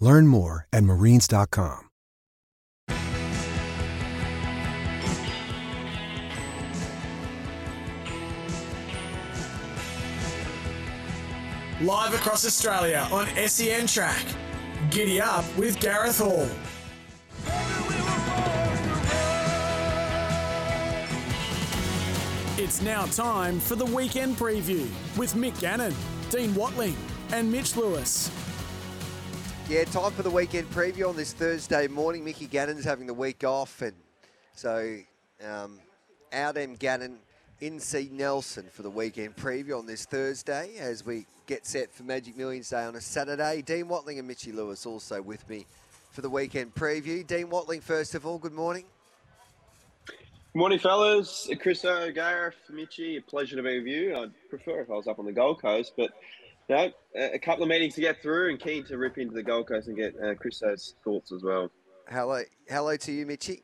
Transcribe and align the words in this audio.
Learn 0.00 0.26
more 0.26 0.66
at 0.72 0.84
marines.com. 0.84 1.88
Live 11.80 12.12
across 12.12 12.44
Australia 12.44 13.06
on 13.12 13.28
SEN 13.46 13.86
Track. 13.86 14.24
Giddy 14.90 15.20
up 15.20 15.44
with 15.56 15.78
Gareth 15.78 16.18
Hall. 16.18 16.48
It's 22.60 22.82
now 22.82 23.06
time 23.06 23.60
for 23.60 23.76
the 23.76 23.86
weekend 23.86 24.36
preview 24.36 24.88
with 25.16 25.34
Mick 25.34 25.60
Gannon, 25.60 25.94
Dean 26.30 26.52
Watling, 26.56 26.96
and 27.30 27.50
Mitch 27.50 27.76
Lewis. 27.76 28.28
Yeah, 29.68 29.84
time 29.84 30.12
for 30.12 30.22
the 30.22 30.30
weekend 30.30 30.70
preview 30.70 31.10
on 31.10 31.14
this 31.14 31.34
Thursday 31.34 31.88
morning. 31.88 32.24
Mickey 32.24 32.46
Gannon's 32.46 32.86
having 32.86 33.06
the 33.06 33.12
week 33.12 33.44
off, 33.44 33.82
and 33.82 33.92
so 34.54 34.96
um, 35.46 35.78
out 36.32 36.56
M 36.56 36.74
Gannon, 36.74 37.18
in 37.60 37.78
C 37.78 38.08
Nelson 38.10 38.64
for 38.72 38.80
the 38.80 38.88
weekend 38.88 39.36
preview 39.36 39.78
on 39.78 39.84
this 39.84 40.06
Thursday 40.06 40.76
as 40.78 41.04
we 41.04 41.26
get 41.46 41.66
set 41.66 41.92
for 41.92 42.02
Magic 42.02 42.34
Millions 42.34 42.70
Day 42.70 42.82
on 42.82 42.96
a 42.96 43.00
Saturday. 43.02 43.60
Dean 43.60 43.88
Watling 43.88 44.18
and 44.18 44.26
Mitchy 44.26 44.52
Lewis 44.52 44.86
also 44.86 45.20
with 45.20 45.46
me 45.50 45.66
for 46.12 46.22
the 46.22 46.30
weekend 46.30 46.74
preview. 46.74 47.26
Dean 47.26 47.50
Watling, 47.50 47.82
first 47.82 48.14
of 48.14 48.24
all, 48.24 48.38
good 48.38 48.54
morning. 48.54 48.84
Good 50.06 50.14
morning, 50.54 50.78
fellas. 50.78 51.46
Chris 51.60 51.82
Gareth, 51.82 52.56
Mitchy, 52.70 53.18
a 53.18 53.20
pleasure 53.20 53.56
to 53.56 53.62
be 53.62 53.80
with 53.80 53.86
you. 53.86 54.16
I'd 54.16 54.32
prefer 54.48 54.80
if 54.80 54.90
I 54.90 54.94
was 54.94 55.06
up 55.06 55.18
on 55.18 55.26
the 55.26 55.32
Gold 55.32 55.60
Coast, 55.60 55.92
but 55.94 56.12
you 56.68 56.76
know, 56.76 56.90
a 57.16 57.38
couple 57.38 57.62
of 57.62 57.68
meetings 57.68 57.94
to 57.94 58.00
get 58.00 58.20
through 58.20 58.50
and 58.50 58.60
keen 58.60 58.84
to 58.84 58.98
rip 58.98 59.18
into 59.18 59.34
the 59.34 59.42
Gold 59.42 59.68
Coast 59.68 59.88
and 59.88 59.96
get 59.96 60.14
uh, 60.22 60.34
Chris's 60.34 60.94
thoughts 61.02 61.32
as 61.32 61.42
well. 61.42 61.70
Hello, 62.08 62.42
hello 62.68 62.96
to 62.96 63.12
you, 63.12 63.26
Mitchy. 63.26 63.62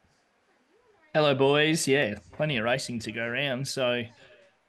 Hello, 1.12 1.34
boys. 1.34 1.86
Yeah, 1.86 2.16
plenty 2.32 2.56
of 2.56 2.64
racing 2.64 2.98
to 3.00 3.12
go 3.12 3.22
around. 3.22 3.68
So, 3.68 4.02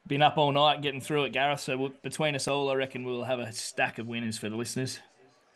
been 0.08 0.22
up 0.22 0.38
all 0.38 0.52
night 0.52 0.82
getting 0.82 1.02
through 1.02 1.26
it, 1.26 1.34
Gareth. 1.34 1.62
So, 1.62 1.78
we'll, 1.78 1.94
between 2.04 2.36
us 2.36 2.48
all, 2.48 2.70
I 2.70 2.76
reckon 2.76 3.04
we'll 3.04 3.24
have 3.24 3.40
a 3.40 3.52
stack 3.52 4.00
of 4.00 4.08
winners 4.08 4.38
for 4.38 4.50
the 4.50 4.56
listeners. 4.56 5.00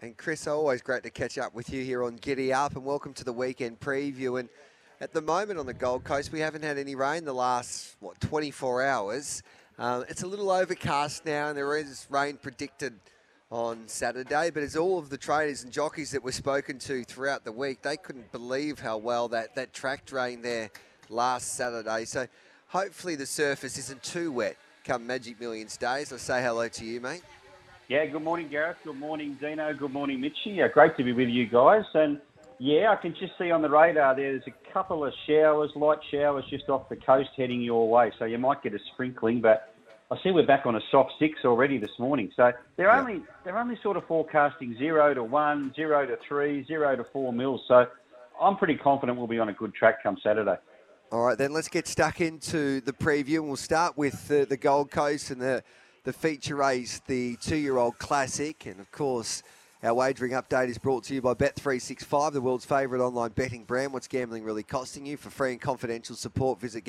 And 0.01 0.15
Chris, 0.17 0.47
always 0.47 0.81
great 0.81 1.03
to 1.03 1.09
catch 1.09 1.37
up 1.37 1.53
with 1.53 1.69
you 1.69 1.83
here 1.83 2.03
on 2.03 2.15
Giddy 2.15 2.53
Up, 2.53 2.75
and 2.75 2.85
welcome 2.85 3.13
to 3.15 3.25
the 3.25 3.33
weekend 3.33 3.81
preview. 3.81 4.39
And 4.39 4.47
at 5.01 5.13
the 5.13 5.21
moment 5.21 5.59
on 5.59 5.65
the 5.65 5.73
Gold 5.73 6.05
Coast, 6.05 6.31
we 6.31 6.39
haven't 6.39 6.63
had 6.63 6.77
any 6.77 6.95
rain 6.95 7.25
the 7.25 7.33
last 7.33 7.97
what 7.99 8.19
24 8.21 8.83
hours. 8.83 9.43
Um, 9.79 10.03
it's 10.09 10.23
a 10.23 10.27
little 10.27 10.51
overcast 10.51 11.25
now, 11.25 11.47
and 11.47 11.57
there 11.57 11.77
is 11.77 12.05
rain 12.09 12.35
predicted 12.35 12.99
on 13.49 13.87
Saturday. 13.87 14.49
But 14.49 14.61
as 14.61 14.75
all 14.75 14.99
of 14.99 15.09
the 15.09 15.17
traders 15.17 15.63
and 15.63 15.71
jockeys 15.71 16.11
that 16.11 16.21
were 16.21 16.33
spoken 16.33 16.79
to 16.79 17.05
throughout 17.05 17.45
the 17.45 17.53
week, 17.53 17.81
they 17.81 17.95
couldn't 17.95 18.29
believe 18.33 18.79
how 18.79 18.97
well 18.97 19.29
that, 19.29 19.55
that 19.55 19.71
track 19.71 20.05
drained 20.05 20.43
there 20.43 20.69
last 21.07 21.55
Saturday. 21.55 22.03
So 22.03 22.27
hopefully 22.67 23.15
the 23.15 23.25
surface 23.25 23.77
isn't 23.77 24.03
too 24.03 24.33
wet 24.33 24.57
come 24.83 25.07
Magic 25.07 25.39
Millions 25.39 25.77
days. 25.77 26.11
I 26.11 26.17
say 26.17 26.41
hello 26.41 26.67
to 26.67 26.85
you, 26.85 26.99
mate. 26.99 27.21
Yeah, 27.87 28.05
good 28.07 28.21
morning, 28.21 28.49
Gareth. 28.49 28.77
Good 28.83 28.99
morning, 28.99 29.37
Dino. 29.39 29.73
Good 29.73 29.93
morning, 29.93 30.19
Mitchy. 30.19 30.51
Yeah, 30.55 30.67
great 30.67 30.97
to 30.97 31.05
be 31.05 31.13
with 31.13 31.29
you 31.29 31.47
guys. 31.47 31.85
And 31.93 32.19
yeah, 32.59 32.91
I 32.91 32.97
can 32.97 33.15
just 33.17 33.37
see 33.37 33.49
on 33.49 33.61
the 33.61 33.69
radar 33.69 34.13
there, 34.13 34.33
there's 34.33 34.43
a 34.45 34.73
couple 34.73 35.05
of 35.05 35.13
showers, 35.25 35.71
light 35.75 35.99
showers 36.11 36.43
just 36.49 36.67
off 36.67 36.89
the 36.89 36.97
coast 36.97 37.29
heading 37.37 37.61
your 37.61 37.89
way. 37.89 38.11
So 38.19 38.25
you 38.25 38.37
might 38.37 38.61
get 38.61 38.73
a 38.73 38.79
sprinkling, 38.93 39.39
but 39.39 39.68
I 40.11 40.17
see 40.23 40.31
we're 40.31 40.45
back 40.45 40.65
on 40.65 40.75
a 40.75 40.81
soft 40.89 41.11
six 41.19 41.45
already 41.45 41.77
this 41.77 41.99
morning. 41.99 42.31
So 42.35 42.51
they're 42.77 42.91
only 42.91 43.21
they're 43.43 43.59
only 43.59 43.77
sort 43.83 43.95
of 43.95 44.07
forecasting 44.07 44.75
zero 44.75 45.13
to 45.13 45.23
one, 45.23 45.71
zero 45.75 46.07
to 46.07 46.17
three, 46.27 46.65
zero 46.65 46.95
to 46.95 47.03
four 47.13 47.31
mils. 47.31 47.61
So 47.67 47.85
I'm 48.41 48.57
pretty 48.57 48.75
confident 48.75 49.19
we'll 49.19 49.27
be 49.27 49.37
on 49.37 49.49
a 49.49 49.53
good 49.53 49.75
track 49.75 50.01
come 50.01 50.17
Saturday. 50.23 50.55
All 51.11 51.21
right, 51.25 51.37
then 51.37 51.53
let's 51.53 51.67
get 51.67 51.87
stuck 51.87 52.21
into 52.21 52.81
the 52.81 52.93
preview, 52.93 53.35
and 53.37 53.47
we'll 53.47 53.55
start 53.55 53.97
with 53.97 54.27
the, 54.27 54.45
the 54.45 54.57
Gold 54.57 54.89
Coast 54.89 55.29
and 55.29 55.39
the 55.39 55.63
the 56.05 56.13
feature 56.13 56.55
race, 56.55 57.01
the 57.05 57.35
two-year-old 57.37 57.99
classic, 57.99 58.65
and 58.65 58.79
of 58.79 58.91
course. 58.91 59.43
Our 59.81 59.93
wagering 59.93 60.33
update 60.33 60.67
is 60.67 60.77
brought 60.77 61.05
to 61.05 61.13
you 61.13 61.21
by 61.21 61.35
Bet365, 61.35 62.33
the 62.33 62.41
world's 62.41 62.65
favourite 62.65 63.01
online 63.01 63.31
betting 63.31 63.63
brand. 63.63 63.93
What's 63.93 64.09
gambling 64.09 64.43
really 64.43 64.61
costing 64.61 65.05
you? 65.05 65.15
For 65.15 65.29
free 65.29 65.53
and 65.53 65.61
confidential 65.61 66.17
support, 66.17 66.59
visit 66.59 66.83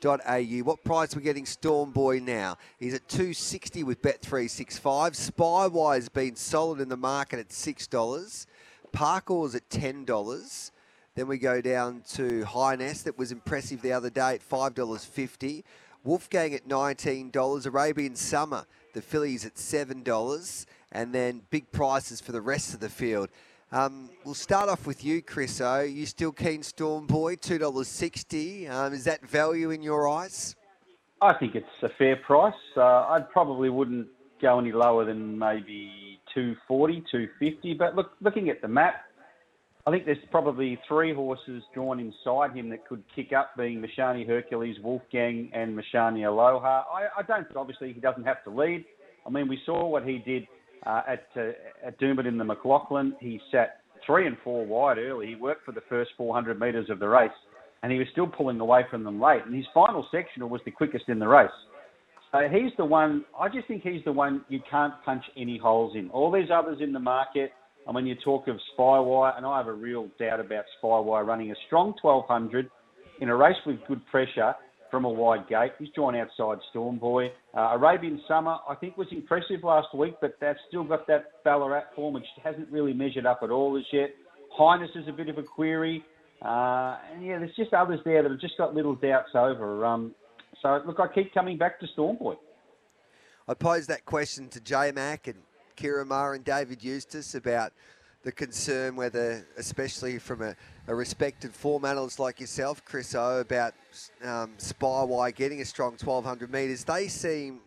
gamblinghelponline.org.au. 0.00 0.64
What 0.64 0.84
price 0.84 1.14
we're 1.14 1.22
getting 1.22 1.46
Storm 1.46 1.90
Boy 1.90 2.20
now? 2.20 2.56
He's 2.78 2.94
at 2.94 3.08
260 3.08 3.84
with 3.84 4.02
Bet365. 4.02 5.32
Spywire's 5.32 6.08
been 6.08 6.36
solid 6.36 6.80
in 6.80 6.88
the 6.88 6.96
market 6.96 7.38
at 7.38 7.48
$6. 7.48 8.46
Parkour's 8.92 9.54
at 9.54 9.68
$10. 9.70 10.70
Then 11.14 11.28
we 11.28 11.38
go 11.38 11.60
down 11.60 12.02
to 12.12 12.44
Highness, 12.44 13.02
that 13.02 13.18
was 13.18 13.32
impressive 13.32 13.80
the 13.80 13.92
other 13.92 14.10
day 14.10 14.34
at 14.34 14.48
$5.50. 14.48 15.62
Wolfgang 16.04 16.54
at 16.54 16.68
$19. 16.68 17.66
Arabian 17.66 18.14
Summer, 18.14 18.64
the 18.92 19.02
fillies 19.02 19.44
at 19.44 19.54
$7 19.54 20.66
and 20.92 21.14
then 21.14 21.42
big 21.50 21.70
prices 21.72 22.20
for 22.20 22.32
the 22.32 22.40
rest 22.40 22.74
of 22.74 22.80
the 22.80 22.88
field. 22.88 23.28
Um, 23.72 24.10
we'll 24.24 24.34
start 24.34 24.68
off 24.68 24.86
with 24.86 25.04
you, 25.04 25.22
Chris. 25.22 25.60
O. 25.60 25.80
You 25.80 26.06
still 26.06 26.32
keen 26.32 26.62
Storm 26.62 27.06
Boy, 27.06 27.34
two 27.34 27.58
dollars 27.58 27.88
sixty. 27.88 28.68
Um, 28.68 28.92
is 28.92 29.04
that 29.04 29.26
value 29.26 29.70
in 29.70 29.82
your 29.82 30.08
eyes? 30.08 30.54
I 31.20 31.34
think 31.34 31.54
it's 31.54 31.66
a 31.82 31.88
fair 31.98 32.16
price. 32.16 32.54
Uh, 32.76 32.82
I 32.82 33.20
probably 33.32 33.70
wouldn't 33.70 34.06
go 34.40 34.58
any 34.58 34.70
lower 34.70 35.04
than 35.04 35.38
maybe 35.38 36.20
240, 36.34 37.00
250. 37.10 37.74
But 37.74 37.96
look, 37.96 38.12
looking 38.20 38.50
at 38.50 38.60
the 38.60 38.68
map, 38.68 38.96
I 39.86 39.90
think 39.90 40.04
there's 40.04 40.18
probably 40.30 40.78
three 40.86 41.14
horses 41.14 41.62
drawn 41.72 41.98
inside 41.98 42.54
him 42.54 42.68
that 42.68 42.86
could 42.86 43.02
kick 43.14 43.32
up, 43.32 43.56
being 43.56 43.82
Mishani 43.82 44.26
Hercules, 44.26 44.76
Wolfgang, 44.82 45.50
and 45.54 45.76
Mishani 45.76 46.26
Aloha. 46.28 46.84
I, 46.92 47.20
I 47.20 47.22
don't. 47.22 47.46
Obviously, 47.56 47.92
he 47.92 48.00
doesn't 48.00 48.24
have 48.24 48.44
to 48.44 48.50
lead. 48.50 48.84
I 49.26 49.30
mean, 49.30 49.48
we 49.48 49.58
saw 49.64 49.86
what 49.86 50.04
he 50.04 50.18
did 50.18 50.46
uh, 50.86 51.02
at 51.08 51.26
uh, 51.36 51.50
at 51.86 51.98
Doomben 52.00 52.26
in 52.26 52.38
the 52.38 52.44
McLaughlin. 52.44 53.14
He 53.20 53.40
sat 53.50 53.80
three 54.04 54.26
and 54.26 54.36
four 54.44 54.64
wide 54.64 54.98
early. 54.98 55.26
He 55.28 55.34
worked 55.34 55.64
for 55.64 55.72
the 55.72 55.82
first 55.88 56.12
400 56.16 56.58
metres 56.58 56.88
of 56.90 56.98
the 56.98 57.08
race, 57.08 57.30
and 57.82 57.90
he 57.90 57.98
was 57.98 58.06
still 58.12 58.26
pulling 58.26 58.60
away 58.60 58.82
from 58.90 59.04
them 59.04 59.20
late. 59.20 59.42
And 59.44 59.54
his 59.54 59.66
final 59.74 60.06
sectional 60.10 60.48
was 60.48 60.60
the 60.64 60.70
quickest 60.70 61.08
in 61.08 61.18
the 61.18 61.28
race. 61.28 61.50
So 62.32 62.48
he's 62.50 62.72
the 62.76 62.84
one. 62.84 63.24
I 63.38 63.48
just 63.48 63.68
think 63.68 63.82
he's 63.82 64.04
the 64.04 64.12
one 64.12 64.44
you 64.48 64.60
can't 64.70 64.94
punch 65.04 65.24
any 65.36 65.58
holes 65.58 65.96
in. 65.96 66.10
All 66.10 66.30
these 66.30 66.48
others 66.52 66.78
in 66.80 66.92
the 66.92 67.00
market. 67.00 67.52
I 67.88 67.92
mean, 67.92 68.04
you 68.04 68.16
talk 68.24 68.48
of 68.48 68.56
Spywire, 68.76 69.36
and 69.36 69.46
I 69.46 69.58
have 69.58 69.68
a 69.68 69.72
real 69.72 70.08
doubt 70.18 70.40
about 70.40 70.64
Spywire 70.82 71.24
running 71.24 71.52
a 71.52 71.54
strong 71.66 71.94
1200 72.02 72.68
in 73.20 73.28
a 73.28 73.36
race 73.36 73.56
with 73.64 73.76
good 73.86 74.04
pressure 74.06 74.54
from 74.90 75.04
a 75.04 75.08
wide 75.08 75.48
gate. 75.48 75.72
He's 75.78 75.88
drawn 75.94 76.16
outside 76.16 76.58
Storm 76.70 76.98
Boy. 76.98 77.32
Uh, 77.54 77.70
Arabian 77.72 78.20
Summer, 78.28 78.56
I 78.68 78.74
think, 78.74 78.96
was 78.96 79.08
impressive 79.10 79.62
last 79.62 79.94
week, 79.94 80.14
but 80.20 80.36
that's 80.40 80.58
still 80.68 80.84
got 80.84 81.06
that 81.08 81.42
Ballarat 81.44 81.84
form, 81.94 82.14
which 82.14 82.26
hasn't 82.42 82.70
really 82.70 82.92
measured 82.92 83.26
up 83.26 83.40
at 83.42 83.50
all 83.50 83.76
as 83.76 83.84
yet. 83.92 84.10
Highness 84.52 84.90
is 84.94 85.08
a 85.08 85.12
bit 85.12 85.28
of 85.28 85.38
a 85.38 85.42
query. 85.42 86.04
Uh, 86.42 86.98
and 87.12 87.24
yeah, 87.24 87.38
there's 87.38 87.54
just 87.56 87.72
others 87.72 88.00
there 88.04 88.22
that 88.22 88.30
have 88.30 88.40
just 88.40 88.58
got 88.58 88.74
little 88.74 88.94
doubts 88.94 89.30
over. 89.34 89.84
Um, 89.84 90.14
so, 90.62 90.82
look, 90.86 91.00
I 91.00 91.12
keep 91.12 91.32
coming 91.32 91.58
back 91.58 91.80
to 91.80 91.86
Storm 91.88 92.16
Boy. 92.16 92.34
I 93.48 93.54
posed 93.54 93.88
that 93.88 94.04
question 94.04 94.48
to 94.50 94.60
J 94.60 94.92
Mac 94.92 95.28
and 95.28 95.36
Ciaron 95.76 96.08
Maher 96.08 96.34
and 96.34 96.44
David 96.44 96.82
Eustace 96.82 97.34
about 97.34 97.72
the 98.22 98.32
concern 98.32 98.96
whether, 98.96 99.46
especially 99.56 100.18
from 100.18 100.42
a, 100.42 100.56
a 100.88 100.94
respected 100.94 101.52
form 101.54 101.84
analyst 101.84 102.18
like 102.18 102.40
yourself, 102.40 102.84
Chris 102.84 103.14
O, 103.14 103.40
about 103.40 103.74
um, 104.22 104.52
Spywire 104.58 105.34
getting 105.34 105.60
a 105.60 105.64
strong 105.64 105.92
1200 105.92 106.50
metres. 106.50 106.84
They 106.84 107.08
seem 107.08 107.60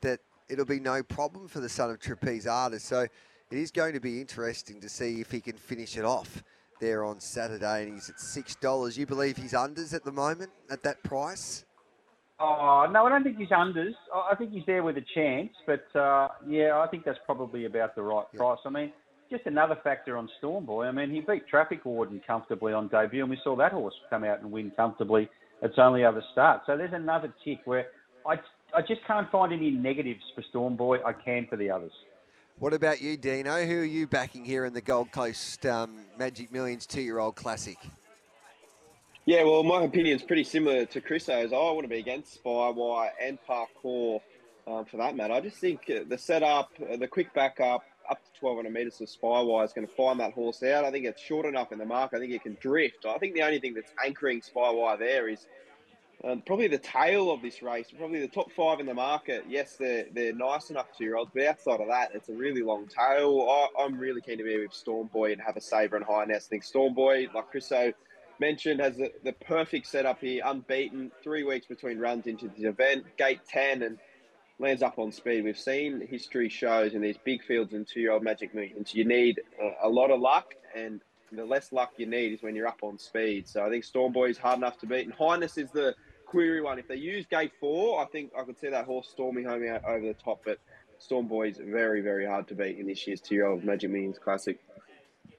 that 0.00 0.20
it'll 0.48 0.64
be 0.64 0.80
no 0.80 1.02
problem 1.02 1.48
for 1.48 1.60
the 1.60 1.68
son 1.68 1.90
of 1.90 2.00
Trapeze 2.00 2.46
Artist. 2.46 2.86
So 2.86 3.00
it 3.02 3.58
is 3.58 3.70
going 3.70 3.92
to 3.94 4.00
be 4.00 4.20
interesting 4.20 4.80
to 4.80 4.88
see 4.88 5.20
if 5.20 5.30
he 5.30 5.40
can 5.40 5.56
finish 5.56 5.96
it 5.96 6.04
off 6.04 6.42
there 6.80 7.04
on 7.04 7.20
Saturday. 7.20 7.84
And 7.84 7.94
he's 7.94 8.10
at 8.10 8.16
$6. 8.16 8.96
You 8.96 9.06
believe 9.06 9.36
he's 9.36 9.52
unders 9.52 9.94
at 9.94 10.04
the 10.04 10.12
moment 10.12 10.50
at 10.70 10.82
that 10.82 11.02
price? 11.04 11.64
Oh 12.40 12.86
no, 12.90 13.06
I 13.06 13.08
don't 13.10 13.22
think 13.22 13.38
he's 13.38 13.48
unders. 13.50 13.94
I 14.12 14.34
think 14.34 14.50
he's 14.50 14.66
there 14.66 14.82
with 14.82 14.96
a 14.96 15.04
chance, 15.14 15.50
but 15.66 15.86
uh, 15.94 16.28
yeah, 16.46 16.80
I 16.80 16.88
think 16.88 17.04
that's 17.04 17.18
probably 17.26 17.66
about 17.66 17.94
the 17.94 18.02
right 18.02 18.26
yeah. 18.32 18.38
price. 18.38 18.58
I 18.66 18.70
mean, 18.70 18.92
just 19.34 19.46
another 19.46 19.76
factor 19.82 20.16
on 20.16 20.28
Stormboy. 20.40 20.86
I 20.86 20.92
mean, 20.92 21.10
he 21.10 21.20
beat 21.20 21.48
Traffic 21.48 21.84
Warden 21.84 22.20
comfortably 22.24 22.72
on 22.72 22.86
debut, 22.88 23.22
and 23.22 23.30
we 23.30 23.38
saw 23.42 23.56
that 23.56 23.72
horse 23.72 23.94
come 24.08 24.22
out 24.22 24.40
and 24.40 24.52
win 24.52 24.70
comfortably. 24.76 25.28
Its 25.60 25.74
only 25.78 26.04
other 26.04 26.22
start. 26.32 26.62
So 26.66 26.76
there's 26.76 26.92
another 26.92 27.32
tick 27.44 27.60
where 27.64 27.86
I, 28.26 28.34
I 28.76 28.82
just 28.86 29.04
can't 29.06 29.30
find 29.32 29.52
any 29.52 29.70
negatives 29.70 30.22
for 30.34 30.42
Stormboy. 30.52 31.04
I 31.04 31.12
can 31.12 31.46
for 31.48 31.56
the 31.56 31.70
others. 31.70 31.92
What 32.60 32.72
about 32.72 33.00
you, 33.00 33.16
Dino? 33.16 33.64
Who 33.64 33.80
are 33.80 33.84
you 33.84 34.06
backing 34.06 34.44
here 34.44 34.64
in 34.66 34.72
the 34.72 34.80
Gold 34.80 35.10
Coast 35.10 35.66
um, 35.66 36.04
Magic 36.16 36.52
Millions 36.52 36.86
two-year-old 36.86 37.34
classic? 37.34 37.78
Yeah, 39.26 39.42
well, 39.42 39.64
my 39.64 39.82
opinion 39.82 40.14
is 40.14 40.22
pretty 40.22 40.44
similar 40.44 40.84
to 40.84 41.00
Chris's. 41.00 41.52
I 41.52 41.56
want 41.56 41.82
to 41.82 41.88
be 41.88 41.98
against 41.98 42.34
Spy 42.34 42.50
Spywire 42.50 43.10
and 43.20 43.38
Parkour 43.48 44.20
um, 44.68 44.84
for 44.84 44.98
that 44.98 45.16
matter. 45.16 45.34
I 45.34 45.40
just 45.40 45.56
think 45.56 45.80
uh, 45.90 46.04
the 46.06 46.18
setup, 46.18 46.70
uh, 46.80 46.96
the 46.96 47.08
quick 47.08 47.34
backup, 47.34 47.82
up 48.10 48.18
to 48.24 48.44
1200 48.44 48.72
metres 48.72 49.00
of 49.00 49.08
Spywire 49.08 49.64
is 49.64 49.72
going 49.72 49.86
to 49.86 49.92
find 49.92 50.20
that 50.20 50.32
horse 50.32 50.62
out. 50.62 50.84
I 50.84 50.90
think 50.90 51.06
it's 51.06 51.20
short 51.20 51.46
enough 51.46 51.72
in 51.72 51.78
the 51.78 51.84
mark. 51.84 52.12
I 52.14 52.18
think 52.18 52.32
it 52.32 52.42
can 52.42 52.56
drift. 52.60 53.06
I 53.06 53.18
think 53.18 53.34
the 53.34 53.42
only 53.42 53.60
thing 53.60 53.74
that's 53.74 53.92
anchoring 54.04 54.42
Spywire 54.42 54.98
there 54.98 55.28
is 55.28 55.46
um, 56.24 56.42
probably 56.46 56.68
the 56.68 56.78
tail 56.78 57.30
of 57.30 57.42
this 57.42 57.62
race. 57.62 57.88
Probably 57.96 58.20
the 58.20 58.28
top 58.28 58.50
five 58.52 58.80
in 58.80 58.86
the 58.86 58.94
market. 58.94 59.44
Yes, 59.48 59.76
they're, 59.76 60.06
they're 60.12 60.32
nice 60.32 60.70
enough 60.70 60.86
two 60.96 61.04
year 61.04 61.16
olds, 61.16 61.30
but 61.34 61.44
outside 61.44 61.80
of 61.80 61.88
that, 61.88 62.12
it's 62.14 62.28
a 62.28 62.34
really 62.34 62.62
long 62.62 62.86
tail. 62.86 63.68
I, 63.78 63.84
am 63.84 63.98
really 63.98 64.20
keen 64.20 64.38
to 64.38 64.44
be 64.44 64.58
with 64.58 64.72
Stormboy 64.72 65.32
and 65.32 65.40
have 65.42 65.56
a 65.56 65.60
sabre 65.60 65.96
and 65.96 66.04
Highness. 66.04 66.46
I 66.46 66.48
think 66.48 66.64
Stormboy, 66.64 67.34
like 67.34 67.52
Chriso 67.52 67.92
mentioned, 68.40 68.80
has 68.80 68.96
the, 68.96 69.12
the 69.22 69.32
perfect 69.32 69.86
setup 69.86 70.20
here, 70.20 70.42
unbeaten, 70.44 71.10
three 71.22 71.42
weeks 71.42 71.66
between 71.66 71.98
runs 71.98 72.26
into 72.26 72.48
the 72.56 72.68
event, 72.68 73.04
gate 73.18 73.40
10, 73.48 73.82
and 73.82 73.98
lands 74.58 74.82
up 74.82 74.98
on 74.98 75.10
speed. 75.10 75.44
We've 75.44 75.58
seen 75.58 76.06
history 76.06 76.48
shows 76.48 76.94
in 76.94 77.02
these 77.02 77.16
big 77.24 77.42
fields 77.42 77.72
and 77.72 77.86
two-year-old 77.86 78.22
Magic 78.22 78.54
Millions, 78.54 78.94
you 78.94 79.04
need 79.04 79.40
a, 79.82 79.88
lot 79.88 80.10
of 80.10 80.20
luck, 80.20 80.54
and 80.76 81.00
the 81.32 81.44
less 81.44 81.72
luck 81.72 81.92
you 81.96 82.06
need 82.06 82.32
is 82.32 82.42
when 82.42 82.54
you're 82.54 82.68
up 82.68 82.78
on 82.82 82.98
speed. 82.98 83.48
So 83.48 83.64
I 83.64 83.70
think 83.70 83.84
Stormboy 83.84 84.30
is 84.30 84.38
hard 84.38 84.58
enough 84.58 84.78
to 84.80 84.86
beat, 84.86 85.06
and 85.06 85.14
Highness 85.14 85.58
is 85.58 85.70
the 85.72 85.94
query 86.26 86.60
one. 86.60 86.78
If 86.78 86.88
they 86.88 86.96
use 86.96 87.26
gate 87.26 87.52
four, 87.58 88.00
I 88.00 88.06
think 88.06 88.30
I 88.38 88.44
could 88.44 88.58
see 88.58 88.68
that 88.68 88.84
horse 88.84 89.08
storming 89.08 89.44
home 89.44 89.66
out 89.68 89.84
over 89.84 90.06
the 90.06 90.14
top, 90.14 90.42
but 90.44 90.58
Stormboy 91.00 91.50
is 91.50 91.58
very, 91.58 92.00
very 92.00 92.24
hard 92.24 92.46
to 92.48 92.54
beat 92.54 92.78
in 92.78 92.86
this 92.86 93.06
year's 93.06 93.20
two-year-old 93.20 93.64
Magic 93.64 93.90
Millions 93.90 94.18
Classic. 94.18 94.58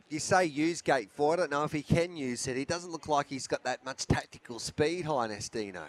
You 0.10 0.20
say 0.20 0.46
use 0.46 0.82
gate 0.82 1.10
four. 1.12 1.34
I 1.34 1.36
don't 1.38 1.52
know 1.52 1.64
if 1.64 1.72
he 1.72 1.82
can 1.82 2.16
use 2.16 2.48
it. 2.48 2.56
He 2.56 2.66
doesn't 2.66 2.92
look 2.92 3.08
like 3.08 3.28
he's 3.28 3.48
got 3.48 3.64
that 3.64 3.84
much 3.84 4.06
tactical 4.06 4.60
speed, 4.60 5.06
Highness 5.06 5.50
Dino. 5.50 5.86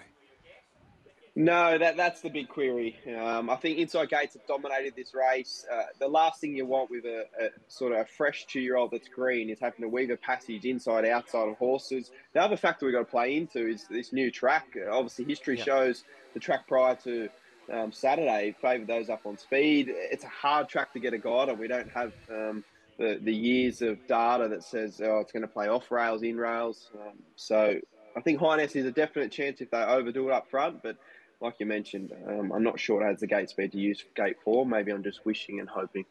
No, 1.39 1.77
that 1.77 1.99
that's 1.99 2.23
the 2.23 2.31
big 2.31 2.49
query. 2.49 2.99
Um, 3.15 3.51
I 3.51 3.57
think 3.57 3.77
inside 3.77 4.09
gates 4.09 4.33
have 4.33 4.47
dominated 4.47 4.95
this 4.97 5.13
race. 5.15 5.67
Uh, 5.71 5.83
the 6.01 6.09
last 6.09 6.41
thing 6.41 6.57
you 6.57 6.65
want 6.65 6.91
with 6.91 7.05
a, 7.05 7.27
a 7.39 7.49
sort 7.69 7.93
of 7.93 7.99
a 7.99 8.05
fresh 8.07 8.47
two-year-old 8.47 8.91
that's 8.91 9.09
green 9.09 9.51
is 9.51 9.61
having 9.61 9.83
to 9.83 9.89
weave 9.89 10.09
a 10.09 10.17
passage 10.17 10.65
inside 10.65 11.05
outside 11.05 11.47
of 11.47 11.59
horses. 11.59 12.11
The 12.33 12.41
other 12.41 12.57
factor 12.57 12.87
we've 12.87 12.95
got 12.95 13.01
to 13.01 13.05
play 13.05 13.37
into 13.37 13.69
is 13.69 13.85
this 13.91 14.15
new 14.15 14.31
track. 14.31 14.79
Obviously, 14.91 15.27
history 15.27 15.59
shows 15.59 16.05
the 16.33 16.41
track 16.41 16.67
prior 16.67 16.95
to 17.05 17.29
um, 17.71 17.93
Saturday 17.93 18.57
favoured 18.63 18.87
those 18.87 19.11
up 19.11 19.27
on 19.27 19.37
speed. 19.37 19.89
It's 19.91 20.25
a 20.25 20.29
hard 20.29 20.71
track 20.71 20.95
to 20.95 21.01
get 21.01 21.13
a 21.13 21.19
guide 21.19 21.51
on. 21.51 21.59
We 21.59 21.69
don't 21.69 21.91
have 21.91 22.15
um, 22.31 22.65
the 22.99 23.21
the 23.23 23.35
years 23.35 23.83
of 23.83 23.99
data 24.07 24.49
that 24.49 24.65
says 24.65 25.03
oh 25.05 25.19
it's 25.19 25.33
going 25.33 25.43
to 25.43 25.49
play 25.49 25.69
off 25.69 25.91
rails, 25.91 26.23
in 26.23 26.39
rails. 26.39 26.89
Um, 26.95 27.19
so 27.35 27.79
I 28.17 28.21
think 28.23 28.41
Highness 28.41 28.75
is 28.75 28.87
a 28.87 28.91
definite 28.91 29.31
chance 29.31 29.61
if 29.61 29.71
they 29.71 29.83
overdo 29.83 30.29
it 30.29 30.33
up 30.33 30.49
front, 30.49 30.83
but 30.83 30.97
like 31.41 31.55
you 31.59 31.67
mentioned, 31.67 32.13
um, 32.29 32.53
I'm 32.53 32.63
not 32.63 32.79
sure 32.79 33.03
it 33.03 33.07
has 33.07 33.21
the 33.21 33.27
gate 33.27 33.51
speed 33.51 33.73
to 33.73 33.79
use 33.79 34.05
gate 34.15 34.37
four. 34.45 34.67
Maybe 34.67 34.93
I'm 34.93 35.03
just 35.03 35.25
wishing 35.25 35.61
and 35.61 35.69
hoping. 35.69 36.05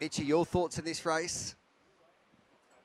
Itchy, 0.00 0.24
your 0.24 0.44
thoughts 0.46 0.78
on 0.78 0.84
this 0.84 1.04
race? 1.04 1.54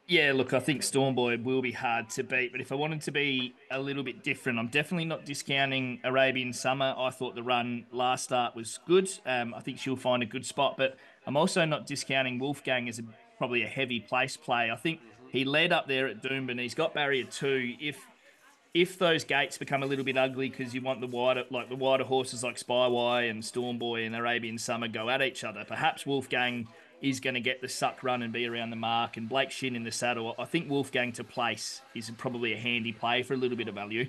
Yeah, 0.06 0.34
look, 0.34 0.52
I 0.52 0.60
think 0.60 0.82
Stormboy 0.82 1.44
will 1.44 1.62
be 1.62 1.72
hard 1.72 2.10
to 2.12 2.24
beat, 2.24 2.52
but 2.52 2.60
if 2.60 2.74
I 2.74 2.76
wanted 2.76 3.02
to 3.04 3.12
be 3.12 3.56
a 3.72 3.80
little 3.80 4.04
bit 4.04 4.22
different, 4.22 4.60
I'm 4.60 4.68
definitely 4.68 5.06
not 5.06 5.24
discounting 5.24 6.02
Arabian 6.04 6.52
Summer. 6.52 6.94
I 6.98 7.10
thought 7.10 7.36
the 7.36 7.44
run 7.44 7.86
last 7.90 8.26
start 8.26 8.54
was 8.54 8.80
good. 8.86 9.10
Um, 9.26 9.54
I 9.54 9.62
think 9.62 9.80
she'll 9.80 9.96
find 9.96 10.22
a 10.22 10.26
good 10.26 10.46
spot, 10.46 10.76
but 10.78 10.98
I'm 11.26 11.38
also 11.38 11.64
not 11.64 11.88
discounting 11.88 12.38
Wolfgang 12.38 12.90
as 12.90 13.00
a, 13.00 13.04
probably 13.38 13.64
a 13.64 13.68
heavy 13.68 14.02
place 14.02 14.36
play. 14.36 14.72
I 14.72 14.76
think 14.76 15.00
he 15.32 15.46
led 15.46 15.72
up 15.72 15.88
there 15.88 16.08
at 16.08 16.22
Doomben. 16.22 16.52
And 16.52 16.60
he's 16.60 16.76
got 16.76 16.94
barrier 16.94 17.24
two. 17.24 17.74
If 17.80 17.98
if 18.74 18.98
those 18.98 19.24
gates 19.24 19.58
become 19.58 19.84
a 19.84 19.86
little 19.86 20.06
bit 20.06 20.18
ugly 20.18 20.50
because 20.50 20.74
you 20.74 20.82
want 20.82 21.00
the 21.00 21.08
wider 21.08 21.44
like 21.52 21.70
the 21.70 21.76
wider 21.76 22.04
horses 22.04 22.44
like 22.44 22.58
Spywire 22.58 23.30
and 23.30 23.44
Stormboy 23.44 24.06
and 24.06 24.16
Arabian 24.16 24.58
Summer 24.58 24.88
go 24.88 25.10
at 25.10 25.22
each 25.22 25.44
other, 25.44 25.64
perhaps 25.64 26.06
Wolfgang 26.06 26.68
is 27.02 27.20
going 27.20 27.36
to 27.36 27.40
get 27.40 27.62
the 27.62 27.70
suck 27.70 28.02
run 28.02 28.24
and 28.24 28.34
be 28.34 28.48
around 28.48 28.72
the 28.72 28.76
mark 28.76 29.18
and 29.18 29.30
Blake 29.30 29.52
Shinn 29.52 29.76
in 29.76 29.84
the 29.84 29.92
saddle. 29.92 30.34
I 30.40 30.46
think 30.46 30.70
Wolfgang 30.70 31.12
to 31.14 31.24
place 31.24 31.82
is 31.94 32.10
probably 32.18 32.54
a 32.54 32.58
handy 32.58 32.94
play 32.94 33.22
for 33.22 33.36
a 33.36 33.38
little 33.38 33.58
bit 33.58 33.68
of 33.68 33.76
value. 33.76 34.08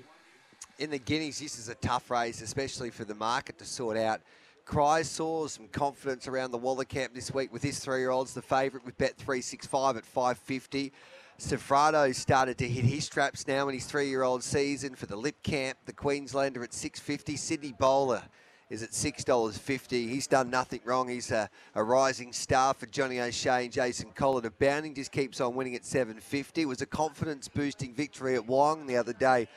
In 0.79 0.91
the 0.91 0.99
Guineas, 0.99 1.41
this 1.41 1.59
is 1.59 1.69
a 1.69 1.75
tough 1.75 2.11
race, 2.11 2.41
especially 2.41 2.91
for 2.91 3.05
the 3.05 3.15
market 3.15 3.59
to 3.59 3.65
sort 3.65 3.97
out. 3.97 4.21
Chrysaor 4.65 5.51
some 5.51 5.69
confidence 5.69 6.27
around 6.27 6.51
the 6.51 6.59
Waller 6.59 6.85
camp 6.85 7.15
this 7.15 7.35
week 7.35 7.53
with 7.53 7.63
his 7.63 7.81
three-year-olds, 7.81 8.33
the 8.33 8.41
favourite 8.41 8.87
with 8.87 8.97
Bet365 8.97 9.99
at 9.99 10.07
550. 10.07 10.93
Sofrado 11.39 12.15
started 12.15 12.59
to 12.59 12.69
hit 12.69 12.85
his 12.85 13.05
straps 13.05 13.49
now 13.49 13.69
in 13.69 13.75
his 13.75 13.87
three-year-old 13.87 14.43
season 14.45 14.95
for 14.95 15.07
the 15.07 15.17
Lip 15.17 15.43
Camp. 15.43 15.79
The 15.85 15.93
Queenslander 15.93 16.63
at 16.63 16.73
650. 16.73 17.37
Sydney 17.37 17.75
Bowler 17.77 18.23
is 18.71 18.85
at 18.85 18.91
$6.50. 18.91 19.91
He's 20.09 20.29
done 20.29 20.49
nothing 20.49 20.81
wrong. 20.85 21.09
He's 21.09 21.33
a, 21.33 21.51
a, 21.75 21.83
rising 21.83 22.33
star 22.33 22.73
for 22.73 22.87
Johnny 22.87 23.21
O'Shea 23.21 23.65
and 23.65 23.73
Jason 23.73 24.11
Collett 24.15 24.47
of 24.47 24.59
Bounding. 24.61 24.95
Just 24.95 25.11
keeps 25.11 25.41
on 25.41 25.57
winning 25.57 25.75
at 25.75 25.85
750. 25.85 26.63
It 26.63 26.67
was 26.67 26.83
a 26.83 26.87
confidence 26.87 27.49
boosting 27.49 27.95
victory 27.95 28.37
at 28.37 28.47
Wyong 28.47 28.87
the 28.87 28.97
other 28.97 29.13
day 29.13 29.49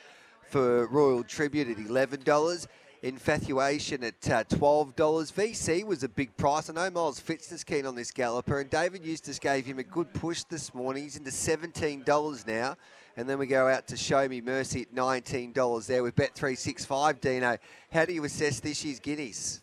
for 0.48 0.86
Royal 0.88 1.22
Tribute 1.22 1.68
at 1.68 1.76
$11. 1.76 2.66
Infatuation 3.02 4.02
at 4.02 4.30
uh, 4.30 4.44
$12. 4.44 4.94
VC 4.94 5.84
was 5.84 6.02
a 6.02 6.08
big 6.08 6.36
price. 6.36 6.68
I 6.68 6.72
know 6.72 6.90
Miles 6.90 7.20
Fitzner's 7.20 7.62
keen 7.62 7.86
on 7.86 7.94
this 7.94 8.10
galloper, 8.10 8.60
and 8.60 8.68
David 8.68 9.04
Eustace 9.04 9.38
gave 9.38 9.64
him 9.64 9.78
a 9.78 9.84
good 9.84 10.12
push 10.14 10.42
this 10.44 10.74
morning. 10.74 11.04
He's 11.04 11.16
into 11.16 11.30
$17 11.30 12.46
now. 12.46 12.76
And 13.16 13.28
then 13.28 13.38
we 13.38 13.46
go 13.46 13.68
out 13.68 13.86
to 13.88 13.96
Show 13.96 14.28
Me 14.28 14.40
Mercy 14.40 14.82
at 14.82 14.94
$19 14.94 15.86
there 15.86 16.02
with 16.02 16.16
Bet365. 16.16 17.20
Dino, 17.20 17.56
how 17.92 18.04
do 18.04 18.12
you 18.12 18.24
assess 18.24 18.60
this 18.60 18.84
year's 18.84 19.00
Guineas? 19.00 19.62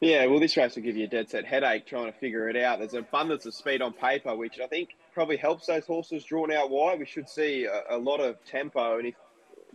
Yeah, 0.00 0.26
well, 0.26 0.40
this 0.40 0.56
race 0.56 0.76
will 0.76 0.82
give 0.82 0.96
you 0.96 1.04
a 1.04 1.08
dead 1.08 1.30
set 1.30 1.46
headache 1.46 1.86
trying 1.86 2.12
to 2.12 2.18
figure 2.18 2.48
it 2.50 2.56
out. 2.56 2.80
There's 2.80 2.92
an 2.92 3.00
abundance 3.00 3.46
of 3.46 3.54
speed 3.54 3.80
on 3.80 3.94
paper, 3.94 4.36
which 4.36 4.60
I 4.60 4.66
think 4.66 4.90
probably 5.14 5.36
helps 5.38 5.66
those 5.66 5.86
horses 5.86 6.24
drawn 6.24 6.52
out 6.52 6.68
wide. 6.68 6.98
We 6.98 7.06
should 7.06 7.28
see 7.28 7.64
a, 7.64 7.96
a 7.96 7.96
lot 7.96 8.20
of 8.20 8.36
tempo, 8.44 8.98
and 8.98 9.06
if 9.06 9.14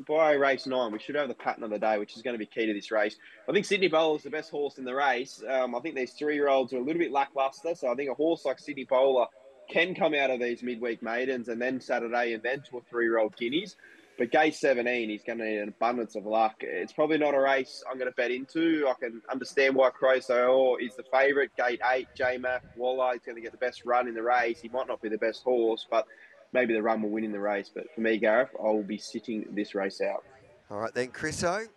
by 0.08 0.34
race 0.34 0.66
nine, 0.66 0.92
we 0.92 1.00
should 1.00 1.16
have 1.16 1.28
the 1.28 1.34
pattern 1.34 1.64
of 1.64 1.70
the 1.70 1.80
day, 1.80 1.98
which 1.98 2.16
is 2.16 2.22
going 2.22 2.34
to 2.34 2.40
be 2.40 2.46
key 2.46 2.66
to 2.66 2.74
this 2.74 2.92
race. 2.92 3.16
I 3.48 3.52
think 3.52 3.66
Sydney 3.66 3.88
Bowler 3.88 4.18
is 4.18 4.24
the 4.24 4.30
best 4.30 4.52
horse 4.52 4.78
in 4.78 4.86
the 4.86 4.96
race. 4.96 5.42
Um, 5.48 5.76
I 5.76 5.80
think 5.80 5.96
these 5.96 6.14
three-year-olds 6.14 6.74
are 6.74 6.78
a 6.78 6.84
little 6.84 7.00
bit 7.00 7.12
lackluster, 7.12 7.76
so 7.76 7.92
I 7.92 7.96
think 7.96 8.10
a 8.10 8.14
horse 8.14 8.46
like 8.46 8.60
Sydney 8.60 8.86
Bowler 8.86 9.26
can 9.70 9.94
come 9.94 10.14
out 10.14 10.32
of 10.32 10.40
these 10.40 10.64
midweek 10.64 11.04
maidens 11.04 11.48
and 11.48 11.62
then 11.62 11.80
Saturday 11.80 12.34
and 12.34 12.42
then 12.42 12.64
to 12.70 12.78
a 12.78 12.82
three-year-old 12.90 13.36
guineas. 13.36 13.76
But 14.18 14.32
gate 14.32 14.54
17, 14.54 15.10
he's 15.10 15.24
going 15.24 15.38
to 15.38 15.46
need 15.46 15.60
an 15.60 15.70
abundance 15.70 16.16
of 16.16 16.26
luck. 16.26 16.56
It's 16.60 16.92
probably 16.92 17.18
not 17.18 17.34
a 17.34 17.40
race 17.40 17.82
I'm 17.90 17.98
going 17.98 18.12
to 18.12 18.16
bet 18.16 18.32
into. 18.32 18.86
I 18.90 18.94
can 19.00 19.22
understand 19.32 19.76
why 19.76 19.92
Chrysaor 19.92 20.76
is 20.82 20.94
the 20.98 21.06
favourite. 21.10 21.56
Gate 21.56 21.80
8, 21.90 22.08
J-Mac, 22.18 22.64
Waller, 22.76 23.14
he's 23.14 23.22
going 23.22 23.38
to 23.38 23.42
get 23.42 23.54
the 23.54 23.58
best 23.58 23.86
run 23.86 24.10
in 24.10 24.14
the 24.14 24.22
race. 24.22 24.60
He 24.60 24.68
might 24.68 24.90
not 24.90 25.02
be 25.02 25.08
the 25.08 25.18
best 25.18 25.42
horse, 25.44 25.88
but 25.90 26.06
maybe 26.54 26.74
the 26.74 26.82
run 26.82 27.02
will 27.02 27.10
win 27.10 27.24
in 27.24 27.32
the 27.32 27.40
race. 27.40 27.70
But 27.74 27.86
for 27.94 28.02
me, 28.02 28.18
Gareth, 28.18 28.50
I 28.60 28.64
will 28.64 28.84
be 28.84 28.98
sitting 28.98 29.46
this 29.52 29.76
race 29.76 30.02
out. 30.02 30.24
All 30.70 30.78
right, 30.78 30.94
then, 30.94 31.10
Chriso. 31.10 31.68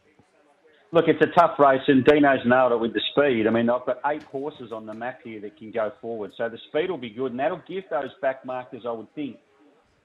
Look, 0.95 1.07
it's 1.09 1.23
a 1.23 1.41
tough 1.41 1.59
race, 1.59 1.81
and 1.88 2.05
Dino's 2.05 2.45
nailed 2.45 2.73
it 2.73 2.81
with 2.81 2.93
the 2.93 3.00
speed. 3.12 3.47
I 3.47 3.50
mean, 3.50 3.71
I've 3.71 3.87
got 3.87 4.00
eight 4.07 4.23
horses 4.25 4.73
on 4.73 4.85
the 4.85 4.93
map 4.93 5.21
here 5.25 5.41
that 5.41 5.57
can 5.57 5.71
go 5.71 5.91
forward, 6.02 6.33
so 6.37 6.50
the 6.50 6.59
speed 6.69 6.91
will 6.91 6.99
be 6.99 7.09
good, 7.09 7.31
and 7.31 7.41
that'll 7.41 7.62
give 7.67 7.85
those 7.91 8.11
back 8.21 8.45
markers, 8.45 8.83
I 8.87 8.93
would 8.93 9.12
think, 9.14 9.38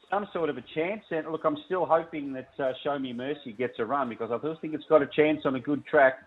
some 0.10 0.28
sort 0.32 0.50
of 0.50 0.58
a 0.58 0.64
chance. 0.74 1.04
And 1.12 1.30
look, 1.30 1.42
I'm 1.44 1.58
still 1.66 1.86
hoping 1.86 2.32
that 2.34 2.52
uh, 2.58 2.72
Show 2.86 2.98
Me 3.00 3.12
Mercy 3.12 3.52
gets 3.52 3.74
a 3.80 3.86
run 3.86 4.08
because 4.08 4.32
I 4.32 4.38
still 4.38 4.58
think 4.62 4.74
it's 4.74 4.86
got 4.88 5.02
a 5.02 5.08
chance 5.08 5.42
on 5.44 5.56
a 5.56 5.60
good 5.60 5.86
track. 5.86 6.20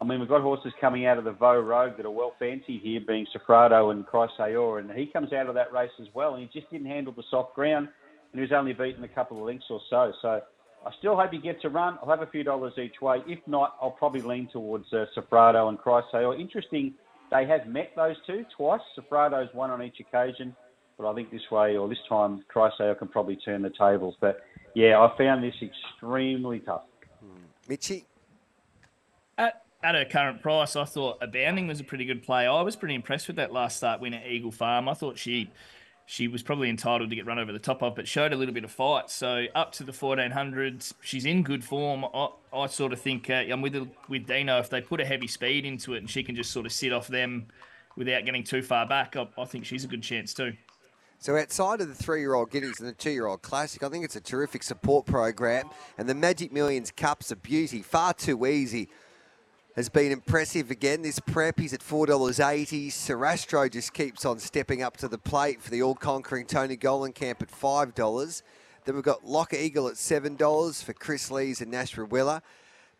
I 0.00 0.04
mean, 0.04 0.20
we've 0.20 0.28
got 0.28 0.42
horses 0.42 0.72
coming 0.80 1.06
out 1.06 1.16
of 1.16 1.24
the 1.24 1.32
Vo 1.32 1.58
Rogue 1.58 1.96
that 1.96 2.04
are 2.04 2.10
well 2.10 2.34
fancied 2.38 2.82
here, 2.82 3.00
being 3.00 3.26
Sofrado 3.34 3.92
and 3.92 4.06
Chrysaor, 4.06 4.78
and 4.78 4.90
he 4.90 5.06
comes 5.06 5.32
out 5.32 5.46
of 5.46 5.54
that 5.54 5.72
race 5.72 5.90
as 6.00 6.08
well, 6.12 6.34
and 6.34 6.42
he 6.42 6.60
just 6.60 6.70
didn't 6.70 6.86
handle 6.86 7.14
the 7.14 7.24
soft 7.30 7.54
ground, 7.54 7.88
and 8.32 8.38
he 8.38 8.40
was 8.40 8.52
only 8.52 8.74
beaten 8.74 9.04
a 9.04 9.08
couple 9.08 9.38
of 9.38 9.44
lengths 9.44 9.66
or 9.70 9.80
so. 9.88 10.12
So 10.20 10.42
I 10.86 10.90
still 10.98 11.16
hope 11.16 11.32
he 11.32 11.38
gets 11.38 11.64
a 11.64 11.70
run. 11.70 11.98
I'll 12.02 12.10
have 12.10 12.20
a 12.20 12.30
few 12.30 12.44
dollars 12.44 12.74
each 12.76 13.00
way. 13.00 13.22
If 13.26 13.38
not, 13.46 13.76
I'll 13.80 13.90
probably 13.90 14.20
lean 14.20 14.48
towards 14.52 14.92
uh, 14.92 15.06
Sofrado 15.16 15.70
and 15.70 15.78
Chrysaor. 15.78 16.38
Interesting, 16.38 16.92
they 17.30 17.46
have 17.46 17.66
met 17.66 17.92
those 17.96 18.16
two 18.26 18.44
twice. 18.54 18.82
Sofrado's 18.98 19.52
won 19.54 19.70
on 19.70 19.82
each 19.82 19.98
occasion, 20.00 20.54
but 20.98 21.10
I 21.10 21.14
think 21.14 21.30
this 21.30 21.50
way 21.50 21.78
or 21.78 21.88
this 21.88 21.98
time, 22.06 22.44
Chrysaor 22.54 22.98
can 22.98 23.08
probably 23.08 23.36
turn 23.36 23.62
the 23.62 23.70
tables. 23.70 24.14
But 24.20 24.42
yeah, 24.74 25.00
I 25.00 25.16
found 25.16 25.42
this 25.42 25.54
extremely 25.62 26.60
tough. 26.60 26.82
Mitchy? 27.66 28.04
At, 29.86 29.94
her 29.94 30.04
current 30.04 30.42
price, 30.42 30.74
I 30.74 30.84
thought 30.84 31.18
Abounding 31.20 31.68
was 31.68 31.78
a 31.78 31.84
pretty 31.84 32.04
good 32.04 32.22
play. 32.24 32.46
I 32.46 32.60
was 32.62 32.74
pretty 32.74 32.96
impressed 32.96 33.28
with 33.28 33.36
that 33.36 33.52
last 33.52 33.76
start 33.76 34.00
win 34.00 34.14
at 34.14 34.26
Eagle 34.26 34.50
Farm. 34.50 34.88
I 34.88 34.94
thought 34.94 35.16
she 35.16 35.50
she 36.08 36.28
was 36.28 36.42
probably 36.42 36.70
entitled 36.70 37.10
to 37.10 37.16
get 37.16 37.26
run 37.26 37.38
over 37.38 37.52
the 37.52 37.58
top 37.58 37.82
of, 37.82 37.96
but 37.96 38.06
showed 38.06 38.32
a 38.32 38.36
little 38.36 38.54
bit 38.54 38.64
of 38.64 38.70
fight. 38.70 39.10
So 39.10 39.46
up 39.54 39.72
to 39.72 39.84
the 39.84 39.92
1400s, 39.92 40.94
she's 41.02 41.24
in 41.24 41.42
good 41.42 41.64
form. 41.64 42.04
I, 42.04 42.28
I 42.52 42.66
sort 42.66 42.92
of 42.92 43.00
think 43.00 43.28
uh, 43.28 43.44
I'm 43.50 43.60
with 43.60 43.76
with 44.08 44.26
Dino. 44.26 44.58
If 44.58 44.70
they 44.70 44.80
put 44.80 45.00
a 45.00 45.04
heavy 45.04 45.26
speed 45.26 45.64
into 45.64 45.94
it 45.94 45.98
and 45.98 46.10
she 46.10 46.22
can 46.22 46.34
just 46.34 46.50
sort 46.50 46.66
of 46.66 46.72
sit 46.72 46.92
off 46.92 47.08
them 47.08 47.46
without 47.96 48.24
getting 48.24 48.44
too 48.44 48.62
far 48.62 48.86
back, 48.86 49.16
I, 49.16 49.28
I 49.38 49.44
think 49.44 49.64
she's 49.64 49.84
a 49.84 49.88
good 49.88 50.02
chance 50.02 50.34
too. 50.34 50.52
So 51.18 51.36
outside 51.36 51.80
of 51.80 51.88
the 51.88 51.94
three-year-old 51.94 52.50
Guineas 52.50 52.78
and 52.78 52.88
the 52.88 52.92
two-year-old 52.92 53.42
Classic, 53.42 53.82
I 53.82 53.88
think 53.88 54.04
it's 54.04 54.16
a 54.16 54.20
terrific 54.20 54.62
support 54.62 55.06
program. 55.06 55.70
And 55.96 56.08
the 56.08 56.14
Magic 56.14 56.52
Millions 56.52 56.90
Cup's 56.90 57.30
a 57.30 57.36
beauty, 57.36 57.82
far 57.82 58.12
too 58.12 58.46
easy. 58.46 58.88
Has 59.76 59.90
been 59.90 60.10
impressive 60.10 60.70
again. 60.70 61.02
This 61.02 61.20
prep, 61.20 61.60
he's 61.60 61.74
at 61.74 61.80
$4.80. 61.80 62.86
Sarastro 62.86 63.70
just 63.70 63.92
keeps 63.92 64.24
on 64.24 64.38
stepping 64.38 64.80
up 64.80 64.96
to 64.96 65.06
the 65.06 65.18
plate 65.18 65.60
for 65.60 65.70
the 65.70 65.82
all-conquering 65.82 66.46
Tony 66.46 66.78
Gollan 66.78 67.14
camp 67.14 67.42
at 67.42 67.50
$5. 67.50 68.42
Then 68.86 68.94
we've 68.94 69.04
got 69.04 69.26
Locker 69.26 69.56
Eagle 69.56 69.88
at 69.88 69.96
$7 69.96 70.82
for 70.82 70.94
Chris 70.94 71.30
Lees 71.30 71.60
and 71.60 71.70
Nash 71.70 71.94
Rawiller. 71.94 72.40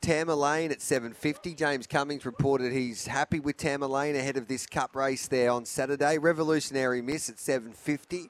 Tamerlane 0.02 0.70
at 0.70 0.82
750. 0.82 1.54
James 1.54 1.86
Cummings 1.86 2.26
reported 2.26 2.74
he's 2.74 3.06
happy 3.06 3.40
with 3.40 3.56
Tamerlane 3.56 4.14
ahead 4.14 4.36
of 4.36 4.46
this 4.46 4.66
cup 4.66 4.94
race 4.94 5.28
there 5.28 5.52
on 5.52 5.64
Saturday. 5.64 6.18
Revolutionary 6.18 7.00
Miss 7.00 7.30
at 7.30 7.38
750. 7.38 8.28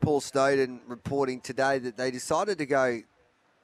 Paul 0.00 0.22
Snowden 0.22 0.80
reporting 0.86 1.38
today 1.38 1.78
that 1.80 1.98
they 1.98 2.10
decided 2.10 2.56
to 2.56 2.66
go 2.66 3.02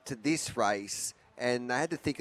to 0.04 0.14
this 0.14 0.58
race 0.58 1.14
and 1.38 1.70
they 1.70 1.78
had 1.78 1.88
to 1.88 1.96
think 1.96 2.20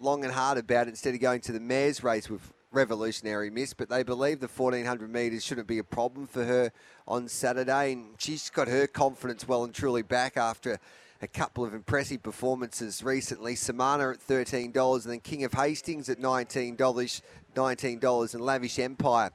long 0.00 0.24
and 0.24 0.32
hard 0.32 0.58
about 0.58 0.86
it 0.86 0.90
instead 0.90 1.14
of 1.14 1.20
going 1.20 1.40
to 1.42 1.52
the 1.52 1.60
mayor's 1.60 2.02
race 2.02 2.28
with 2.28 2.52
Revolutionary 2.72 3.50
Miss, 3.50 3.72
but 3.72 3.88
they 3.88 4.02
believe 4.02 4.40
the 4.40 4.48
1400 4.48 5.10
metres 5.10 5.44
shouldn't 5.44 5.68
be 5.68 5.78
a 5.78 5.84
problem 5.84 6.26
for 6.26 6.44
her 6.44 6.72
on 7.06 7.28
Saturday. 7.28 7.92
And 7.92 8.14
she's 8.18 8.50
got 8.50 8.68
her 8.68 8.86
confidence 8.86 9.46
well 9.46 9.64
and 9.64 9.72
truly 9.72 10.02
back 10.02 10.36
after 10.36 10.78
a 11.22 11.28
couple 11.28 11.64
of 11.64 11.72
impressive 11.72 12.22
performances 12.22 13.02
recently. 13.02 13.54
Samana 13.54 14.10
at 14.10 14.18
$13 14.18 15.04
and 15.04 15.12
then 15.12 15.20
King 15.20 15.44
of 15.44 15.54
Hastings 15.54 16.08
at 16.08 16.18
$19, 16.18 16.76
$19 16.76 18.34
and 18.34 18.44
Lavish 18.44 18.78
Empire 18.78 19.30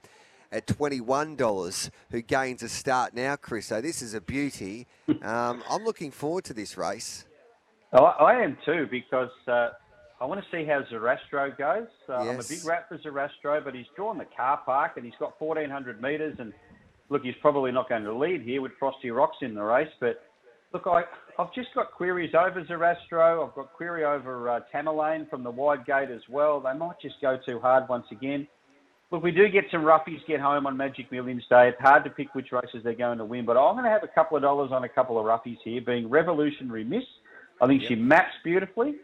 at 0.51 0.68
$21, 0.68 1.89
who 2.12 2.22
gains 2.22 2.63
a 2.63 2.70
start 2.70 3.13
now, 3.13 3.36
Chris. 3.36 3.68
So 3.68 3.82
this 3.82 4.01
is 4.01 4.13
a 4.13 4.22
beauty. 4.22 4.88
Um, 5.24 5.63
I'm 5.70 5.84
looking 5.84 6.12
forward 6.12 6.44
to 6.46 6.54
this 6.54 6.78
race. 6.78 7.25
Oh, 7.94 8.06
I 8.06 8.36
am 8.36 8.58
too, 8.63 8.88
because 8.89 9.32
uh, 9.48 9.70
I 10.21 10.25
want 10.25 10.43
to 10.43 10.47
see 10.51 10.65
how 10.65 10.81
Zarastro 10.91 11.57
goes. 11.57 11.88
Uh, 12.07 12.23
yes. 12.23 12.27
I'm 12.27 12.39
a 12.39 12.43
big 12.43 12.65
rat 12.65 12.88
for 12.89 12.97
Zarastro, 12.97 13.63
but 13.63 13.73
he's 13.73 13.85
drawn 13.95 14.17
the 14.17 14.27
car 14.35 14.61
park 14.65 14.93
and 14.97 15.05
he's 15.05 15.15
got 15.19 15.39
1,400 15.39 16.01
metres. 16.01 16.35
And 16.39 16.53
look, 17.09 17.23
he's 17.23 17.35
probably 17.41 17.71
not 17.71 17.88
going 17.88 18.03
to 18.03 18.13
lead 18.13 18.41
here 18.41 18.61
with 18.61 18.73
Frosty 18.79 19.11
Rocks 19.11 19.38
in 19.41 19.55
the 19.55 19.63
race, 19.63 19.91
but 19.99 20.23
Look, 20.71 20.85
I, 20.85 21.03
I've 21.39 21.53
just 21.53 21.69
got 21.73 21.91
queries 21.91 22.33
over 22.35 22.63
Zarastro. 22.63 23.47
I've 23.47 23.55
got 23.55 23.73
query 23.73 24.05
over 24.05 24.49
uh, 24.49 24.59
Tamerlane 24.73 25.27
from 25.29 25.43
the 25.43 25.49
wide 25.49 25.85
gate 25.85 26.11
as 26.11 26.21
well. 26.29 26.59
They 26.59 26.73
might 26.73 26.99
just 27.01 27.15
go 27.21 27.39
too 27.43 27.59
hard 27.59 27.89
once 27.89 28.05
again. 28.11 28.47
Look, 29.11 29.23
we 29.23 29.31
do 29.31 29.49
get 29.49 29.65
some 29.71 29.81
roughies 29.81 30.23
get 30.27 30.39
home 30.39 30.67
on 30.67 30.77
Magic 30.77 31.11
Millions 31.11 31.43
Day. 31.49 31.69
It's 31.69 31.81
hard 31.81 32.03
to 32.03 32.11
pick 32.11 32.35
which 32.35 32.51
races 32.51 32.83
they're 32.83 32.93
going 32.93 33.17
to 33.17 33.25
win, 33.25 33.45
but 33.45 33.57
I'm 33.57 33.73
going 33.73 33.85
to 33.85 33.89
have 33.89 34.03
a 34.03 34.07
couple 34.07 34.38
of 34.38 34.43
dollars 34.43 34.71
on 34.71 34.83
a 34.83 34.89
couple 34.89 35.17
of 35.17 35.25
roughies 35.25 35.57
here, 35.63 35.81
being 35.81 36.07
Revolutionary 36.07 36.83
Miss. 36.83 37.03
I 37.59 37.65
think 37.65 37.81
yep. 37.81 37.89
she 37.89 37.95
maps 37.95 38.35
beautifully. 38.43 38.95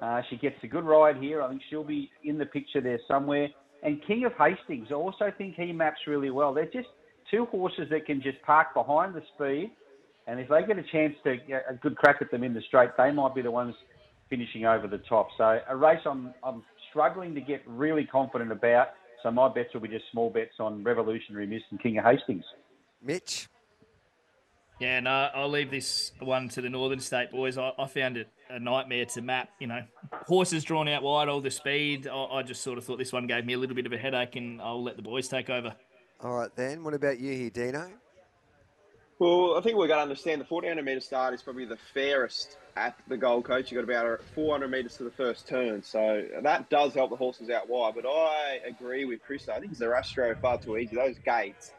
Uh, 0.00 0.22
she 0.28 0.36
gets 0.36 0.56
a 0.62 0.66
good 0.66 0.84
ride 0.84 1.16
here. 1.16 1.42
I 1.42 1.48
think 1.48 1.62
she'll 1.70 1.84
be 1.84 2.10
in 2.24 2.38
the 2.38 2.46
picture 2.46 2.80
there 2.80 3.00
somewhere. 3.08 3.48
And 3.82 4.00
King 4.06 4.24
of 4.24 4.32
Hastings, 4.32 4.88
I 4.90 4.94
also 4.94 5.32
think 5.36 5.56
he 5.56 5.72
maps 5.72 6.00
really 6.06 6.30
well. 6.30 6.54
They're 6.54 6.64
just 6.66 6.88
two 7.30 7.46
horses 7.46 7.88
that 7.90 8.06
can 8.06 8.22
just 8.22 8.40
park 8.42 8.74
behind 8.74 9.14
the 9.14 9.22
speed 9.34 9.70
and 10.26 10.40
if 10.40 10.48
they 10.48 10.62
get 10.66 10.78
a 10.78 10.82
chance 10.82 11.14
to 11.24 11.36
get 11.36 11.64
a 11.68 11.74
good 11.74 11.96
crack 11.96 12.16
at 12.20 12.30
them 12.30 12.44
in 12.44 12.54
the 12.54 12.62
straight, 12.62 12.90
they 12.96 13.10
might 13.10 13.34
be 13.34 13.42
the 13.42 13.50
ones 13.50 13.74
finishing 14.30 14.64
over 14.64 14.86
the 14.86 14.98
top. 14.98 15.28
So 15.36 15.60
a 15.68 15.76
race 15.76 16.00
I'm, 16.06 16.32
I'm 16.42 16.62
struggling 16.90 17.34
to 17.34 17.40
get 17.40 17.62
really 17.66 18.06
confident 18.06 18.50
about. 18.50 18.88
So 19.22 19.30
my 19.30 19.52
bets 19.52 19.74
will 19.74 19.80
be 19.80 19.88
just 19.88 20.04
small 20.12 20.30
bets 20.30 20.54
on 20.58 20.82
Revolutionary 20.82 21.46
Miss 21.46 21.62
and 21.70 21.82
King 21.82 21.98
of 21.98 22.04
Hastings. 22.04 22.44
Mitch? 23.02 23.48
Yeah, 24.80 25.00
no, 25.00 25.30
I'll 25.34 25.48
leave 25.48 25.70
this 25.70 26.12
one 26.20 26.48
to 26.50 26.60
the 26.60 26.68
Northern 26.68 27.00
State 27.00 27.30
boys. 27.30 27.58
I, 27.58 27.72
I 27.78 27.86
found 27.86 28.16
it 28.16 28.28
a 28.54 28.60
nightmare 28.60 29.04
to 29.06 29.22
map. 29.22 29.50
You 29.58 29.66
know, 29.66 29.82
horses 30.26 30.64
drawn 30.64 30.88
out 30.88 31.02
wide, 31.02 31.28
all 31.28 31.40
the 31.40 31.50
speed. 31.50 32.06
I, 32.06 32.24
I 32.24 32.42
just 32.42 32.62
sort 32.62 32.78
of 32.78 32.84
thought 32.84 32.98
this 32.98 33.12
one 33.12 33.26
gave 33.26 33.44
me 33.44 33.54
a 33.54 33.58
little 33.58 33.76
bit 33.76 33.86
of 33.86 33.92
a 33.92 33.98
headache, 33.98 34.36
and 34.36 34.60
I'll 34.62 34.82
let 34.82 34.96
the 34.96 35.02
boys 35.02 35.28
take 35.28 35.50
over. 35.50 35.74
All 36.20 36.32
right, 36.32 36.54
then. 36.56 36.84
What 36.84 36.94
about 36.94 37.18
you 37.18 37.32
here, 37.32 37.50
Dino? 37.50 37.90
Well, 39.18 39.56
I 39.56 39.60
think 39.60 39.78
we've 39.78 39.88
got 39.88 39.96
to 39.96 40.02
understand 40.02 40.40
the 40.40 40.46
1400 40.46 40.84
metre 40.84 41.00
start 41.00 41.34
is 41.34 41.42
probably 41.42 41.66
the 41.66 41.78
fairest 41.92 42.58
at 42.76 42.96
the 43.08 43.16
Gold 43.16 43.44
Coast. 43.44 43.70
You've 43.70 43.86
got 43.86 43.94
about 43.94 44.20
400 44.34 44.68
metres 44.68 44.96
to 44.96 45.04
the 45.04 45.10
first 45.10 45.46
turn. 45.46 45.82
So 45.82 46.24
that 46.42 46.68
does 46.68 46.94
help 46.94 47.10
the 47.10 47.16
horses 47.16 47.48
out 47.48 47.68
wide. 47.68 47.94
But 47.94 48.06
I 48.06 48.58
agree 48.66 49.04
with 49.04 49.22
Chris. 49.22 49.48
I 49.48 49.60
think 49.60 49.76
Zarastro 49.76 50.40
far 50.40 50.58
too 50.58 50.76
easy. 50.76 50.96
Those 50.96 51.18
gates, 51.24 51.70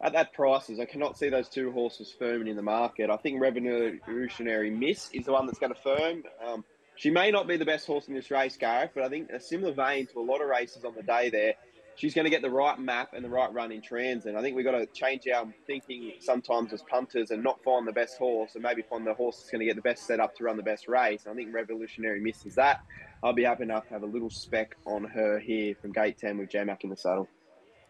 at 0.00 0.12
that 0.12 0.32
prices, 0.32 0.78
I 0.78 0.84
cannot 0.84 1.18
see 1.18 1.28
those 1.28 1.48
two 1.48 1.72
horses 1.72 2.14
firming 2.20 2.48
in 2.48 2.56
the 2.56 2.62
market. 2.62 3.10
I 3.10 3.16
think 3.16 3.40
Revolutionary 3.40 4.70
Miss 4.70 5.10
is 5.12 5.26
the 5.26 5.32
one 5.32 5.46
that's 5.46 5.58
going 5.58 5.74
to 5.74 5.80
firm. 5.80 6.22
Um, 6.46 6.64
she 6.94 7.10
may 7.10 7.30
not 7.30 7.46
be 7.46 7.56
the 7.56 7.64
best 7.64 7.86
horse 7.86 8.08
in 8.08 8.14
this 8.14 8.30
race, 8.30 8.56
Gareth, 8.56 8.90
but 8.94 9.04
I 9.04 9.08
think 9.08 9.30
a 9.30 9.40
similar 9.40 9.72
vein 9.72 10.06
to 10.08 10.18
a 10.18 10.22
lot 10.22 10.40
of 10.40 10.48
races 10.48 10.84
on 10.84 10.94
the 10.94 11.02
day 11.02 11.30
there 11.30 11.54
she's 11.98 12.14
going 12.14 12.24
to 12.24 12.30
get 12.30 12.42
the 12.42 12.50
right 12.50 12.78
map 12.78 13.12
and 13.12 13.24
the 13.24 13.28
right 13.28 13.52
run 13.52 13.72
in 13.72 13.82
transit. 13.82 14.34
I 14.34 14.40
think 14.40 14.56
we've 14.56 14.64
got 14.64 14.78
to 14.78 14.86
change 14.86 15.26
our 15.28 15.52
thinking 15.66 16.12
sometimes 16.20 16.72
as 16.72 16.82
punters 16.82 17.30
and 17.30 17.42
not 17.42 17.62
find 17.64 17.86
the 17.86 17.92
best 17.92 18.16
horse 18.18 18.54
and 18.54 18.62
maybe 18.62 18.82
find 18.82 19.06
the 19.06 19.14
horse 19.14 19.36
that's 19.38 19.50
going 19.50 19.60
to 19.60 19.66
get 19.66 19.76
the 19.76 19.82
best 19.82 20.06
setup 20.06 20.36
to 20.36 20.44
run 20.44 20.56
the 20.56 20.62
best 20.62 20.88
race. 20.88 21.26
I 21.28 21.34
think 21.34 21.52
Revolutionary 21.52 22.20
misses 22.20 22.54
that. 22.54 22.80
I'll 23.22 23.32
be 23.32 23.44
happy 23.44 23.64
enough 23.64 23.88
to 23.88 23.94
have 23.94 24.04
a 24.04 24.06
little 24.06 24.30
spec 24.30 24.76
on 24.86 25.04
her 25.04 25.40
here 25.40 25.74
from 25.74 25.92
gate 25.92 26.18
10 26.18 26.38
with 26.38 26.50
J-Mac 26.50 26.84
in 26.84 26.90
the 26.90 26.96
saddle. 26.96 27.28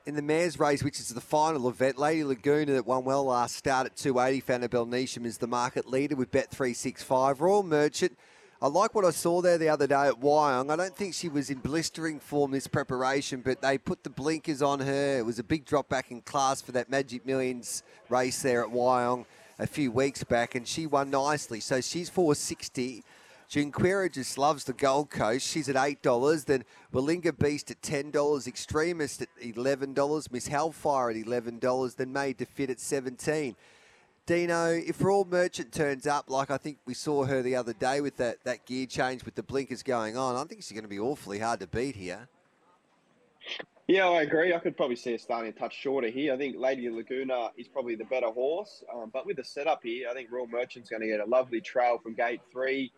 In 0.08 0.14
the 0.14 0.22
mayor's 0.22 0.58
race, 0.58 0.82
which 0.82 1.00
is 1.00 1.08
the 1.08 1.20
final 1.20 1.68
event, 1.68 1.98
Lady 1.98 2.24
Laguna 2.24 2.72
that 2.72 2.86
won 2.86 3.04
well 3.04 3.24
last 3.24 3.54
start 3.56 3.84
at 3.84 3.94
280, 3.94 4.40
Fanabel 4.40 4.88
Nisham 4.88 5.26
is 5.26 5.36
the 5.36 5.46
market 5.46 5.86
leader 5.86 6.16
with 6.16 6.30
Bet365. 6.30 7.40
Royal 7.40 7.62
Merchant 7.62 8.16
I 8.62 8.68
like 8.68 8.94
what 8.94 9.04
I 9.04 9.10
saw 9.10 9.42
there 9.42 9.58
the 9.58 9.68
other 9.68 9.86
day 9.86 10.08
at 10.08 10.18
Wyong. 10.18 10.70
I 10.70 10.76
don't 10.76 10.96
think 10.96 11.12
she 11.12 11.28
was 11.28 11.50
in 11.50 11.58
blistering 11.58 12.20
form 12.20 12.52
this 12.52 12.66
preparation, 12.66 13.42
but 13.42 13.60
they 13.60 13.76
put 13.76 14.02
the 14.02 14.08
blinkers 14.08 14.62
on 14.62 14.80
her. 14.80 15.18
It 15.18 15.26
was 15.26 15.38
a 15.38 15.44
big 15.44 15.66
drop 15.66 15.90
back 15.90 16.10
in 16.10 16.22
class 16.22 16.62
for 16.62 16.72
that 16.72 16.88
Magic 16.88 17.26
Millions 17.26 17.82
race 18.08 18.40
there 18.40 18.64
at 18.64 18.70
Wyong 18.70 19.26
a 19.58 19.66
few 19.66 19.92
weeks 19.92 20.24
back, 20.24 20.54
and 20.54 20.66
she 20.66 20.86
won 20.86 21.10
nicely. 21.10 21.60
So 21.60 21.82
she's 21.82 22.08
460. 22.08 23.04
Junquera 23.50 24.12
just 24.12 24.36
loves 24.36 24.64
the 24.64 24.74
Gold 24.74 25.10
Coast. 25.10 25.46
She's 25.46 25.68
at 25.68 25.76
$8. 25.76 26.44
Then 26.44 26.64
Willinga 26.92 27.38
Beast 27.38 27.70
at 27.70 27.80
$10. 27.80 28.46
Extremist 28.46 29.22
at 29.22 29.28
$11. 29.40 30.32
Miss 30.32 30.48
Hellfire 30.48 31.10
at 31.10 31.16
$11. 31.16 31.96
Then 31.96 32.12
Made 32.12 32.38
to 32.38 32.46
Fit 32.46 32.70
at 32.70 32.80
17 32.80 33.56
Dino, 34.28 34.72
if 34.72 35.02
Royal 35.02 35.24
Merchant 35.24 35.72
turns 35.72 36.06
up, 36.06 36.28
like 36.28 36.50
I 36.50 36.58
think 36.58 36.76
we 36.84 36.92
saw 36.92 37.24
her 37.24 37.40
the 37.40 37.56
other 37.56 37.72
day 37.72 38.02
with 38.02 38.18
that, 38.18 38.36
that 38.44 38.66
gear 38.66 38.84
change 38.84 39.24
with 39.24 39.34
the 39.34 39.42
blinkers 39.42 39.82
going 39.82 40.18
on, 40.18 40.36
I 40.36 40.44
think 40.44 40.62
she's 40.62 40.72
going 40.72 40.84
to 40.84 40.88
be 40.88 40.98
awfully 40.98 41.38
hard 41.38 41.60
to 41.60 41.66
beat 41.66 41.96
here. 41.96 42.28
Yeah, 43.86 44.06
I 44.10 44.20
agree. 44.20 44.52
I 44.52 44.58
could 44.58 44.76
probably 44.76 44.96
see 44.96 45.12
her 45.12 45.18
starting 45.18 45.48
a 45.48 45.58
touch 45.58 45.74
shorter 45.74 46.08
here. 46.08 46.34
I 46.34 46.36
think 46.36 46.58
Lady 46.58 46.90
Laguna 46.90 47.52
is 47.56 47.68
probably 47.68 47.94
the 47.94 48.04
better 48.04 48.26
horse, 48.26 48.84
um, 48.94 49.08
but 49.10 49.24
with 49.24 49.38
the 49.38 49.44
setup 49.44 49.82
here, 49.82 50.10
I 50.10 50.12
think 50.12 50.30
Royal 50.30 50.46
Merchant's 50.46 50.90
going 50.90 51.00
to 51.00 51.08
get 51.08 51.20
a 51.20 51.24
lovely 51.24 51.62
trail 51.62 51.96
from 51.96 52.12
gate 52.12 52.42
three. 52.52 52.92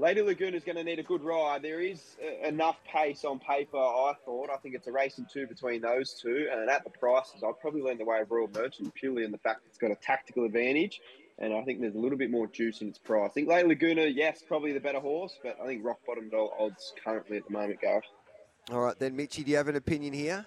Lady 0.00 0.22
Laguna 0.22 0.56
is 0.56 0.64
going 0.64 0.76
to 0.76 0.82
need 0.82 0.98
a 0.98 1.02
good 1.02 1.22
ride. 1.22 1.60
There 1.60 1.82
is 1.82 2.16
uh, 2.24 2.48
enough 2.48 2.78
pace 2.90 3.22
on 3.22 3.38
paper, 3.38 3.76
I 3.76 4.14
thought. 4.24 4.48
I 4.48 4.56
think 4.56 4.74
it's 4.74 4.86
a 4.86 4.92
racing 4.92 5.26
two 5.30 5.46
between 5.46 5.82
those 5.82 6.14
two. 6.14 6.48
And 6.50 6.70
at 6.70 6.84
the 6.84 6.90
prices, 6.90 7.42
I'd 7.46 7.60
probably 7.60 7.82
lean 7.82 7.98
the 7.98 8.06
way 8.06 8.20
of 8.20 8.30
Royal 8.30 8.48
Merchant 8.48 8.94
purely 8.94 9.24
in 9.24 9.30
the 9.30 9.36
fact 9.36 9.60
it's 9.68 9.76
got 9.76 9.90
a 9.90 9.96
tactical 9.96 10.46
advantage. 10.46 11.02
And 11.38 11.52
I 11.52 11.62
think 11.64 11.82
there's 11.82 11.96
a 11.96 11.98
little 11.98 12.16
bit 12.16 12.30
more 12.30 12.46
juice 12.46 12.80
in 12.80 12.88
its 12.88 12.98
price. 12.98 13.28
I 13.30 13.32
think 13.34 13.48
Lady 13.48 13.68
Laguna, 13.68 14.06
yes, 14.06 14.42
probably 14.42 14.72
the 14.72 14.80
better 14.80 15.00
horse, 15.00 15.38
but 15.42 15.58
I 15.62 15.66
think 15.66 15.84
rock 15.84 15.98
bottom 16.06 16.30
odds 16.58 16.94
currently 17.04 17.36
at 17.36 17.46
the 17.46 17.52
moment, 17.52 17.82
Gareth. 17.82 18.04
All 18.72 18.80
right, 18.80 18.98
then, 18.98 19.14
Mitchy, 19.14 19.44
do 19.44 19.50
you 19.50 19.58
have 19.58 19.68
an 19.68 19.76
opinion 19.76 20.14
here? 20.14 20.46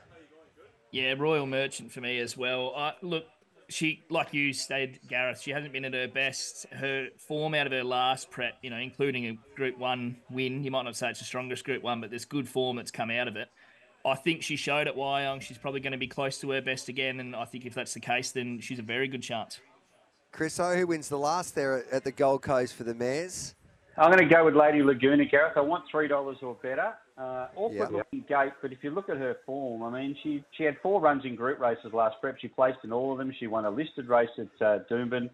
Yeah, 0.90 1.14
Royal 1.16 1.46
Merchant 1.46 1.92
for 1.92 2.02
me 2.02 2.18
as 2.18 2.36
well. 2.36 2.74
Uh, 2.76 2.94
look, 3.04 3.26
she, 3.74 4.04
like 4.10 4.34
you 4.34 4.54
said, 4.54 5.00
Gareth, 5.08 5.42
she 5.42 5.52
hasn't 5.52 5.74
been 5.74 5.86
at 5.86 5.94
her 5.94 6.08
best. 6.08 6.68
Her 6.72 7.08
form 7.18 7.56
out 7.56 7.66
of 7.66 7.74
her 7.74 7.84
last 7.84 8.30
prep, 8.30 8.54
you 8.62 8.70
know, 8.70 8.78
including 8.78 9.26
a 9.26 9.38
Group 9.56 9.78
One 9.78 10.18
win. 10.30 10.64
You 10.64 10.72
might 10.72 10.84
not 10.84 10.96
say 10.96 11.10
it's 11.10 11.20
the 11.20 11.26
strongest 11.26 11.66
Group 11.66 11.84
One, 11.84 12.00
but 12.00 12.10
there's 12.10 12.26
good 12.26 12.48
form 12.48 12.78
that's 12.78 12.92
come 12.92 13.10
out 13.10 13.28
of 13.28 13.36
it. 13.36 13.50
I 14.06 14.16
think 14.16 14.44
she 14.44 14.56
showed 14.56 14.88
at 14.88 14.96
Wyong 14.96 15.42
she's 15.42 15.58
probably 15.58 15.80
going 15.80 15.94
to 15.94 15.98
be 15.98 16.08
close 16.08 16.40
to 16.42 16.52
her 16.52 16.62
best 16.62 16.90
again, 16.90 17.20
and 17.20 17.36
I 17.36 17.46
think 17.46 17.66
if 17.66 17.74
that's 17.74 17.94
the 17.94 18.00
case, 18.00 18.32
then 18.32 18.60
she's 18.60 18.80
a 18.80 18.84
very 18.84 19.08
good 19.08 19.24
chance. 19.24 19.60
Chris 20.32 20.60
O, 20.60 20.76
who 20.76 20.88
wins 20.88 21.10
the 21.10 21.18
last 21.18 21.56
there 21.56 21.86
at 21.92 22.04
the 22.04 22.12
Gold 22.12 22.42
Coast 22.42 22.76
for 22.76 22.84
the 22.84 22.94
Mares? 22.94 23.56
I'm 23.98 24.12
going 24.12 24.28
to 24.28 24.34
go 24.34 24.44
with 24.44 24.56
Lady 24.56 24.82
Laguna, 24.82 25.26
Gareth. 25.26 25.54
I 25.56 25.62
want 25.62 25.86
three 25.90 26.08
dollars 26.08 26.38
or 26.42 26.56
better. 26.56 26.94
Uh, 27.16 27.48
awkward 27.56 27.92
yep. 27.92 27.92
looking 27.92 28.26
gate, 28.28 28.54
but 28.60 28.72
if 28.72 28.80
you 28.82 28.90
look 28.90 29.08
at 29.08 29.18
her 29.18 29.38
form, 29.46 29.84
I 29.84 30.02
mean, 30.02 30.18
she 30.24 30.44
she 30.58 30.64
had 30.64 30.78
four 30.82 31.00
runs 31.00 31.24
in 31.26 31.36
group 31.36 31.60
races 31.60 31.94
last 31.94 32.16
prep. 32.20 32.40
She 32.40 32.48
placed 32.48 32.80
in 32.84 32.92
all 32.92 33.12
of 33.12 33.20
them. 33.20 33.32
She 33.40 33.46
won 33.46 33.66
a 33.66 33.70
listed 33.70 34.08
race 34.08 34.32
at 34.40 34.66
uh, 34.66 34.80
Doomben. 34.90 35.30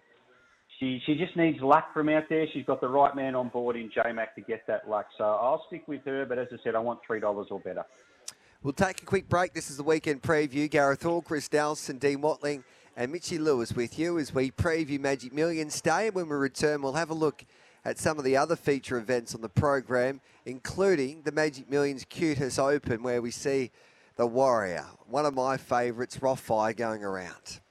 She 0.78 1.02
she 1.06 1.16
just 1.16 1.38
needs 1.38 1.62
luck 1.62 1.94
from 1.94 2.10
out 2.10 2.24
there. 2.28 2.48
She's 2.52 2.66
got 2.66 2.82
the 2.82 2.90
right 2.90 3.16
man 3.16 3.34
on 3.34 3.48
board 3.48 3.78
in 3.78 3.90
J 3.94 4.12
Mac 4.12 4.36
to 4.36 4.42
get 4.42 4.68
that 4.68 4.90
luck. 4.90 5.08
So 5.18 5.24
I'll 5.24 5.64
stick 5.68 5.88
with 5.88 6.04
her. 6.04 6.26
But 6.26 6.38
as 6.38 6.50
I 6.52 6.58
said, 6.66 6.76
I 6.76 6.80
want 6.80 7.00
three 7.08 7.22
dollars 7.22 7.48
or 7.50 7.62
better. 7.62 7.86
We'll 8.62 8.74
take 8.74 9.02
a 9.02 9.06
quick 9.06 9.30
break. 9.30 9.54
This 9.54 9.70
is 9.70 9.78
the 9.78 9.84
weekend 9.84 10.22
preview. 10.22 10.70
Gareth 10.70 11.04
Hall, 11.04 11.22
Chris 11.22 11.50
Nelson, 11.52 11.98
Dean 11.98 12.20
Watling, 12.20 12.66
and 12.98 13.10
Mitchy 13.10 13.38
Lewis 13.38 13.74
with 13.74 13.98
you 13.98 14.20
as 14.20 14.34
we 14.34 14.52
preview 14.52 15.00
Magic 15.00 15.32
Millions 15.32 15.80
Day. 15.80 16.10
When 16.10 16.28
we 16.28 16.36
return, 16.36 16.82
we'll 16.82 16.92
have 16.92 17.10
a 17.10 17.14
look 17.14 17.46
at 17.86 17.98
some 17.98 18.18
of 18.18 18.24
the 18.24 18.38
other 18.38 18.56
feature 18.56 18.98
events 18.98 19.34
on 19.36 19.42
the 19.42 19.50
program, 19.50 20.22
including 20.46 21.22
the 21.24 21.32
Magic 21.32 21.70
Millions 21.70 22.06
QTIS 22.06 22.60
Open, 22.60 23.04
where 23.04 23.22
we 23.22 23.32
see 23.32 23.72
the 24.16 24.28
Warrior, 24.28 24.86
one 25.08 25.26
of 25.26 25.34
my 25.34 25.58
favourites, 25.58 26.18
Rothfire, 26.18 26.76
going 26.76 27.04
around. 27.04 27.62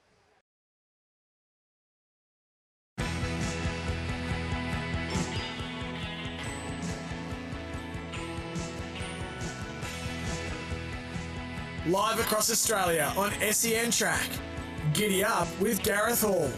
Live 11.88 12.20
across 12.20 12.50
Australia 12.50 13.10
on 13.16 13.32
SEN 13.50 13.90
Track. 13.90 14.28
Giddy 14.92 15.24
up 15.24 15.48
with 15.58 15.82
Gareth 15.82 16.20
Hall. 16.20 16.50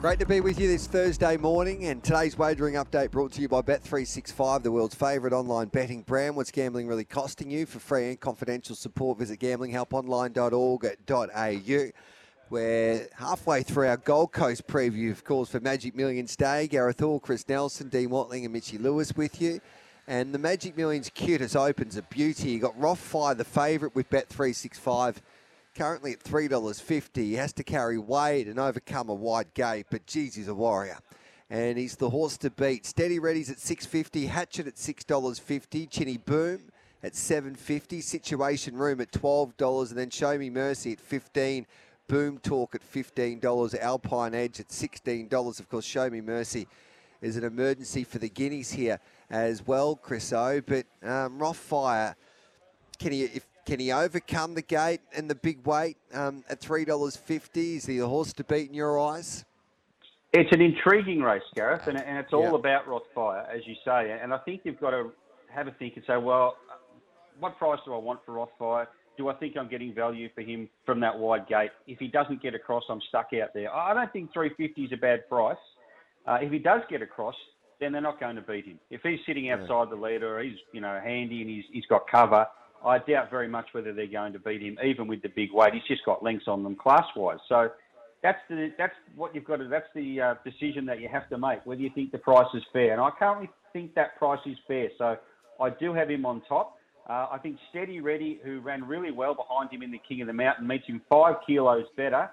Great 0.00 0.18
to 0.18 0.24
be 0.24 0.40
with 0.40 0.58
you 0.58 0.66
this 0.66 0.86
Thursday 0.86 1.36
morning, 1.36 1.84
and 1.84 2.02
today's 2.02 2.38
wagering 2.38 2.76
update 2.76 3.10
brought 3.10 3.32
to 3.32 3.42
you 3.42 3.48
by 3.48 3.60
Bet365, 3.60 4.62
the 4.62 4.72
world's 4.72 4.94
favourite 4.94 5.34
online 5.34 5.68
betting 5.68 6.00
brand. 6.00 6.34
What's 6.34 6.50
gambling 6.50 6.88
really 6.88 7.04
costing 7.04 7.50
you? 7.50 7.66
For 7.66 7.80
free 7.80 8.08
and 8.08 8.18
confidential 8.18 8.74
support, 8.74 9.18
visit 9.18 9.38
gamblinghelponline.org.au. 9.40 11.90
We're 12.48 13.08
halfway 13.14 13.62
through 13.62 13.88
our 13.88 13.98
Gold 13.98 14.32
Coast 14.32 14.66
preview, 14.66 15.10
of 15.10 15.22
course, 15.22 15.50
for 15.50 15.60
Magic 15.60 15.94
Millions 15.94 16.34
Day. 16.34 16.66
Gareth 16.66 17.00
Hall, 17.00 17.20
Chris 17.20 17.46
Nelson, 17.46 17.90
Dean 17.90 18.08
Watling, 18.08 18.46
and 18.46 18.54
Mitchy 18.54 18.78
Lewis 18.78 19.14
with 19.14 19.42
you. 19.42 19.60
And 20.06 20.34
the 20.34 20.38
Magic 20.38 20.78
Millions 20.78 21.10
QTIS 21.10 21.54
Open's 21.54 21.98
a 21.98 22.02
beauty. 22.04 22.52
You 22.52 22.58
got 22.58 22.80
Rothfire, 22.80 23.36
the 23.36 23.44
favourite, 23.44 23.94
with 23.94 24.08
Bet365 24.08 25.16
currently 25.80 26.12
at 26.12 26.22
$3.50. 26.22 27.16
He 27.16 27.32
has 27.36 27.54
to 27.54 27.64
carry 27.64 27.96
weight 27.96 28.48
and 28.48 28.58
overcome 28.58 29.08
a 29.08 29.14
wide 29.14 29.54
gate, 29.54 29.86
but 29.90 30.04
geez, 30.04 30.34
he's 30.34 30.48
a 30.48 30.54
warrior. 30.54 30.98
And 31.48 31.78
he's 31.78 31.96
the 31.96 32.10
horse 32.10 32.36
to 32.38 32.50
beat. 32.50 32.84
Steady 32.84 33.18
Ready's 33.18 33.48
at 33.48 33.58
650, 33.58 34.26
Hatchet 34.26 34.66
at 34.66 34.74
$6.50, 34.74 35.88
Chinny 35.88 36.18
Boom 36.18 36.64
at 37.02 37.16
750, 37.16 38.02
Situation 38.02 38.76
Room 38.76 39.00
at 39.00 39.10
$12, 39.10 39.88
and 39.88 39.98
then 39.98 40.10
Show 40.10 40.36
Me 40.36 40.50
Mercy 40.50 40.92
at 40.92 41.00
15 41.00 41.66
Boom 42.08 42.38
Talk 42.40 42.74
at 42.74 42.82
$15, 42.82 43.74
Alpine 43.78 44.34
Edge 44.34 44.60
at 44.60 44.68
$16. 44.68 45.60
Of 45.60 45.68
course, 45.70 45.86
Show 45.86 46.10
Me 46.10 46.20
Mercy 46.20 46.68
is 47.22 47.38
an 47.38 47.44
emergency 47.44 48.04
for 48.04 48.18
the 48.18 48.28
Guineas 48.28 48.70
here 48.70 49.00
as 49.30 49.66
well, 49.66 49.96
Chris 49.96 50.30
O. 50.34 50.60
But 50.60 50.84
um, 51.02 51.38
Rothfire, 51.38 52.16
he, 52.98 53.22
if 53.22 53.46
can 53.70 53.78
he 53.78 53.92
overcome 53.92 54.54
the 54.54 54.62
gate 54.62 55.00
and 55.16 55.30
the 55.30 55.34
big 55.36 55.64
weight 55.64 55.96
um, 56.12 56.42
at 56.48 56.58
three 56.58 56.84
dollars 56.84 57.16
fifty? 57.16 57.76
Is 57.76 57.86
he 57.86 57.98
a 57.98 58.06
horse 58.06 58.32
to 58.32 58.42
beat 58.42 58.68
in 58.68 58.74
your 58.74 58.98
eyes? 58.98 59.44
It's 60.32 60.50
an 60.50 60.60
intriguing 60.60 61.20
race, 61.20 61.44
Gareth, 61.54 61.86
and, 61.86 61.96
and 61.96 62.18
it's 62.18 62.32
all 62.32 62.42
yeah. 62.42 62.54
about 62.54 62.86
Rothfire, 62.86 63.48
as 63.48 63.60
you 63.66 63.76
say. 63.84 64.18
And 64.20 64.34
I 64.34 64.38
think 64.38 64.62
you've 64.64 64.80
got 64.80 64.90
to 64.90 65.12
have 65.54 65.68
a 65.68 65.70
think 65.72 65.94
and 65.94 66.04
say, 66.04 66.16
well, 66.16 66.56
what 67.38 67.58
price 67.58 67.78
do 67.84 67.94
I 67.94 67.98
want 67.98 68.18
for 68.26 68.34
Rothfire? 68.34 68.88
Do 69.16 69.28
I 69.28 69.34
think 69.34 69.56
I'm 69.56 69.68
getting 69.68 69.94
value 69.94 70.28
for 70.34 70.40
him 70.40 70.68
from 70.84 70.98
that 71.00 71.16
wide 71.16 71.46
gate? 71.46 71.70
If 71.86 72.00
he 72.00 72.08
doesn't 72.08 72.42
get 72.42 72.56
across, 72.56 72.82
I'm 72.90 73.00
stuck 73.08 73.28
out 73.40 73.54
there. 73.54 73.72
I 73.72 73.94
don't 73.94 74.12
think 74.12 74.32
350 74.32 74.82
is 74.82 74.92
a 74.92 74.96
bad 74.96 75.28
price. 75.28 75.56
Uh, 76.26 76.38
if 76.40 76.50
he 76.50 76.58
does 76.58 76.80
get 76.90 77.02
across, 77.02 77.36
then 77.78 77.92
they're 77.92 78.00
not 78.00 78.18
going 78.18 78.34
to 78.34 78.42
beat 78.42 78.66
him. 78.66 78.80
If 78.90 79.02
he's 79.02 79.20
sitting 79.26 79.50
outside 79.50 79.84
yeah. 79.90 79.96
the 79.96 80.02
leader, 80.02 80.40
he's 80.40 80.58
you 80.72 80.80
know 80.80 81.00
handy 81.02 81.40
and 81.40 81.50
he's, 81.50 81.64
he's 81.72 81.86
got 81.86 82.08
cover, 82.10 82.46
I 82.84 82.98
doubt 82.98 83.30
very 83.30 83.48
much 83.48 83.66
whether 83.72 83.92
they're 83.92 84.06
going 84.06 84.32
to 84.32 84.38
beat 84.38 84.62
him, 84.62 84.78
even 84.84 85.06
with 85.06 85.22
the 85.22 85.28
big 85.28 85.52
weight. 85.52 85.74
He's 85.74 85.82
just 85.88 86.04
got 86.04 86.22
lengths 86.22 86.48
on 86.48 86.62
them 86.62 86.76
class-wise. 86.76 87.38
So 87.48 87.70
that's 88.22 88.38
the 88.48 88.70
that's 88.78 88.94
what 89.16 89.34
you've 89.34 89.44
got 89.44 89.56
to. 89.56 89.68
That's 89.68 89.88
the 89.94 90.20
uh, 90.20 90.34
decision 90.44 90.86
that 90.86 91.00
you 91.00 91.08
have 91.08 91.28
to 91.30 91.38
make. 91.38 91.64
Whether 91.64 91.82
you 91.82 91.90
think 91.94 92.12
the 92.12 92.18
price 92.18 92.48
is 92.54 92.62
fair, 92.72 92.92
and 92.92 93.00
I 93.00 93.10
currently 93.18 93.50
think 93.72 93.94
that 93.94 94.16
price 94.18 94.40
is 94.46 94.56
fair. 94.66 94.88
So 94.98 95.16
I 95.60 95.70
do 95.70 95.94
have 95.94 96.10
him 96.10 96.26
on 96.26 96.42
top. 96.48 96.76
Uh, 97.08 97.26
I 97.32 97.38
think 97.42 97.56
Steady 97.70 98.00
Ready, 98.00 98.40
who 98.44 98.60
ran 98.60 98.84
really 98.86 99.10
well 99.10 99.34
behind 99.34 99.72
him 99.72 99.82
in 99.82 99.90
the 99.90 100.00
King 100.06 100.20
of 100.20 100.26
the 100.26 100.32
Mountain, 100.32 100.66
meets 100.66 100.86
him 100.86 101.00
five 101.08 101.36
kilos 101.46 101.86
better, 101.96 102.30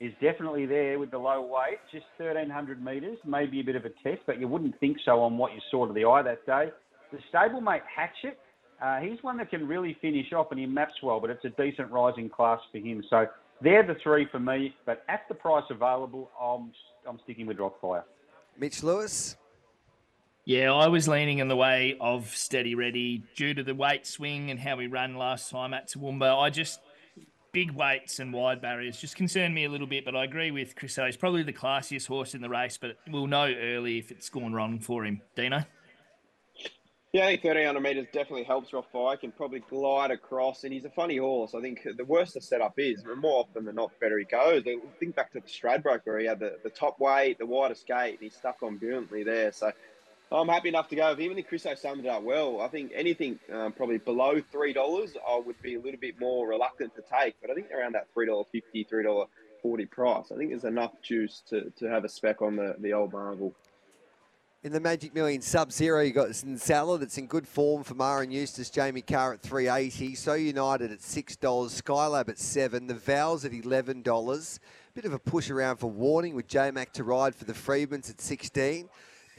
is 0.00 0.12
definitely 0.20 0.66
there 0.66 0.98
with 0.98 1.10
the 1.10 1.18
low 1.18 1.42
weight. 1.42 1.78
Just 1.92 2.06
1,300 2.16 2.82
metres, 2.82 3.18
maybe 3.24 3.60
a 3.60 3.64
bit 3.64 3.76
of 3.76 3.84
a 3.84 3.90
test, 4.02 4.22
but 4.26 4.40
you 4.40 4.48
wouldn't 4.48 4.78
think 4.80 4.96
so 5.04 5.20
on 5.20 5.38
what 5.38 5.52
you 5.52 5.60
saw 5.70 5.86
to 5.86 5.92
the 5.92 6.04
eye 6.04 6.22
that 6.22 6.44
day. 6.44 6.70
The 7.12 7.18
stablemate 7.32 7.82
Hatchet 7.94 8.38
uh, 8.80 9.00
he's 9.00 9.22
one 9.22 9.36
that 9.38 9.50
can 9.50 9.66
really 9.66 9.96
finish 10.00 10.32
off 10.32 10.48
and 10.50 10.60
he 10.60 10.66
maps 10.66 10.94
well, 11.02 11.20
but 11.20 11.30
it's 11.30 11.44
a 11.44 11.50
decent 11.50 11.90
rising 11.90 12.28
class 12.28 12.60
for 12.70 12.78
him. 12.78 13.02
So 13.08 13.26
they're 13.60 13.86
the 13.86 13.96
three 14.02 14.26
for 14.30 14.38
me, 14.38 14.74
but 14.84 15.04
at 15.08 15.22
the 15.28 15.34
price 15.34 15.64
available, 15.70 16.30
I'm, 16.40 16.72
I'm 17.08 17.18
sticking 17.24 17.46
with 17.46 17.58
Rothfire. 17.58 18.02
Mitch 18.58 18.82
Lewis? 18.82 19.36
Yeah, 20.44 20.72
I 20.72 20.88
was 20.88 21.08
leaning 21.08 21.38
in 21.38 21.48
the 21.48 21.56
way 21.56 21.96
of 22.00 22.28
Steady 22.36 22.74
Ready 22.74 23.24
due 23.34 23.54
to 23.54 23.64
the 23.64 23.74
weight 23.74 24.06
swing 24.06 24.50
and 24.50 24.60
how 24.60 24.76
we 24.76 24.86
ran 24.86 25.16
last 25.16 25.50
time 25.50 25.74
at 25.74 25.88
Toowoomba. 25.88 26.38
I 26.38 26.50
just, 26.50 26.80
big 27.52 27.72
weights 27.72 28.20
and 28.20 28.32
wide 28.32 28.60
barriers 28.60 29.00
just 29.00 29.16
concern 29.16 29.54
me 29.54 29.64
a 29.64 29.68
little 29.70 29.86
bit, 29.86 30.04
but 30.04 30.14
I 30.14 30.24
agree 30.24 30.50
with 30.50 30.76
Chris. 30.76 30.96
He's 30.96 31.16
probably 31.16 31.42
the 31.42 31.52
classiest 31.52 32.06
horse 32.06 32.34
in 32.34 32.42
the 32.42 32.48
race, 32.48 32.78
but 32.78 32.96
we'll 33.08 33.26
know 33.26 33.52
early 33.52 33.98
if 33.98 34.10
it's 34.12 34.28
gone 34.28 34.52
wrong 34.52 34.78
for 34.78 35.04
him. 35.04 35.20
Dino? 35.34 35.64
Yeah, 37.16 37.28
I 37.28 37.28
think 37.28 37.44
1300 37.44 37.80
metres 37.80 38.06
definitely 38.12 38.42
helps 38.42 38.72
Rothfire. 38.72 39.18
Can 39.18 39.32
probably 39.32 39.60
glide 39.60 40.10
across, 40.10 40.64
and 40.64 40.72
he's 40.74 40.84
a 40.84 40.90
funny 40.90 41.16
horse. 41.16 41.54
I 41.54 41.62
think 41.62 41.80
the 41.96 42.04
worse 42.04 42.34
the 42.34 42.42
setup 42.42 42.74
is, 42.76 43.02
the 43.04 43.16
more 43.16 43.40
often 43.40 43.64
than 43.64 43.76
not, 43.76 43.98
better 44.00 44.18
he 44.18 44.26
goes. 44.26 44.64
Think 45.00 45.16
back 45.16 45.32
to 45.32 45.40
the 45.40 45.46
Stradbroke 45.46 46.02
where 46.04 46.18
he 46.18 46.26
had 46.26 46.40
the, 46.40 46.58
the 46.62 46.68
top 46.68 47.00
weight, 47.00 47.38
the 47.38 47.46
widest 47.46 47.86
gate, 47.86 48.18
and 48.20 48.20
he 48.20 48.28
stuck 48.28 48.62
on 48.62 48.76
brilliantly 48.76 49.22
there. 49.22 49.50
So 49.50 49.72
I'm 50.30 50.48
happy 50.48 50.68
enough 50.68 50.88
to 50.88 50.96
go. 50.96 51.12
If 51.12 51.20
even 51.20 51.38
if 51.38 51.48
Chris 51.48 51.64
O 51.64 51.74
summed 51.74 52.04
it 52.04 52.08
up 52.08 52.22
well, 52.22 52.60
I 52.60 52.68
think 52.68 52.92
anything 52.94 53.38
um, 53.50 53.72
probably 53.72 53.96
below 53.96 54.42
three 54.52 54.74
dollars, 54.74 55.16
I 55.26 55.38
would 55.38 55.62
be 55.62 55.76
a 55.76 55.80
little 55.80 55.98
bit 55.98 56.20
more 56.20 56.46
reluctant 56.46 56.94
to 56.96 57.02
take. 57.18 57.36
But 57.40 57.50
I 57.50 57.54
think 57.54 57.70
around 57.70 57.94
that 57.94 58.08
three 58.12 58.26
dollar 58.26 58.44
fifty, 58.52 58.84
three 58.84 59.04
dollar 59.04 59.24
forty 59.62 59.86
price, 59.86 60.30
I 60.30 60.36
think 60.36 60.50
there's 60.50 60.64
enough 60.64 60.92
juice 61.00 61.42
to, 61.48 61.72
to 61.78 61.86
have 61.86 62.04
a 62.04 62.10
spec 62.10 62.42
on 62.42 62.56
the 62.56 62.76
the 62.78 62.92
old 62.92 63.14
Marvel. 63.14 63.54
In 64.66 64.72
the 64.72 64.80
Magic 64.80 65.14
Million 65.14 65.40
Sub 65.42 65.70
Zero, 65.70 66.02
you 66.02 66.10
got 66.10 66.30
Zinzala 66.30 66.98
that's 66.98 67.18
in 67.18 67.28
good 67.28 67.46
form 67.46 67.84
for 67.84 67.94
Maher 67.94 68.24
Eustace, 68.24 68.68
Jamie 68.68 69.00
Kah 69.00 69.34
at 69.34 69.40
380, 69.40 70.16
So 70.16 70.34
United 70.34 70.90
at 70.90 70.98
$6, 70.98 71.38
Skylab 71.38 72.28
at 72.28 72.36
7 72.36 72.88
the 72.88 72.94
Vows 72.94 73.44
at 73.44 73.52
$11. 73.52 74.58
Bit 74.92 75.04
of 75.04 75.12
a 75.12 75.20
push 75.20 75.50
around 75.50 75.76
for 75.76 75.88
Warning 75.88 76.34
with 76.34 76.48
J 76.48 76.72
Mac 76.72 76.92
to 76.94 77.04
ride 77.04 77.32
for 77.32 77.44
the 77.44 77.52
Freedmans 77.52 78.10
at 78.10 78.20
16 78.20 78.88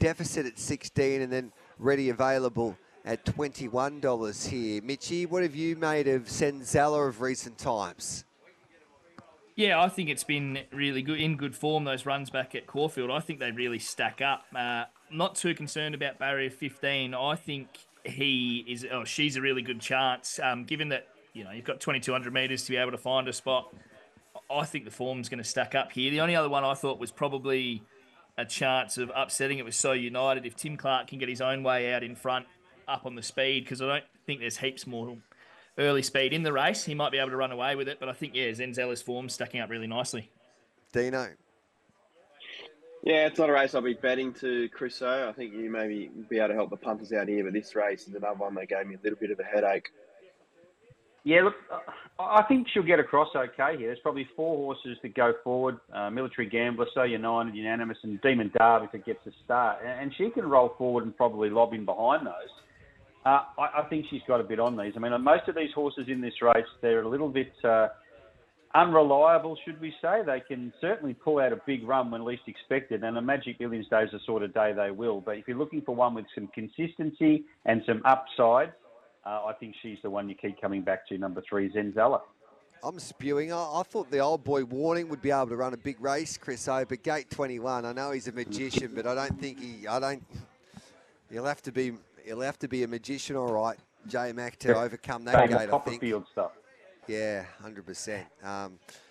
Deficit 0.00 0.46
at 0.46 0.58
16 0.58 1.20
and 1.20 1.30
then 1.30 1.52
ready 1.78 2.08
available 2.08 2.78
at 3.04 3.26
$21 3.26 4.48
here. 4.48 4.80
Mitchy, 4.80 5.26
what 5.26 5.42
have 5.42 5.54
you 5.54 5.76
made 5.76 6.08
of 6.08 6.22
Senzala 6.22 7.06
of 7.06 7.20
recent 7.20 7.58
times? 7.58 8.24
Yeah, 9.56 9.82
I 9.82 9.90
think 9.90 10.08
it's 10.08 10.24
been 10.24 10.60
really 10.72 11.02
good 11.02 11.20
in 11.20 11.36
good 11.36 11.54
form. 11.54 11.84
Those 11.84 12.06
runs 12.06 12.30
back 12.30 12.54
at 12.54 12.66
Caulfield, 12.66 13.10
I 13.10 13.20
think 13.20 13.40
they 13.40 13.50
really 13.50 13.78
stack 13.78 14.22
up. 14.22 14.44
Uh, 14.56 14.84
not 15.10 15.36
too 15.36 15.54
concerned 15.54 15.94
about 15.94 16.18
barrier 16.18 16.50
15. 16.50 17.14
I 17.14 17.36
think 17.36 17.68
he 18.04 18.64
is, 18.66 18.86
oh, 18.90 19.04
she's 19.04 19.36
a 19.36 19.40
really 19.40 19.62
good 19.62 19.80
chance. 19.80 20.40
Um, 20.42 20.64
given 20.64 20.90
that, 20.90 21.06
you 21.32 21.44
know, 21.44 21.50
you've 21.50 21.64
got 21.64 21.80
2,200 21.80 22.32
metres 22.32 22.64
to 22.64 22.70
be 22.70 22.76
able 22.76 22.92
to 22.92 22.98
find 22.98 23.28
a 23.28 23.32
spot, 23.32 23.72
I 24.50 24.64
think 24.64 24.84
the 24.84 24.90
form's 24.90 25.28
going 25.28 25.42
to 25.42 25.48
stack 25.48 25.74
up 25.74 25.92
here. 25.92 26.10
The 26.10 26.20
only 26.20 26.36
other 26.36 26.48
one 26.48 26.64
I 26.64 26.74
thought 26.74 26.98
was 26.98 27.10
probably 27.10 27.82
a 28.36 28.44
chance 28.44 28.98
of 28.98 29.10
upsetting 29.14 29.58
it 29.58 29.64
was 29.64 29.76
So 29.76 29.92
United 29.92 30.46
if 30.46 30.56
Tim 30.56 30.76
Clark 30.76 31.08
can 31.08 31.18
get 31.18 31.28
his 31.28 31.40
own 31.40 31.62
way 31.62 31.92
out 31.92 32.02
in 32.02 32.14
front, 32.14 32.46
up 32.86 33.04
on 33.04 33.14
the 33.14 33.22
speed, 33.22 33.64
because 33.64 33.82
I 33.82 33.86
don't 33.86 34.04
think 34.26 34.40
there's 34.40 34.56
heaps 34.56 34.86
more 34.86 35.16
early 35.76 36.02
speed 36.02 36.32
in 36.32 36.42
the 36.42 36.52
race. 36.52 36.84
He 36.84 36.94
might 36.94 37.12
be 37.12 37.18
able 37.18 37.30
to 37.30 37.36
run 37.36 37.52
away 37.52 37.76
with 37.76 37.88
it, 37.88 38.00
but 38.00 38.08
I 38.08 38.12
think 38.12 38.34
yeah, 38.34 38.48
Zenzella's 38.50 39.02
form 39.02 39.28
stacking 39.28 39.60
up 39.60 39.70
really 39.70 39.86
nicely. 39.86 40.30
Dino. 40.92 41.28
Yeah, 43.02 43.26
it's 43.26 43.38
not 43.38 43.48
a 43.48 43.52
race 43.52 43.74
I'll 43.74 43.82
be 43.82 43.94
betting 43.94 44.32
to 44.34 44.68
Chris 44.70 45.00
O. 45.02 45.28
I 45.28 45.32
think 45.32 45.54
you 45.54 45.70
maybe 45.70 46.10
be 46.28 46.38
able 46.38 46.48
to 46.48 46.54
help 46.54 46.70
the 46.70 46.76
punters 46.76 47.12
out 47.12 47.28
here, 47.28 47.44
but 47.44 47.52
this 47.52 47.74
race 47.74 48.08
is 48.08 48.14
another 48.14 48.36
one 48.36 48.54
that 48.56 48.68
gave 48.68 48.86
me 48.86 48.96
a 48.96 48.98
little 49.02 49.18
bit 49.18 49.30
of 49.30 49.38
a 49.38 49.44
headache. 49.44 49.88
Yeah, 51.24 51.42
look, 51.42 51.54
I 52.18 52.42
think 52.44 52.68
she'll 52.72 52.82
get 52.82 53.00
across 53.00 53.28
okay 53.36 53.76
here. 53.76 53.88
There's 53.88 53.98
probably 54.00 54.28
four 54.34 54.56
horses 54.56 54.98
that 55.02 55.14
go 55.14 55.34
forward. 55.44 55.78
Uh, 55.92 56.10
Military 56.10 56.48
Gambler, 56.48 56.86
So 56.94 57.02
United, 57.02 57.54
Unanimous, 57.54 57.98
and 58.02 58.20
Demon 58.22 58.50
Darby 58.56 58.86
if 58.86 58.94
it 58.94 59.04
gets 59.04 59.26
a 59.26 59.30
start. 59.44 59.78
And 59.84 60.12
she 60.16 60.30
can 60.30 60.48
roll 60.48 60.74
forward 60.78 61.04
and 61.04 61.16
probably 61.16 61.50
lob 61.50 61.74
in 61.74 61.84
behind 61.84 62.26
those. 62.26 62.50
Uh, 63.26 63.42
I, 63.58 63.82
I, 63.82 63.86
think 63.90 64.06
she's 64.08 64.22
got 64.26 64.40
a 64.40 64.44
bit 64.44 64.58
on 64.58 64.76
these. 64.76 64.94
I 64.96 65.00
mean, 65.00 65.20
most 65.22 65.48
of 65.48 65.54
these 65.54 65.72
horses 65.74 66.06
in 66.08 66.20
this 66.20 66.40
race, 66.40 66.64
they're 66.80 67.02
a 67.02 67.08
little 67.08 67.28
bit 67.28 67.52
uh, 67.62 67.88
unreliable, 68.74 69.56
should 69.64 69.80
we 69.80 69.94
say. 70.02 70.22
They 70.24 70.40
can 70.40 70.72
certainly 70.80 71.14
pull 71.14 71.40
out 71.40 71.52
a 71.52 71.60
big 71.66 71.86
run 71.86 72.10
when 72.10 72.24
least 72.24 72.42
expected, 72.46 73.02
and 73.04 73.16
a 73.16 73.22
Magic 73.22 73.58
Millions 73.60 73.88
Day 73.88 74.02
is 74.02 74.10
the 74.12 74.20
sort 74.26 74.42
of 74.42 74.52
day 74.54 74.72
they 74.74 74.90
will. 74.90 75.20
But 75.20 75.38
if 75.38 75.48
you're 75.48 75.58
looking 75.58 75.82
for 75.82 75.94
one 75.94 76.14
with 76.14 76.26
some 76.34 76.48
consistency 76.48 77.44
and 77.64 77.82
some 77.86 78.02
upside, 78.04 78.72
uh, 79.24 79.44
I 79.46 79.52
think 79.58 79.74
she's 79.82 79.98
the 80.02 80.10
one 80.10 80.28
you 80.28 80.34
keep 80.34 80.60
coming 80.60 80.82
back 80.82 81.06
to, 81.08 81.18
number 81.18 81.42
three, 81.48 81.70
Zenzella. 81.72 82.20
I'm 82.82 82.98
spewing. 82.98 83.52
I, 83.52 83.56
I, 83.56 83.82
thought 83.82 84.10
the 84.10 84.20
old 84.20 84.44
boy 84.44 84.64
Warning 84.64 85.08
would 85.08 85.20
be 85.20 85.30
able 85.30 85.48
to 85.48 85.56
run 85.56 85.74
a 85.74 85.76
big 85.76 86.00
race, 86.00 86.36
Chris 86.36 86.68
O, 86.68 86.84
but 86.84 87.02
gate 87.02 87.28
21. 87.30 87.84
I 87.84 87.92
know 87.92 88.12
he's 88.12 88.28
a 88.28 88.32
magician, 88.32 88.92
but 88.94 89.06
I 89.06 89.14
don't 89.14 89.40
think 89.40 89.60
he. 89.60 89.86
I 89.86 89.98
don't. 89.98 90.24
He'll 91.30 91.44
have 91.44 91.62
to 91.62 91.72
be. 91.72 91.92
He'll 92.24 92.40
have 92.40 92.58
to 92.60 92.68
be 92.68 92.84
a 92.84 92.88
magician, 92.88 93.34
all 93.36 93.52
right, 93.52 93.76
J 94.06 94.32
Mac, 94.32 94.58
to 94.60 94.78
overcome 94.78 95.24
that 95.24 95.48
gate. 95.48 95.72
I 95.72 95.78
think. 95.78 96.26
stuff. 96.30 96.52
Yeah, 97.08 97.44
hundred 97.60 97.80
um, 97.80 97.86
percent. 97.86 98.26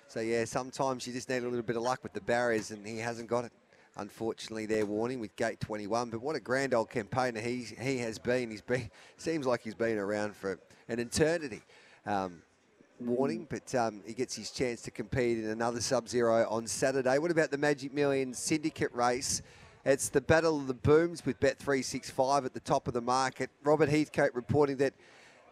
So 0.08 0.22
yeah, 0.22 0.46
sometimes 0.46 1.06
you 1.06 1.12
just 1.12 1.28
need 1.30 1.40
a 1.40 1.50
little 1.50 1.62
bit 1.62 1.76
of 1.76 1.82
luck 1.82 2.02
with 2.04 2.14
the 2.14 2.22
barriers, 2.22 2.72
and 2.72 2.86
he 2.88 2.98
hasn't 2.98 3.28
got 3.28 3.46
it 3.46 3.52
unfortunately, 3.98 4.66
their 4.66 4.86
warning 4.86 5.20
with 5.20 5.36
gate 5.36 5.60
21. 5.60 6.10
But 6.10 6.22
what 6.22 6.36
a 6.36 6.40
grand 6.40 6.74
old 6.74 6.90
campaigner 6.90 7.42
he 7.42 7.66
he 7.80 7.98
has 8.00 8.18
been. 8.18 8.50
He's 8.50 8.62
been 8.62 8.90
seems 9.18 9.46
like 9.46 9.62
he's 9.62 9.76
been 9.76 9.98
around 9.98 10.36
for 10.36 10.60
an 10.88 11.00
eternity. 11.00 11.62
Um, 12.06 12.42
warning, 13.00 13.46
but 13.50 13.74
um, 13.76 14.02
he 14.08 14.14
gets 14.14 14.36
his 14.36 14.50
chance 14.50 14.82
to 14.84 14.92
compete 14.92 15.38
in 15.38 15.50
another 15.50 15.80
Sub-Zero 15.80 16.48
on 16.50 16.66
Saturday. 16.66 17.20
What 17.20 17.30
about 17.30 17.52
the 17.52 17.58
Magic 17.58 17.94
Millions 17.94 18.40
Syndicate 18.40 18.92
race? 18.94 19.44
It's 19.86 20.10
the 20.10 20.22
Battle 20.22 20.58
of 20.58 20.68
the 20.68 20.74
Booms 20.74 21.24
with 21.24 21.40
Bet365 21.40 22.46
at 22.46 22.54
the 22.54 22.60
top 22.60 22.88
of 22.88 22.96
the 22.96 23.02
market. 23.02 23.52
Robert 23.64 23.90
Heathcote 23.90 24.34
reporting 24.34 24.78
that 24.78 24.94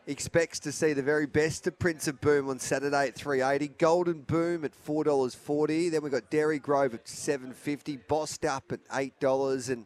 expects 0.07 0.59
to 0.59 0.71
see 0.71 0.93
the 0.93 1.01
very 1.01 1.25
best 1.25 1.67
of 1.67 1.77
Prince 1.79 2.07
of 2.07 2.21
Boom 2.21 2.49
on 2.49 2.59
Saturday 2.59 3.07
at 3.07 3.15
380. 3.15 3.73
Golden 3.77 4.21
Boom 4.21 4.63
at 4.63 4.71
$4.40. 4.85 5.91
Then 5.91 6.01
we've 6.03 6.11
got 6.11 6.29
Dairy 6.29 6.59
Grove 6.59 6.93
at 6.93 7.07
750 7.07 7.97
Bossed 8.07 8.45
Up 8.45 8.71
at 8.71 8.83
$8 8.89 9.69
and 9.69 9.85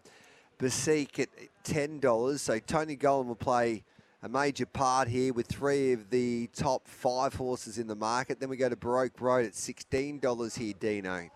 Basique 0.59 1.19
at 1.19 1.29
$10. 1.63 2.39
So 2.39 2.59
Tony 2.59 2.97
Gollan 2.97 3.27
will 3.27 3.35
play 3.35 3.83
a 4.21 4.27
major 4.27 4.65
part 4.65 5.07
here 5.07 5.31
with 5.31 5.47
three 5.47 5.93
of 5.93 6.09
the 6.09 6.49
top 6.53 6.87
five 6.87 7.33
horses 7.35 7.77
in 7.77 7.87
the 7.87 7.95
market. 7.95 8.39
Then 8.39 8.49
we 8.49 8.57
go 8.57 8.67
to 8.67 8.75
Baroque 8.75 9.19
Road 9.21 9.45
at 9.45 9.53
$16 9.53 10.57
here, 10.57 10.73
Dino. 10.77 11.29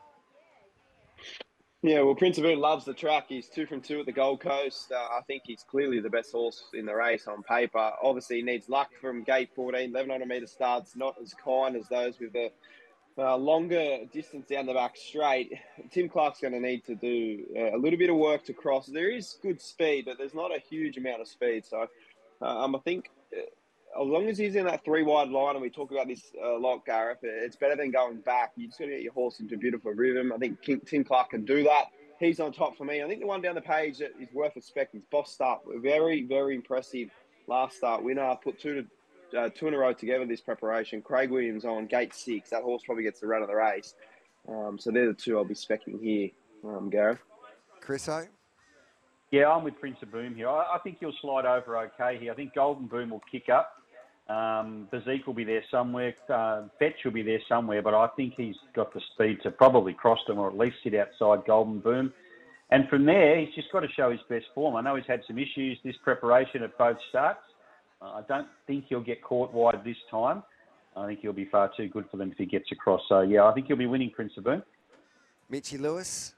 Yeah, 1.86 2.00
well, 2.00 2.16
Prince 2.16 2.38
of 2.38 2.46
Boom 2.46 2.60
loves 2.60 2.86
the 2.86 2.94
track. 2.94 3.26
He's 3.28 3.50
two 3.50 3.66
from 3.66 3.82
two 3.82 4.00
at 4.00 4.06
the 4.06 4.14
Gold 4.14 4.40
Coast. 4.40 4.90
Uh, 4.90 4.96
I 4.96 5.20
think 5.28 5.44
he's 5.46 5.66
clearly 5.70 6.00
the 6.00 6.10
best 6.10 6.32
horse 6.32 6.64
in 6.74 6.86
the 6.86 6.96
race 6.96 7.28
on 7.28 7.44
paper. 7.44 7.92
Obviously, 8.02 8.38
he 8.38 8.42
needs 8.42 8.70
luck 8.70 8.90
from 9.02 9.22
gate 9.24 9.50
14. 9.54 9.92
1100 9.92 10.26
metre 10.26 10.48
starts, 10.48 10.96
not 10.96 11.16
as 11.22 11.34
kind 11.34 11.76
as 11.76 11.86
those 11.90 12.18
with 12.22 12.32
the 12.32 12.52
uh, 13.18 13.36
longer 13.36 14.06
distance 14.14 14.48
down 14.48 14.66
the 14.66 14.74
back 14.74 14.96
straight. 14.96 15.60
Tim 15.92 16.08
Clark's 16.08 16.40
going 16.40 16.54
to 16.54 16.60
need 16.62 16.86
to 16.86 16.96
do 16.96 17.44
uh, 17.54 17.76
a 17.76 17.78
little 17.78 18.00
bit 18.00 18.10
of 18.10 18.16
work 18.16 18.46
to 18.46 18.54
cross. 18.54 18.88
There 18.88 19.12
is 19.12 19.38
good 19.42 19.62
speed, 19.62 20.06
but 20.06 20.18
there's 20.18 20.34
not 20.34 20.56
a 20.56 20.60
huge 20.60 20.96
amount 20.96 21.20
of 21.20 21.28
speed. 21.28 21.66
So 21.66 21.88
um, 22.42 22.78
I 22.78 22.80
think 22.80 23.10
uh, 23.38 23.42
as 24.00 24.08
long 24.08 24.28
as 24.28 24.38
he's 24.38 24.56
in 24.56 24.66
that 24.66 24.84
three 24.84 25.04
wide 25.04 25.30
line, 25.30 25.56
and 25.56 25.62
we 25.62 25.70
talk 25.70 25.92
about 25.92 26.08
this 26.08 26.32
a 26.44 26.58
lot, 26.58 26.86
Gareth, 26.86 27.20
it's 27.22 27.56
better 27.56 27.76
than 27.76 27.92
going 27.92 28.18
back. 28.22 28.52
You 28.56 28.68
just 28.68 28.80
got 28.80 28.86
to 28.86 28.92
get 28.92 29.02
your 29.02 29.14
horse 29.14 29.40
into 29.40 29.56
a 29.56 29.58
beautiful 29.58 29.92
rhythm. 29.92 30.34
I 30.34 30.38
think 30.38 30.62
King, 30.62 30.82
Tim 30.86 31.04
Clark 31.04 31.32
can 31.32 31.46
do 31.46 31.64
that. 31.64 31.86
He's 32.20 32.40
on 32.40 32.54
top 32.54 32.78
for 32.78 32.86
me. 32.86 33.04
I 33.04 33.08
think 33.08 33.20
the 33.20 33.28
one 33.28 33.42
down 33.42 33.56
the 33.56 33.62
page 33.62 33.98
that 34.00 34.12
is 34.20 34.30
worth 34.34 34.56
respecting 34.56 35.02
is 35.02 35.06
Boss 35.12 35.32
Start. 35.32 35.62
Very, 35.78 36.24
very 36.24 36.56
impressive 36.56 37.10
last 37.48 37.78
start 37.78 38.04
winner. 38.04 38.36
Put 38.42 38.60
two 38.60 38.86
to, 39.32 39.40
uh, 39.40 39.50
two 39.50 39.68
in 39.68 39.74
a 39.74 39.78
row 39.78 39.94
together 39.94 40.26
this 40.26 40.42
preparation. 40.42 41.02
Craig 41.02 41.30
Williams 41.32 41.66
on 41.66 41.86
gate 41.88 42.14
six. 42.14 42.50
That 42.50 42.64
horse 42.64 42.84
probably 42.86 43.04
gets 43.04 43.20
the 43.20 43.28
run 43.28 43.42
of 43.42 43.50
the 43.50 43.56
race. 43.56 43.96
Um, 44.48 44.78
so 44.80 44.92
they're 44.92 45.08
the 45.08 45.14
two 45.14 45.38
I'll 45.38 45.46
be 45.46 45.54
specking 45.54 46.02
here, 46.02 46.30
um, 46.64 46.90
Gareth. 46.90 47.20
Chris 47.82 48.08
O? 48.08 48.26
Yeah, 49.32 49.50
I'm 49.50 49.64
with 49.64 49.80
Prince 49.80 49.98
of 50.02 50.12
Boom 50.12 50.36
here. 50.36 50.48
I, 50.48 50.76
I 50.76 50.80
think 50.84 51.00
he'll 51.00 51.14
slide 51.20 51.46
over 51.46 51.78
okay 51.78 52.18
here. 52.20 52.32
I 52.32 52.36
think 52.36 52.54
Golden 52.54 52.88
Boom 52.88 53.10
will 53.10 53.24
kick 53.32 53.50
up. 53.50 53.83
Um, 54.30 54.88
Bazik 54.92 55.26
will 55.28 55.34
be 55.34 55.44
there 55.44 55.64
somewhere. 55.70 56.16
Uh, 56.30 56.64
Fetch 56.80 57.04
will 57.04 57.12
be 57.12 57.24
there 57.24 57.42
somewhere, 57.50 57.82
but 57.82 57.94
I 57.94 58.08
think 58.16 58.36
he's 58.38 58.56
got 58.74 58.94
the 58.94 59.02
speed 59.14 59.40
to 59.44 59.52
probably 59.52 59.94
cross 59.94 60.20
them 60.28 60.40
or 60.40 60.48
at 60.48 60.58
least 60.58 60.78
sit 60.84 60.96
outside 60.96 61.46
Golden 61.46 61.80
Boom. 61.80 62.14
And 62.72 62.88
from 62.90 63.06
there, 63.06 63.40
he's 63.40 63.54
just 63.54 63.72
got 63.72 63.82
to 63.82 63.90
show 63.96 64.12
his 64.12 64.22
best 64.30 64.46
form. 64.56 64.76
I 64.76 64.82
know 64.82 64.96
he's 64.96 65.06
had 65.08 65.22
some 65.28 65.38
issues 65.38 65.78
this 65.84 65.96
preparation 66.04 66.64
at 66.64 66.78
both 66.78 66.98
starts. 67.10 67.42
Uh, 68.02 68.06
I 68.06 68.22
don't 68.28 68.48
think 68.66 68.86
he'll 68.88 69.02
get 69.04 69.22
caught 69.22 69.54
wide 69.54 69.82
this 69.86 69.98
time. 70.10 70.42
I 70.96 71.06
think 71.08 71.20
he'll 71.20 71.34
be 71.34 71.46
far 71.46 71.72
too 71.76 71.90
good 71.90 72.06
for 72.10 72.18
them 72.18 72.32
if 72.32 72.38
he 72.38 72.46
gets 72.46 72.72
across. 72.72 73.02
So, 73.10 73.22
yeah, 73.22 73.44
I 73.44 73.54
think 73.54 73.68
he'll 73.68 73.78
be 73.78 73.88
winning 73.88 74.12
Prince 74.12 74.34
of 74.38 74.46
Boom. 74.46 74.64
Mitchy 75.50 75.78
Lewis? 75.78 76.34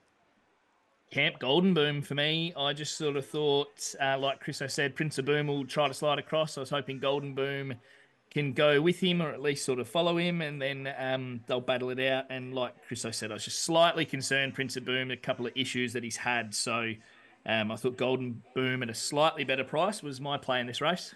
Camp 1.12 1.40
Golden 1.40 1.74
Boom 1.74 2.02
for 2.02 2.16
me. 2.16 2.54
I 2.58 2.74
just 2.74 2.98
sort 2.98 3.16
of 3.16 3.26
thought, 3.26 3.96
uh, 4.02 4.18
like 4.18 4.40
Chris 4.40 4.62
I 4.62 4.68
said, 4.68 4.96
Prince 4.96 5.18
of 5.18 5.26
Boom 5.26 5.48
will 5.48 5.66
try 5.66 5.88
to 5.88 5.94
slide 5.94 6.20
across. 6.20 6.58
I 6.58 6.62
was 6.62 6.70
hoping 6.70 7.00
Golden 7.00 7.34
Boom 7.34 7.76
can 8.32 8.52
go 8.52 8.82
with 8.82 9.00
him 9.00 9.22
or 9.22 9.30
at 9.30 9.42
least 9.42 9.64
sort 9.64 9.80
of 9.80 9.88
follow 9.88 10.18
him, 10.18 10.42
and 10.42 10.62
then 10.62 10.94
um, 10.98 11.40
they'll 11.48 11.62
battle 11.62 11.90
it 11.90 12.00
out. 12.02 12.26
And 12.30 12.54
like 12.54 12.74
Chris 12.86 13.06
I 13.06 13.12
said, 13.12 13.32
I 13.32 13.36
was 13.36 13.46
just 13.46 13.64
slightly 13.64 14.06
concerned 14.06 14.54
Prince 14.54 14.76
of 14.76 14.84
Boom, 14.84 15.10
a 15.10 15.18
couple 15.18 15.46
of 15.46 15.54
issues 15.56 15.94
that 15.94 16.04
he's 16.04 16.18
had. 16.18 16.54
So 16.54 16.92
um, 17.46 17.72
I 17.72 17.76
thought 17.78 17.96
Golden 17.96 18.44
Boom 18.54 18.84
at 18.84 18.90
a 18.90 18.94
slightly 18.94 19.46
better 19.46 19.64
price 19.64 20.04
was 20.04 20.20
my 20.20 20.38
play 20.38 20.60
in 20.60 20.68
this 20.68 20.82
race. 20.82 21.16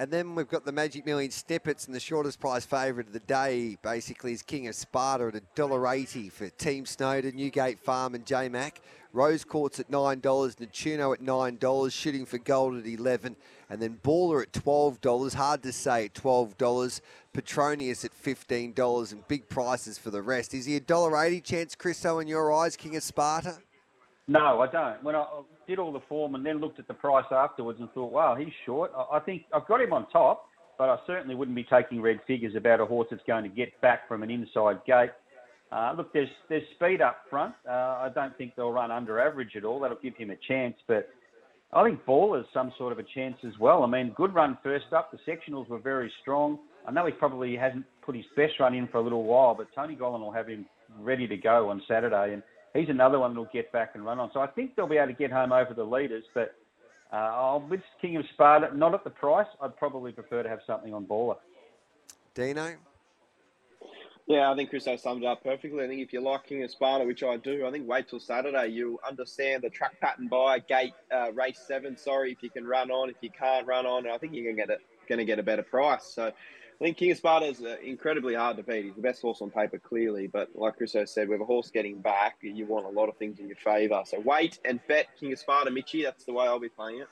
And 0.00 0.10
then 0.10 0.34
we've 0.34 0.48
got 0.48 0.64
the 0.64 0.72
Magic 0.72 1.04
Million 1.04 1.30
Snippets, 1.30 1.84
and 1.84 1.94
the 1.94 2.00
shortest 2.00 2.40
price 2.40 2.64
favourite 2.64 3.08
of 3.08 3.12
the 3.12 3.20
day 3.20 3.76
basically 3.82 4.32
is 4.32 4.40
King 4.40 4.66
of 4.66 4.74
Sparta 4.74 5.26
at 5.26 5.54
$1.80 5.54 6.32
for 6.32 6.48
Team 6.48 6.86
Snowden, 6.86 7.36
Newgate 7.36 7.78
Farm, 7.78 8.14
and 8.14 8.24
J 8.24 8.48
Mac. 8.48 8.80
Rose 9.12 9.44
Quartz 9.44 9.78
at 9.78 9.90
$9, 9.90 10.22
Natuno 10.22 11.12
at 11.12 11.20
$9, 11.20 11.92
Shooting 11.92 12.24
for 12.24 12.38
Gold 12.38 12.78
at 12.78 12.86
11 12.86 13.36
and 13.68 13.82
then 13.82 13.98
Baller 14.02 14.40
at 14.40 14.52
$12. 14.52 15.34
Hard 15.34 15.62
to 15.64 15.72
say 15.72 16.06
at 16.06 16.14
$12. 16.14 17.00
Petronius 17.34 18.02
at 18.02 18.14
$15 18.14 19.12
and 19.12 19.28
big 19.28 19.50
prices 19.50 19.98
for 19.98 20.08
the 20.08 20.22
rest. 20.22 20.54
Is 20.54 20.64
he 20.64 20.76
a 20.76 20.80
$1.80 20.80 21.44
chance, 21.44 21.74
Christo, 21.74 22.20
in 22.20 22.26
your 22.26 22.50
eyes, 22.54 22.74
King 22.74 22.96
of 22.96 23.02
Sparta? 23.02 23.58
No, 24.28 24.60
I 24.60 24.70
don't. 24.70 25.02
When 25.02 25.16
I 25.16 25.26
did 25.66 25.78
all 25.78 25.92
the 25.92 26.00
form 26.08 26.34
and 26.34 26.44
then 26.44 26.60
looked 26.60 26.78
at 26.78 26.86
the 26.86 26.94
price 26.94 27.24
afterwards 27.30 27.80
and 27.80 27.90
thought, 27.92 28.12
wow, 28.12 28.36
he's 28.36 28.52
short. 28.64 28.92
I 29.12 29.18
think 29.18 29.44
I've 29.52 29.66
got 29.66 29.80
him 29.80 29.92
on 29.92 30.08
top, 30.10 30.46
but 30.78 30.88
I 30.88 30.98
certainly 31.06 31.34
wouldn't 31.34 31.56
be 31.56 31.64
taking 31.64 32.00
red 32.00 32.20
figures 32.26 32.54
about 32.54 32.80
a 32.80 32.86
horse 32.86 33.08
that's 33.10 33.22
going 33.26 33.42
to 33.42 33.48
get 33.48 33.78
back 33.80 34.06
from 34.06 34.22
an 34.22 34.30
inside 34.30 34.80
gate. 34.86 35.10
Uh, 35.72 35.94
look, 35.96 36.12
there's 36.12 36.28
there's 36.48 36.64
speed 36.74 37.00
up 37.00 37.18
front. 37.30 37.54
Uh, 37.68 37.72
I 37.72 38.10
don't 38.14 38.36
think 38.36 38.54
they'll 38.56 38.72
run 38.72 38.90
under 38.90 39.20
average 39.20 39.54
at 39.56 39.64
all. 39.64 39.78
That'll 39.78 39.98
give 40.02 40.16
him 40.16 40.30
a 40.30 40.36
chance, 40.48 40.74
but 40.88 41.08
I 41.72 41.84
think 41.84 42.04
Baller's 42.04 42.46
some 42.52 42.72
sort 42.76 42.92
of 42.92 42.98
a 42.98 43.04
chance 43.14 43.36
as 43.46 43.52
well. 43.60 43.84
I 43.84 43.86
mean, 43.86 44.12
good 44.16 44.34
run 44.34 44.58
first 44.62 44.86
up. 44.92 45.12
The 45.12 45.18
sectionals 45.30 45.68
were 45.68 45.78
very 45.78 46.12
strong. 46.22 46.58
I 46.86 46.90
know 46.90 47.06
he 47.06 47.12
probably 47.12 47.56
hasn't 47.56 47.84
put 48.02 48.16
his 48.16 48.24
best 48.36 48.54
run 48.58 48.74
in 48.74 48.88
for 48.88 48.98
a 48.98 49.02
little 49.02 49.22
while, 49.22 49.54
but 49.54 49.68
Tony 49.74 49.94
Gollan 49.94 50.20
will 50.20 50.32
have 50.32 50.48
him 50.48 50.66
ready 50.98 51.28
to 51.28 51.36
go 51.36 51.68
on 51.68 51.82
Saturday, 51.86 52.32
and 52.34 52.42
he's 52.74 52.88
another 52.88 53.18
one 53.18 53.32
that'll 53.32 53.48
get 53.52 53.72
back 53.72 53.92
and 53.94 54.04
run 54.04 54.18
on. 54.18 54.30
So 54.32 54.40
I 54.40 54.46
think 54.46 54.76
they'll 54.76 54.86
be 54.86 54.96
able 54.96 55.08
to 55.08 55.18
get 55.18 55.30
home 55.30 55.52
over 55.52 55.74
the 55.74 55.84
leaders, 55.84 56.24
but 56.34 56.54
uh, 57.12 57.16
I'll 57.16 57.60
with 57.60 57.80
King 58.00 58.16
of 58.16 58.24
Sparta, 58.32 58.76
not 58.76 58.94
at 58.94 59.04
the 59.04 59.10
price. 59.10 59.48
I'd 59.60 59.76
probably 59.76 60.12
prefer 60.12 60.42
to 60.42 60.48
have 60.48 60.60
something 60.66 60.94
on 60.94 61.06
Baller. 61.06 61.36
Dino? 62.34 62.76
Yeah, 64.26 64.48
I 64.48 64.54
think 64.54 64.70
Chris 64.70 64.84
has 64.84 65.02
summed 65.02 65.24
it 65.24 65.26
up 65.26 65.42
perfectly. 65.42 65.84
I 65.84 65.88
think 65.88 66.02
if 66.02 66.12
you're 66.12 66.22
like 66.22 66.46
King 66.46 66.62
of 66.62 66.70
Sparta, 66.70 67.04
which 67.04 67.24
I 67.24 67.36
do, 67.36 67.66
I 67.66 67.72
think 67.72 67.88
wait 67.88 68.08
till 68.08 68.20
Saturday. 68.20 68.68
You'll 68.68 69.00
understand 69.04 69.64
the 69.64 69.70
track 69.70 70.00
pattern 70.00 70.28
by 70.28 70.60
gate 70.60 70.94
uh, 71.12 71.32
race 71.32 71.58
seven. 71.66 71.96
Sorry 71.96 72.30
if 72.30 72.40
you 72.40 72.48
can 72.48 72.64
run 72.64 72.92
on, 72.92 73.10
if 73.10 73.16
you 73.22 73.30
can't 73.30 73.66
run 73.66 73.86
on, 73.86 74.08
I 74.08 74.18
think 74.18 74.32
you're 74.32 74.44
gonna 74.44 74.68
get 74.68 74.70
it, 74.70 74.82
gonna 75.08 75.24
get 75.24 75.40
a 75.40 75.42
better 75.42 75.64
price. 75.64 76.04
So 76.04 76.30
I 76.80 76.84
think 76.84 76.96
King 76.96 77.10
of 77.10 77.18
Sparta 77.18 77.44
is 77.44 77.60
uh, 77.60 77.76
incredibly 77.84 78.34
hard 78.34 78.56
to 78.56 78.62
beat. 78.62 78.86
He's 78.86 78.94
the 78.94 79.02
best 79.02 79.20
horse 79.20 79.42
on 79.42 79.50
paper, 79.50 79.78
clearly. 79.78 80.28
But 80.28 80.48
like 80.54 80.78
Chriso 80.78 81.06
said, 81.06 81.28
with 81.28 81.42
a 81.42 81.44
horse 81.44 81.70
getting 81.70 82.00
back, 82.00 82.38
you 82.40 82.64
want 82.64 82.86
a 82.86 82.88
lot 82.88 83.10
of 83.10 83.18
things 83.18 83.38
in 83.38 83.48
your 83.48 83.56
favour. 83.56 84.02
So 84.06 84.18
wait 84.20 84.58
and 84.64 84.80
bet 84.88 85.08
King 85.18 85.34
of 85.34 85.38
Sparta, 85.38 85.70
Mitchy. 85.70 86.02
That's 86.02 86.24
the 86.24 86.32
way 86.32 86.46
I'll 86.46 86.58
be 86.58 86.70
playing 86.70 87.00
it. 87.00 87.08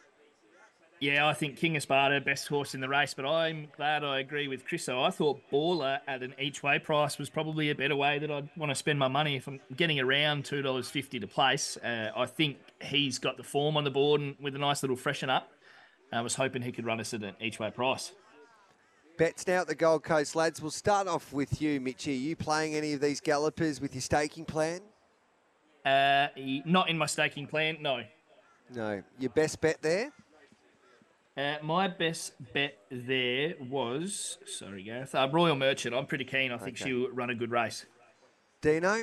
Yeah, 1.01 1.29
I 1.29 1.35
think 1.35 1.59
King 1.59 1.77
of 1.77 1.83
Sparta, 1.83 2.21
best 2.21 2.49
horse 2.49 2.75
in 2.75 2.81
the 2.81 2.89
race, 2.89 3.13
but 3.13 3.27
I'm 3.27 3.69
glad 3.77 4.03
I 4.03 4.19
agree 4.21 4.49
with 4.49 4.67
Chriso. 4.67 5.01
I 5.07 5.11
thought 5.11 5.39
Baller 5.53 6.01
at 6.09 6.23
an 6.23 6.35
each 6.41 6.63
way 6.63 6.79
price 6.79 7.19
was 7.19 7.29
probably 7.29 7.71
a 7.71 7.75
better 7.75 7.95
way 7.95 8.19
that 8.19 8.31
I'd 8.31 8.49
want 8.57 8.71
to 8.71 8.75
spend 8.75 8.99
my 8.99 9.07
money 9.07 9.37
if 9.37 9.47
I'm 9.47 9.61
getting 9.77 10.01
around 10.01 10.45
$2.50 10.45 11.21
to 11.21 11.27
place. 11.29 11.77
Uh, 11.77 12.11
I 12.17 12.27
think 12.27 12.57
he's 12.83 13.19
got 13.19 13.37
the 13.37 13.45
form 13.45 13.77
on 13.77 13.85
the 13.85 13.91
board 13.91 14.23
and 14.23 14.35
with 14.41 14.57
a 14.57 14.59
nice 14.59 14.83
little 14.83 14.97
freshen 14.97 15.31
up. 15.31 15.53
I 16.11 16.23
was 16.23 16.35
hoping 16.35 16.63
he 16.63 16.73
could 16.73 16.87
run 16.87 17.01
us 17.01 17.13
at 17.13 17.23
an 17.23 17.35
each 17.39 17.61
way 17.61 17.71
price. 17.71 18.13
Bets 19.19 19.49
now 19.49 19.63
at 19.63 19.67
the 19.67 19.75
Gold 19.75 20.05
Coast, 20.05 20.37
lads. 20.37 20.63
We'll 20.63 20.71
start 20.71 21.09
off 21.09 21.33
with 21.33 21.61
you, 21.61 21.81
Mitchy. 21.81 22.13
Are 22.13 22.15
you 22.15 22.37
playing 22.37 22.77
any 22.77 22.93
of 22.93 23.01
these 23.01 23.21
gallopers 23.21 23.81
with 23.81 23.93
your 23.93 24.01
staking 24.01 24.45
plan? 24.45 24.81
Uh, 25.85 26.29
not 26.65 26.89
in 26.89 26.97
my 26.97 27.07
staking 27.07 27.49
plan, 27.49 27.79
no. 27.81 28.05
No. 28.73 29.03
Your 29.19 29.31
best 29.31 29.61
bet 29.61 29.83
there? 29.83 30.13
Uh, 31.37 31.57
my 31.65 31.89
best 31.89 32.35
bet 32.55 32.79
there 32.93 33.55
was, 33.69 34.39
sorry, 34.47 34.85
Gareth, 34.85 35.17
uh, 35.17 35.29
Royal 35.33 35.57
Merchant. 35.57 35.97
I'm 35.97 36.07
pretty 36.07 36.25
keen. 36.25 36.53
I 36.53 36.59
think 36.59 36.81
Okay. 36.81 36.89
she'll 36.91 37.11
run 37.11 37.31
a 37.31 37.35
good 37.35 37.51
race. 37.51 37.87
Dino? 38.61 39.03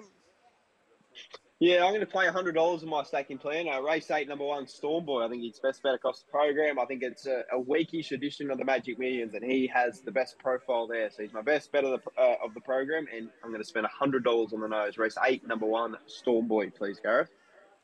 Yeah, 1.61 1.85
I'm 1.85 1.91
going 1.91 2.01
to 2.01 2.05
play 2.05 2.25
$100 2.27 2.83
in 2.83 2.89
my 2.89 3.03
staking 3.03 3.37
plan. 3.37 3.69
Uh, 3.69 3.81
race 3.81 4.11
8, 4.11 4.27
number 4.27 4.43
1, 4.43 4.65
Stormboy. 4.65 5.25
I 5.25 5.29
think 5.29 5.41
he's 5.41 5.57
best 5.59 5.81
bet 5.81 5.93
across 5.93 6.19
the 6.19 6.29
program. 6.29 6.77
I 6.77 6.85
think 6.85 7.01
it's 7.01 7.27
a, 7.27 7.43
a 7.53 7.57
weekish 7.57 8.11
edition 8.11 8.51
of 8.51 8.57
the 8.57 8.65
Magic 8.65 8.99
Millions, 8.99 9.33
and 9.35 9.43
he 9.43 9.65
has 9.73 10.01
the 10.01 10.11
best 10.11 10.37
profile 10.37 10.85
there. 10.85 11.09
So 11.09 11.23
he's 11.23 11.31
my 11.31 11.41
best 11.41 11.71
bet 11.71 11.85
of 11.85 12.01
the, 12.01 12.21
uh, 12.21 12.35
of 12.43 12.53
the 12.55 12.59
program, 12.59 13.05
and 13.15 13.29
I'm 13.41 13.51
going 13.51 13.61
to 13.61 13.67
spend 13.67 13.87
$100 13.87 14.53
on 14.53 14.59
the 14.59 14.67
nose. 14.67 14.97
Race 14.97 15.15
8, 15.25 15.47
number 15.47 15.65
1, 15.65 15.95
Stormboy, 16.09 16.75
please, 16.75 16.99
Gareth. 17.01 17.29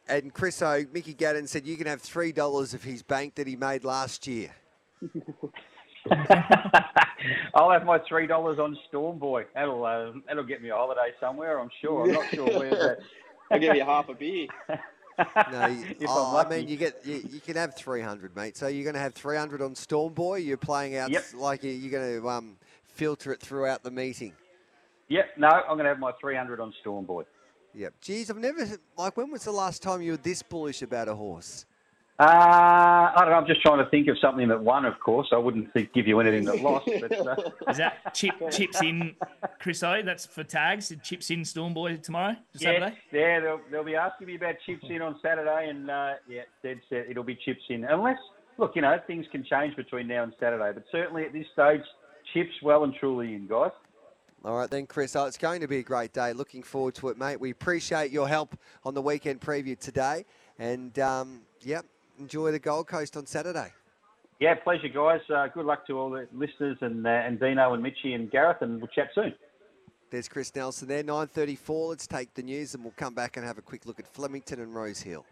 And 0.10 0.34
Chris 0.34 0.62
O, 0.62 0.84
Mickey 0.92 1.14
Gannon 1.14 1.48
said 1.48 1.66
you 1.66 1.78
can 1.78 1.88
have 1.88 2.02
$3 2.02 2.74
of 2.74 2.84
his 2.84 3.04
bank 3.04 3.36
that 3.36 3.48
he 3.48 3.56
made 3.56 3.86
last 3.86 4.28
year. 4.28 4.52
I'll 7.54 7.70
have 7.72 7.86
my 7.86 8.00
three 8.10 8.26
dollars 8.26 8.58
on 8.58 8.76
Stormboy. 8.92 9.46
That'll 9.54 9.86
uh, 9.86 10.12
that'll 10.28 10.44
get 10.44 10.62
me 10.64 10.70
a 10.70 10.76
holiday 10.76 11.12
somewhere. 11.20 11.60
I'm 11.60 11.70
sure. 11.80 12.06
I'm 12.06 12.12
not 12.12 12.28
sure 12.30 12.48
where 12.48 12.72
that. 12.72 12.98
I'll 13.52 13.60
give 13.60 13.76
you 13.76 13.84
half 13.84 14.10
a 14.10 14.14
beer. 14.14 14.48
No, 15.52 15.68
you- 15.68 16.08
oh, 16.08 16.30
I'm 16.30 16.32
I 16.32 16.34
lucky. 16.40 16.56
mean, 16.56 16.68
you 16.68 16.78
get 16.78 17.06
you, 17.06 17.22
you 17.30 17.40
can 17.42 17.56
have 17.56 17.76
300, 17.76 18.36
mate. 18.36 18.58
So 18.58 18.68
you're 18.68 18.84
going 18.86 18.96
to 18.96 19.00
have 19.00 19.14
300 19.14 19.62
on 19.62 19.76
Stormboy. 19.76 20.44
You're 20.44 20.58
playing 20.58 20.96
out 20.96 21.12
Yep. 21.12 21.26
like 21.36 21.64
you- 21.64 21.70
you're 21.72 21.92
going 21.92 22.20
to 22.22 22.28
um, 22.30 22.58
filter 22.88 23.32
it 23.32 23.40
throughout 23.40 23.84
the 23.84 23.92
meeting. 23.92 24.34
Yep. 25.10 25.38
No, 25.38 25.50
I'm 25.50 25.76
going 25.76 25.80
to 25.84 25.90
have 25.90 26.00
my 26.00 26.12
three 26.20 26.36
hundred 26.36 26.60
on 26.60 26.74
Stormboy. 26.84 27.26
Yep. 27.76 27.94
Geez, 28.02 28.32
I've 28.32 28.38
never 28.38 28.66
like. 28.98 29.16
When 29.16 29.30
was 29.30 29.44
the 29.44 29.52
last 29.52 29.84
time 29.84 30.02
you 30.02 30.12
were 30.14 30.18
this 30.18 30.42
bullish 30.42 30.82
about 30.82 31.08
a 31.08 31.14
horse? 31.14 31.66
Uh, 32.20 32.24
I 32.24 33.14
don't 33.18 33.30
know. 33.30 33.36
I'm 33.36 33.48
just 33.48 33.62
trying 33.62 33.84
to 33.84 33.90
think 33.90 34.08
of 34.08 34.18
something 34.20 34.48
that 34.50 34.62
won. 34.62 34.86
Of 34.86 35.00
course, 35.00 35.30
I 35.32 35.38
wouldn't 35.38 35.74
think, 35.74 35.92
give 35.92 36.08
you 36.08 36.20
anything 36.20 36.46
that 36.46 36.62
lost. 36.62 36.88
But, 37.00 37.28
uh, 37.28 37.36
Is 37.70 37.78
that 37.78 38.14
chip 38.14 38.36
chips 38.52 38.82
in, 38.82 39.16
Chris 39.60 39.82
O? 39.82 40.04
That's 40.04 40.28
for 40.28 40.44
tags. 40.44 40.92
It 40.92 41.02
chips 41.02 41.32
in 41.32 41.42
Stormboy 41.42 42.04
tomorrow, 42.04 42.36
yeah, 42.54 42.60
Saturday. 42.60 42.98
yeah, 43.12 43.40
they'll, 43.40 43.62
they'll 43.72 43.84
be 43.84 43.96
asking 43.96 44.28
me 44.28 44.36
about 44.36 44.56
chips 44.66 44.86
in 44.88 45.02
on 45.02 45.20
Saturday, 45.24 45.70
and 45.70 45.90
uh, 45.90 46.14
yeah, 46.30 46.42
dead 46.62 46.82
set. 46.90 47.10
It'll 47.10 47.24
be 47.24 47.36
chips 47.36 47.64
in, 47.70 47.86
unless 47.86 48.20
look, 48.58 48.76
you 48.76 48.84
know, 48.84 48.98
things 49.08 49.26
can 49.32 49.44
change 49.44 49.76
between 49.76 50.08
now 50.08 50.24
and 50.24 50.34
Saturday. 50.40 50.72
But 50.74 50.84
certainly 50.92 51.26
at 51.26 51.34
this 51.34 51.48
stage, 51.54 51.82
chips 52.34 52.54
well 52.62 52.84
and 52.84 52.94
truly 52.94 53.34
in, 53.34 53.48
guys. 53.48 53.72
All 54.44 54.58
right 54.58 54.70
then, 54.70 54.88
Chris. 54.88 55.16
Oh, 55.16 55.26
it's 55.26 55.38
going 55.38 55.62
to 55.62 55.68
be 55.68 55.78
a 55.78 55.84
great 55.84 56.14
day. 56.14 56.34
Looking 56.34 56.64
forward 56.64 56.96
to 56.96 57.10
it, 57.10 57.18
mate. 57.18 57.40
We 57.40 57.52
appreciate 57.52 58.12
your 58.12 58.28
help 58.28 58.58
on 58.84 58.94
the 58.94 59.02
weekend 59.02 59.42
preview 59.42 59.78
today, 59.78 60.26
and 60.58 60.98
um, 61.00 61.42
yep, 61.62 61.86
enjoy 62.22 62.52
the 62.52 62.60
Gold 62.60 62.88
Coast 62.88 63.18
on 63.18 63.26
Saturday. 63.26 63.74
Yeah, 64.40 64.56
pleasure, 64.56 64.88
guys. 64.88 65.22
Uh, 65.30 65.48
good 65.54 65.66
luck 65.66 65.86
to 65.88 66.00
all 66.00 66.10
the 66.10 66.28
listeners 66.34 66.78
and 66.82 67.06
uh, 67.06 67.10
and 67.10 67.40
Dino 67.40 67.74
and 67.74 67.84
Mitchy 67.84 68.14
and 68.14 68.32
Gareth, 68.32 68.62
and 68.62 68.80
we'll 68.80 68.88
chat 68.88 69.10
soon. 69.14 69.34
There's 70.10 70.28
Chris 70.28 70.56
Nelson 70.56 70.88
there. 70.88 71.04
9:34. 71.04 71.90
Let's 71.90 72.08
take 72.08 72.34
the 72.34 72.44
news, 72.44 72.74
and 72.74 72.84
we'll 72.84 72.94
come 72.98 73.14
back 73.14 73.38
and 73.38 73.46
have 73.46 73.58
a 73.58 73.62
quick 73.62 73.86
look 73.86 74.00
at 74.00 74.08
Flemington 74.08 74.60
and 74.60 74.74
Rose 74.74 75.02
Hill. 75.02 75.26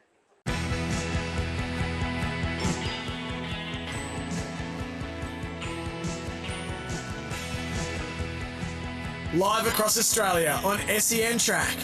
Live 9.36 9.67
across 9.67 9.97
Australia 9.97 10.60
on 10.63 10.80
SEN 10.99 11.38
Track. 11.38 11.78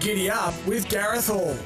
Giddy 0.00 0.30
up 0.30 0.54
with 0.66 0.88
Gareth 0.88 1.28
Hall. 1.28 1.56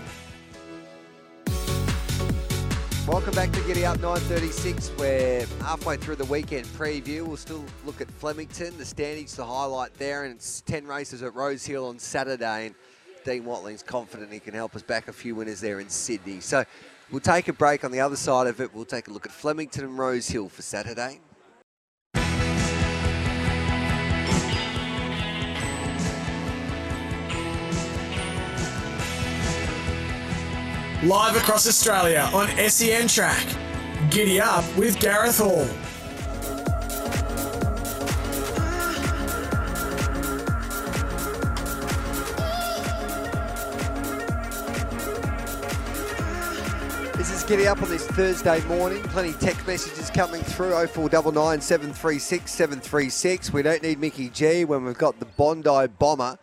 Welcome 3.09 3.35
back 3.35 3.51
to 3.51 3.61
Giddy 3.63 3.85
Up 3.85 3.97
936. 3.97 4.93
We're 4.97 5.45
halfway 5.61 5.97
through 5.97 6.15
the 6.17 6.25
weekend 6.27 6.67
preview. 6.67 7.27
We'll 7.27 7.37
still 7.37 7.65
look 7.85 8.01
at 8.01 8.09
Flemington, 8.09 8.79
the 8.79 8.85
Standish 8.85 9.33
the 9.33 9.45
highlight 9.45 9.93
there, 9.95 10.23
and 10.23 10.33
it's 10.33 10.61
10 10.61 10.87
races 10.87 11.21
at 11.25 11.35
Rose 11.35 11.67
Hill 11.67 11.89
on 11.89 11.99
Saturday. 11.99 12.67
And 12.67 12.75
Dean 13.25 13.45
Watling's 13.45 13.83
confident 13.83 14.33
he 14.33 14.39
can 14.39 14.55
help 14.55 14.77
us 14.77 14.83
back 14.83 15.09
a 15.09 15.13
few 15.13 15.35
winners 15.35 15.61
there 15.61 15.81
in 15.81 15.89
Sydney. 15.89 16.39
So 16.39 16.65
we'll 17.11 17.21
take 17.21 17.49
a 17.49 17.53
break 17.53 17.83
on 17.83 17.91
the 17.91 17.99
other 17.99 18.15
side 18.15 18.47
of 18.47 18.61
it. 18.61 18.73
We'll 18.73 18.85
take 18.85 19.09
a 19.09 19.11
look 19.11 19.27
at 19.27 19.33
Flemington 19.33 19.85
and 19.85 19.99
Rose 19.99 20.29
Hill 20.29 20.49
for 20.49 20.63
Saturday. 20.63 21.19
Live 31.05 31.35
across 31.35 31.67
Australia 31.67 32.31
on 32.33 32.47
SEN 32.69 33.09
Track. 33.09 33.45
Giddy 34.09 34.41
up 34.41 34.65
with 34.77 35.01
Gareth 35.01 35.39
Hall. 35.39 35.65
This 47.17 47.33
is 47.33 47.43
Giddy 47.43 47.67
Up 47.67 47.83
on 47.83 47.89
this 47.89 48.07
Thursday 48.07 48.65
morning. 48.67 49.03
Plenty 49.03 49.33
text 49.33 49.67
messages 49.67 50.09
coming 50.09 50.41
through 50.43 50.71
0499 50.87 51.61
736 51.61 52.49
736. 52.49 53.53
We 53.53 53.63
don't 53.63 53.83
need 53.83 53.99
Mickey 53.99 54.29
G 54.29 54.65
when 54.65 54.85
we've 54.85 54.97
got 54.97 55.19
the 55.19 55.27
Bondi 55.27 55.89
Bomber. 55.99 56.39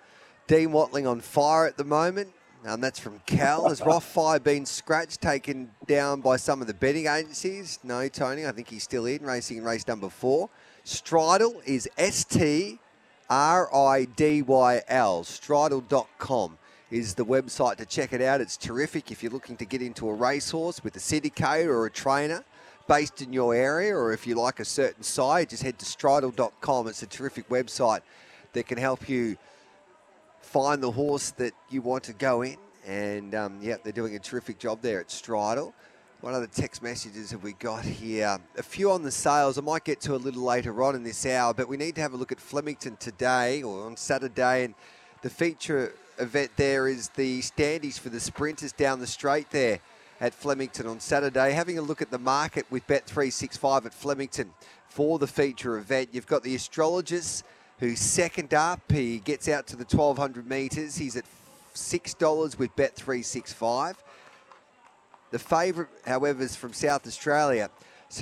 Dean 0.48 0.74
Watling 0.74 1.08
on 1.08 1.22
fire 1.22 1.66
at 1.66 1.78
the 1.78 1.86
moment. 1.86 2.34
And 2.66 2.84
that's 2.84 3.00
from 3.00 3.22
Cal. 3.26 3.70
Has 3.70 3.80
Rothfire 3.80 4.44
been 4.44 4.66
scratched, 4.66 5.22
taken 5.22 5.72
down 5.88 6.20
by 6.20 6.36
some 6.36 6.60
of 6.62 6.68
the 6.68 6.74
betting 6.74 7.08
agencies? 7.08 7.80
No, 7.84 8.08
Tony. 8.10 8.46
I 8.46 8.52
think 8.52 8.68
he's 8.68 8.84
still 8.84 9.06
in, 9.06 9.24
racing 9.24 9.58
in 9.58 9.64
race 9.64 9.88
number 9.88 10.10
four. 10.10 10.50
Stridyl 10.86 11.64
is 11.66 11.88
S 11.98 12.26
T 12.26 12.80
R 13.30 13.74
I 13.74 14.06
D 14.06 14.42
Y 14.42 14.82
L. 14.88 15.24
Stridyl.com 15.24 16.58
is 16.92 17.14
the 17.14 17.26
website 17.26 17.78
to 17.78 17.86
check 17.86 18.12
it 18.12 18.22
out. 18.22 18.42
It's 18.42 18.58
terrific 18.58 19.12
if 19.12 19.24
you're 19.24 19.32
looking 19.32 19.56
to 19.58 19.66
get 19.66 19.82
into 19.82 20.10
a 20.10 20.14
racehorse 20.14 20.84
with 20.84 20.96
a 20.96 21.00
syndicator 21.00 21.68
or 21.68 21.86
a 21.86 21.92
trainer 21.92 22.44
based 22.88 23.22
in 23.22 23.32
your 23.32 23.54
area, 23.54 23.96
or 23.96 24.12
if 24.12 24.26
you 24.26 24.36
like 24.36 24.60
a 24.60 24.66
certain 24.66 25.04
side, 25.04 25.50
just 25.50 25.62
head 25.62 25.78
to 25.78 25.86
stridyl.com. 25.86 26.88
It's 26.88 27.04
a 27.04 27.08
terrific 27.08 27.48
website 27.48 28.02
that 28.54 28.68
can 28.68 28.80
help 28.80 29.08
you 29.08 29.38
find 30.50 30.82
the 30.82 30.90
horse 30.90 31.30
that 31.32 31.54
you 31.70 31.80
want 31.80 32.04
to 32.04 32.14
go 32.14 32.42
in. 32.42 32.58
And 32.88 33.36
um, 33.36 33.60
yeah, 33.62 33.76
they're 33.84 33.94
doing 33.94 34.16
a 34.16 34.20
terrific 34.20 34.58
job 34.58 34.82
there 34.82 35.00
at 35.00 35.10
Stridyl. 35.10 35.74
What 36.22 36.34
other 36.34 36.48
text 36.48 36.82
messages 36.82 37.30
have 37.32 37.44
we 37.44 37.54
got 37.54 37.86
here? 37.86 38.40
A 38.58 38.64
few 38.64 38.90
on 38.92 39.04
the 39.04 39.12
sales. 39.12 39.60
I 39.60 39.62
might 39.62 39.86
get 39.86 40.02
to 40.02 40.16
a 40.16 40.18
little 40.18 40.42
later 40.42 40.84
on 40.84 40.96
in 40.96 41.04
this 41.04 41.24
hour, 41.26 41.54
but 41.54 41.68
we 41.68 41.78
need 41.78 41.94
to 41.96 42.02
have 42.02 42.14
a 42.14 42.18
look 42.18 42.32
at 42.32 42.40
Flemington 42.40 42.98
today 42.98 43.62
or 43.62 43.86
on 43.86 43.96
Saturday. 43.96 44.66
And 44.66 44.74
the 45.22 45.30
feature 45.30 45.94
event 46.18 46.50
there 46.56 46.88
is 46.88 47.10
the 47.10 47.42
Standish 47.42 48.00
for 48.00 48.10
the 48.10 48.20
sprinters 48.20 48.72
down 48.72 49.00
the 49.00 49.08
straight 49.08 49.52
there 49.52 49.80
at 50.20 50.34
Flemington 50.34 50.88
on 50.88 51.00
Saturday. 51.00 51.52
Having 51.52 51.78
a 51.78 51.84
look 51.84 52.02
at 52.02 52.10
the 52.10 52.18
market 52.18 52.66
with 52.72 52.88
Bet365 52.88 53.86
at 53.86 53.94
Flemington 53.94 54.52
for 54.88 55.20
the 55.20 55.28
feature 55.28 55.78
event. 55.78 56.10
You've 56.12 56.28
got 56.28 56.42
the 56.42 56.56
astrologist 56.56 57.46
who's 57.80 58.00
second 58.00 58.54
up. 58.54 58.92
He 58.92 59.20
gets 59.20 59.48
out 59.48 59.68
to 59.68 59.76
the 59.76 59.86
1200 59.86 60.48
metres. 60.48 60.98
He's 60.98 61.16
at 61.16 61.26
$6 61.74 62.58
with 62.58 62.76
Bet365. 62.76 63.96
The 65.32 65.40
favourite, 65.40 65.90
however, 66.06 66.44
is 66.44 66.56
from 66.56 66.74
South 66.74 67.06
Australia. 67.06 67.70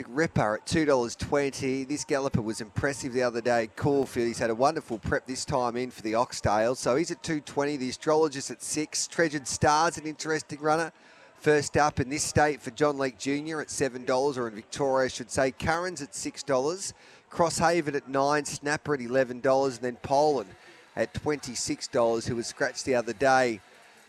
Ripper 0.09 0.55
at 0.55 0.65
$2.20. 0.65 1.87
This 1.87 2.03
galloper 2.03 2.41
was 2.41 2.59
impressive 2.59 3.13
the 3.13 3.23
other 3.23 3.39
day 3.39 3.69
Caulfield. 3.77 4.27
He's 4.27 4.39
had 4.39 4.49
a 4.49 4.55
wonderful 4.55 4.99
prep 4.99 5.25
this 5.25 5.45
time 5.45 5.77
in 5.77 5.91
for 5.91 6.01
the 6.01 6.11
Oxdale. 6.11 6.75
So 6.75 6.97
he's 6.97 7.09
at 7.09 7.23
220. 7.23 7.77
The 7.77 7.89
astrologist 7.89 8.51
at 8.51 8.61
6. 8.61 9.07
Treasured 9.07 9.47
Stars, 9.47 9.97
an 9.97 10.05
interesting 10.05 10.59
runner. 10.59 10.91
First 11.39 11.77
up 11.77 11.99
in 12.01 12.09
this 12.09 12.23
state 12.23 12.61
for 12.61 12.71
John 12.71 12.97
Leake 12.97 13.17
Jr. 13.17 13.61
at 13.61 13.67
$7, 13.67 14.37
or 14.37 14.47
in 14.47 14.55
Victoria, 14.55 15.05
I 15.05 15.07
should 15.07 15.31
say. 15.31 15.51
Curran's 15.51 16.01
at 16.01 16.11
$6. 16.11 16.93
Crosshaven 17.37 17.93
at 17.93 18.09
9 18.09 18.45
Snapper 18.45 18.95
at 18.95 18.99
$11, 18.99 19.75
and 19.75 19.79
then 19.79 19.95
Poland 19.97 20.49
at 20.95 21.13
$26, 21.13 22.27
who 22.27 22.35
was 22.35 22.47
scratched 22.47 22.83
the 22.85 22.95
other 22.95 23.13
day 23.13 23.61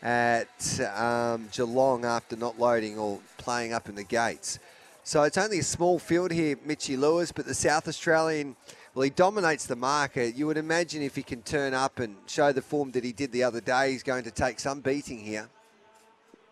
at 0.03 0.81
um, 0.97 1.47
Geelong 1.53 2.07
after 2.07 2.37
not 2.37 2.59
loading 2.59 2.99
or 2.99 3.19
playing 3.37 3.75
up 3.75 3.91
in 3.91 3.97
the 3.97 4.05
gates. 4.05 4.59
So 5.05 5.25
it's 5.25 5.37
only 5.37 5.59
a 5.59 5.63
small 5.63 5.99
field 5.99 6.31
here, 6.31 6.57
Mitchy 6.65 6.97
Lewis, 6.97 7.31
but 7.31 7.45
the 7.45 7.53
South 7.53 7.87
Australian, 7.87 8.57
well, 8.95 9.03
he 9.03 9.11
dominates 9.11 9.67
the 9.67 9.77
market. 9.77 10.35
You 10.35 10.47
would 10.47 10.57
imagine 10.57 11.03
if 11.03 11.15
he 11.15 11.23
can 11.23 11.43
turn 11.43 11.75
up 11.75 11.99
and 11.99 12.17
show 12.27 12.53
the 12.53 12.63
form 12.63 12.93
that 12.93 13.05
he 13.05 13.13
did 13.13 13.31
the 13.33 13.43
other 13.43 13.61
day, 13.61 13.93
he's 13.93 14.03
going 14.03 14.25
to 14.25 14.31
take 14.31 14.59
some 14.59 14.81
beating 14.81 15.19
here. 15.19 15.51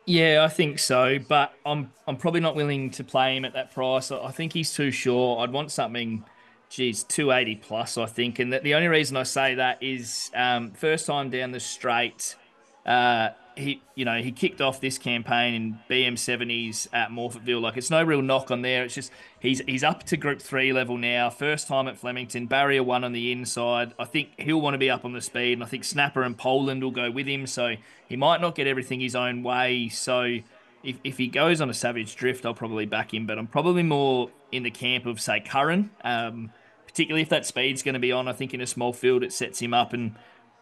Yeah, 0.04 0.44
I 0.44 0.48
think 0.48 0.78
so, 0.78 1.18
but 1.26 1.54
I'm 1.64 1.90
I'm 2.06 2.16
probably 2.16 2.40
not 2.40 2.54
willing 2.54 2.90
to 2.92 3.02
play 3.02 3.34
him 3.34 3.44
at 3.46 3.54
that 3.54 3.72
price. 3.72 4.12
I 4.12 4.30
think 4.30 4.52
he's 4.52 4.72
too 4.72 4.90
short. 4.90 5.40
I'd 5.40 5.52
want 5.52 5.72
something, 5.72 6.24
geez, 6.68 7.04
280 7.04 7.56
plus, 7.56 7.98
I 7.98 8.06
think. 8.06 8.38
And 8.38 8.52
the, 8.52 8.60
the 8.60 8.74
only 8.74 8.88
reason 8.88 9.16
I 9.16 9.22
say 9.22 9.54
that 9.54 9.82
is 9.82 10.30
um, 10.34 10.72
first 10.72 11.06
time 11.06 11.30
down 11.30 11.52
the 11.52 11.60
straight, 11.60 12.36
uh, 12.84 13.30
he, 13.56 13.82
you 13.94 14.04
know, 14.04 14.18
he 14.18 14.32
kicked 14.32 14.60
off 14.60 14.80
this 14.80 14.98
campaign 14.98 15.54
in 15.54 15.78
BM70s 15.88 16.88
at 16.92 17.10
Morphettville. 17.10 17.60
Like 17.60 17.76
it's 17.76 17.90
no 17.90 18.02
real 18.02 18.20
knock 18.20 18.50
on 18.50 18.62
there. 18.62 18.84
It's 18.84 18.94
just 18.94 19.10
he's 19.40 19.60
he's 19.66 19.82
up 19.82 20.04
to 20.04 20.16
Group 20.16 20.42
Three 20.42 20.72
level 20.72 20.98
now. 20.98 21.30
First 21.30 21.66
time 21.66 21.88
at 21.88 21.96
Flemington, 21.96 22.46
barrier 22.46 22.82
one 22.82 23.02
on 23.02 23.12
the 23.12 23.32
inside. 23.32 23.94
I 23.98 24.04
think 24.04 24.38
he'll 24.38 24.60
want 24.60 24.74
to 24.74 24.78
be 24.78 24.90
up 24.90 25.04
on 25.06 25.14
the 25.14 25.22
speed, 25.22 25.54
and 25.54 25.62
I 25.62 25.66
think 25.66 25.84
Snapper 25.84 26.22
and 26.22 26.36
Poland 26.36 26.82
will 26.82 26.90
go 26.90 27.10
with 27.10 27.26
him. 27.26 27.46
So 27.46 27.76
he 28.08 28.16
might 28.16 28.42
not 28.42 28.54
get 28.54 28.66
everything 28.66 29.00
his 29.00 29.16
own 29.16 29.42
way. 29.42 29.88
So 29.88 30.38
if, 30.84 30.98
if 31.02 31.16
he 31.16 31.28
goes 31.28 31.60
on 31.62 31.70
a 31.70 31.74
savage 31.74 32.14
drift, 32.16 32.44
I'll 32.44 32.54
probably 32.54 32.86
back 32.86 33.14
him. 33.14 33.26
But 33.26 33.38
I'm 33.38 33.46
probably 33.46 33.82
more 33.82 34.30
in 34.52 34.62
the 34.62 34.70
camp 34.70 35.06
of 35.06 35.20
say 35.20 35.40
Curran. 35.40 35.90
Um, 36.04 36.52
particularly 36.96 37.20
if 37.20 37.28
that 37.28 37.44
speed's 37.44 37.82
going 37.82 37.92
to 37.92 38.00
be 38.00 38.10
on. 38.10 38.26
I 38.26 38.32
think 38.32 38.54
in 38.54 38.62
a 38.62 38.66
small 38.66 38.94
field 38.94 39.22
it 39.22 39.30
sets 39.30 39.60
him 39.60 39.74
up 39.74 39.92
and 39.92 40.14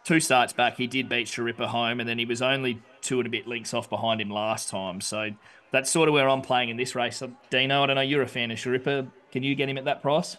two 0.03 0.18
starts 0.18 0.53
back, 0.53 0.77
he 0.77 0.88
did 0.88 1.09
beat 1.09 1.29
Sharippa 1.29 1.66
home, 1.66 2.01
and 2.01 2.09
then 2.09 2.18
he 2.18 2.25
was 2.25 2.42
only 2.42 2.83
two 3.03 3.20
and 3.20 3.29
a 3.29 3.31
bit 3.31 3.47
links 3.47 3.73
off 3.73 3.88
behind 3.88 4.20
him 4.20 4.31
last 4.31 4.68
time. 4.68 5.01
So 5.01 5.31
that's 5.70 5.88
sort 5.88 6.09
of 6.09 6.12
where 6.14 6.29
I'm 6.29 6.42
playing 6.42 6.70
in 6.70 6.77
this 6.77 6.97
race. 6.97 7.23
Uh, 7.23 7.29
Dino, 7.51 7.85
I 7.85 7.87
don't 7.87 7.94
know, 7.94 8.03
you're 8.03 8.23
a 8.23 8.27
fan 8.27 8.51
of 8.51 8.59
Sharippa. 8.59 9.09
Can 9.31 9.44
you 9.44 9.55
get 9.55 9.68
him 9.68 9.79
at 9.79 9.85
that 9.85 10.03
price? 10.03 10.37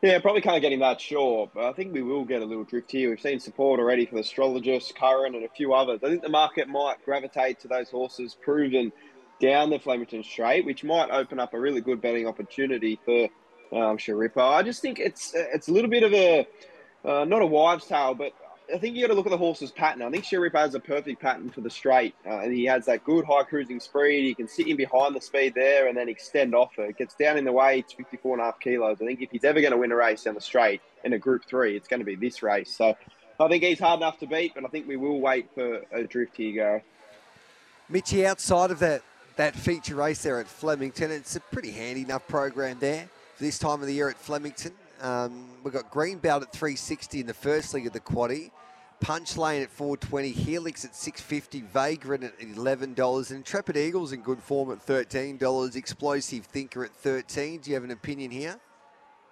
Yeah, 0.00 0.20
probably 0.20 0.42
can't 0.42 0.62
get 0.62 0.72
him 0.72 0.78
that 0.78 1.00
sure, 1.00 1.50
but 1.52 1.64
I 1.64 1.72
think 1.72 1.92
we 1.92 2.02
will 2.02 2.24
get 2.24 2.40
a 2.40 2.44
little 2.44 2.62
drift 2.62 2.92
here. 2.92 3.10
We've 3.10 3.20
seen 3.20 3.40
support 3.40 3.80
already 3.80 4.06
for 4.06 4.14
the 4.14 4.20
Astrologist, 4.20 4.94
Curran, 4.94 5.34
and 5.34 5.44
a 5.44 5.48
few 5.48 5.74
others. 5.74 5.98
I 6.04 6.08
think 6.08 6.22
the 6.22 6.28
market 6.28 6.68
might 6.68 7.04
gravitate 7.04 7.58
to 7.60 7.68
those 7.68 7.90
horses 7.90 8.36
proven 8.40 8.92
down 9.40 9.70
the 9.70 9.80
Flemington 9.80 10.22
Straight, 10.22 10.64
which 10.64 10.84
might 10.84 11.10
open 11.10 11.40
up 11.40 11.52
a 11.52 11.58
really 11.58 11.80
good 11.80 12.00
betting 12.00 12.28
opportunity 12.28 13.00
for 13.04 13.28
um, 13.72 13.98
Sharippa. 13.98 14.42
I 14.42 14.62
just 14.62 14.82
think 14.82 14.98
it's 14.98 15.32
it's 15.34 15.68
a 15.68 15.72
little 15.72 15.90
bit 15.90 16.02
of 16.02 16.12
a 16.12 16.46
uh, 17.04 17.24
not 17.24 17.42
a 17.42 17.46
wives' 17.46 17.86
tale, 17.86 18.14
but 18.14 18.32
I 18.72 18.78
think 18.78 18.94
you 18.94 19.02
got 19.02 19.08
to 19.08 19.14
look 19.14 19.26
at 19.26 19.30
the 19.30 19.38
horse's 19.38 19.70
pattern. 19.70 20.02
I 20.02 20.10
think 20.10 20.24
Sharip 20.24 20.54
has 20.54 20.74
a 20.74 20.80
perfect 20.80 21.20
pattern 21.20 21.50
for 21.50 21.60
the 21.60 21.70
straight, 21.70 22.14
uh, 22.26 22.40
and 22.40 22.54
he 22.54 22.64
has 22.66 22.86
that 22.86 23.04
good 23.04 23.24
high 23.24 23.42
cruising 23.42 23.80
speed. 23.80 24.24
He 24.24 24.34
can 24.34 24.48
sit 24.48 24.68
in 24.68 24.76
behind 24.76 25.14
the 25.14 25.20
speed 25.20 25.54
there 25.54 25.88
and 25.88 25.96
then 25.96 26.08
extend 26.08 26.54
off 26.54 26.78
it. 26.78 26.90
it 26.90 26.98
gets 26.98 27.14
down 27.14 27.36
in 27.36 27.44
the 27.44 27.52
way, 27.52 27.80
it's 27.80 27.92
54 27.92 28.34
and 28.34 28.42
a 28.42 28.44
half 28.44 28.60
kilos. 28.60 28.98
I 29.00 29.06
think 29.06 29.22
if 29.22 29.30
he's 29.30 29.44
ever 29.44 29.60
going 29.60 29.72
to 29.72 29.78
win 29.78 29.92
a 29.92 29.96
race 29.96 30.24
down 30.24 30.34
the 30.34 30.40
straight 30.40 30.80
in 31.04 31.12
a 31.12 31.18
Group 31.18 31.44
Three, 31.44 31.76
it's 31.76 31.88
going 31.88 32.00
to 32.00 32.06
be 32.06 32.16
this 32.16 32.42
race. 32.42 32.74
So 32.76 32.96
I 33.38 33.48
think 33.48 33.64
he's 33.64 33.80
hard 33.80 34.00
enough 34.00 34.18
to 34.20 34.26
beat, 34.26 34.54
but 34.54 34.64
I 34.64 34.68
think 34.68 34.86
we 34.86 34.96
will 34.96 35.20
wait 35.20 35.48
for 35.54 35.82
a 35.92 36.04
drift 36.04 36.36
here, 36.36 36.52
Gareth. 36.52 36.82
Mitchy, 37.88 38.26
outside 38.26 38.70
of 38.70 38.78
that 38.80 39.02
that 39.36 39.56
feature 39.56 39.94
race 39.94 40.22
there 40.22 40.38
at 40.38 40.46
Flemington, 40.46 41.10
it's 41.10 41.34
a 41.34 41.40
pretty 41.40 41.70
handy 41.70 42.02
enough 42.02 42.26
program 42.28 42.78
there 42.78 43.08
this 43.40 43.58
time 43.58 43.80
of 43.80 43.86
the 43.86 43.94
year 43.94 44.08
at 44.08 44.18
Flemington. 44.18 44.72
Um, 45.00 45.48
we've 45.64 45.72
got 45.72 45.90
Greenbelt 45.90 46.42
at 46.42 46.52
360 46.52 47.20
in 47.20 47.26
the 47.26 47.34
first 47.34 47.74
leg 47.74 47.86
of 47.86 47.92
the 47.92 48.00
quaddy. 48.00 48.50
Punch 49.00 49.38
Lane 49.38 49.62
at 49.62 49.70
420, 49.70 50.30
Helix 50.30 50.84
at 50.84 50.94
650, 50.94 51.62
Vagrant 51.72 52.22
at 52.22 52.38
$11, 52.38 53.30
and 53.30 53.38
Intrepid 53.38 53.78
Eagles 53.78 54.12
in 54.12 54.20
good 54.20 54.42
form 54.42 54.70
at 54.70 54.86
$13, 54.86 55.74
Explosive 55.74 56.44
Thinker 56.44 56.84
at 56.84 56.94
13 56.94 57.60
Do 57.60 57.70
you 57.70 57.74
have 57.74 57.84
an 57.84 57.92
opinion 57.92 58.30
here? 58.30 58.60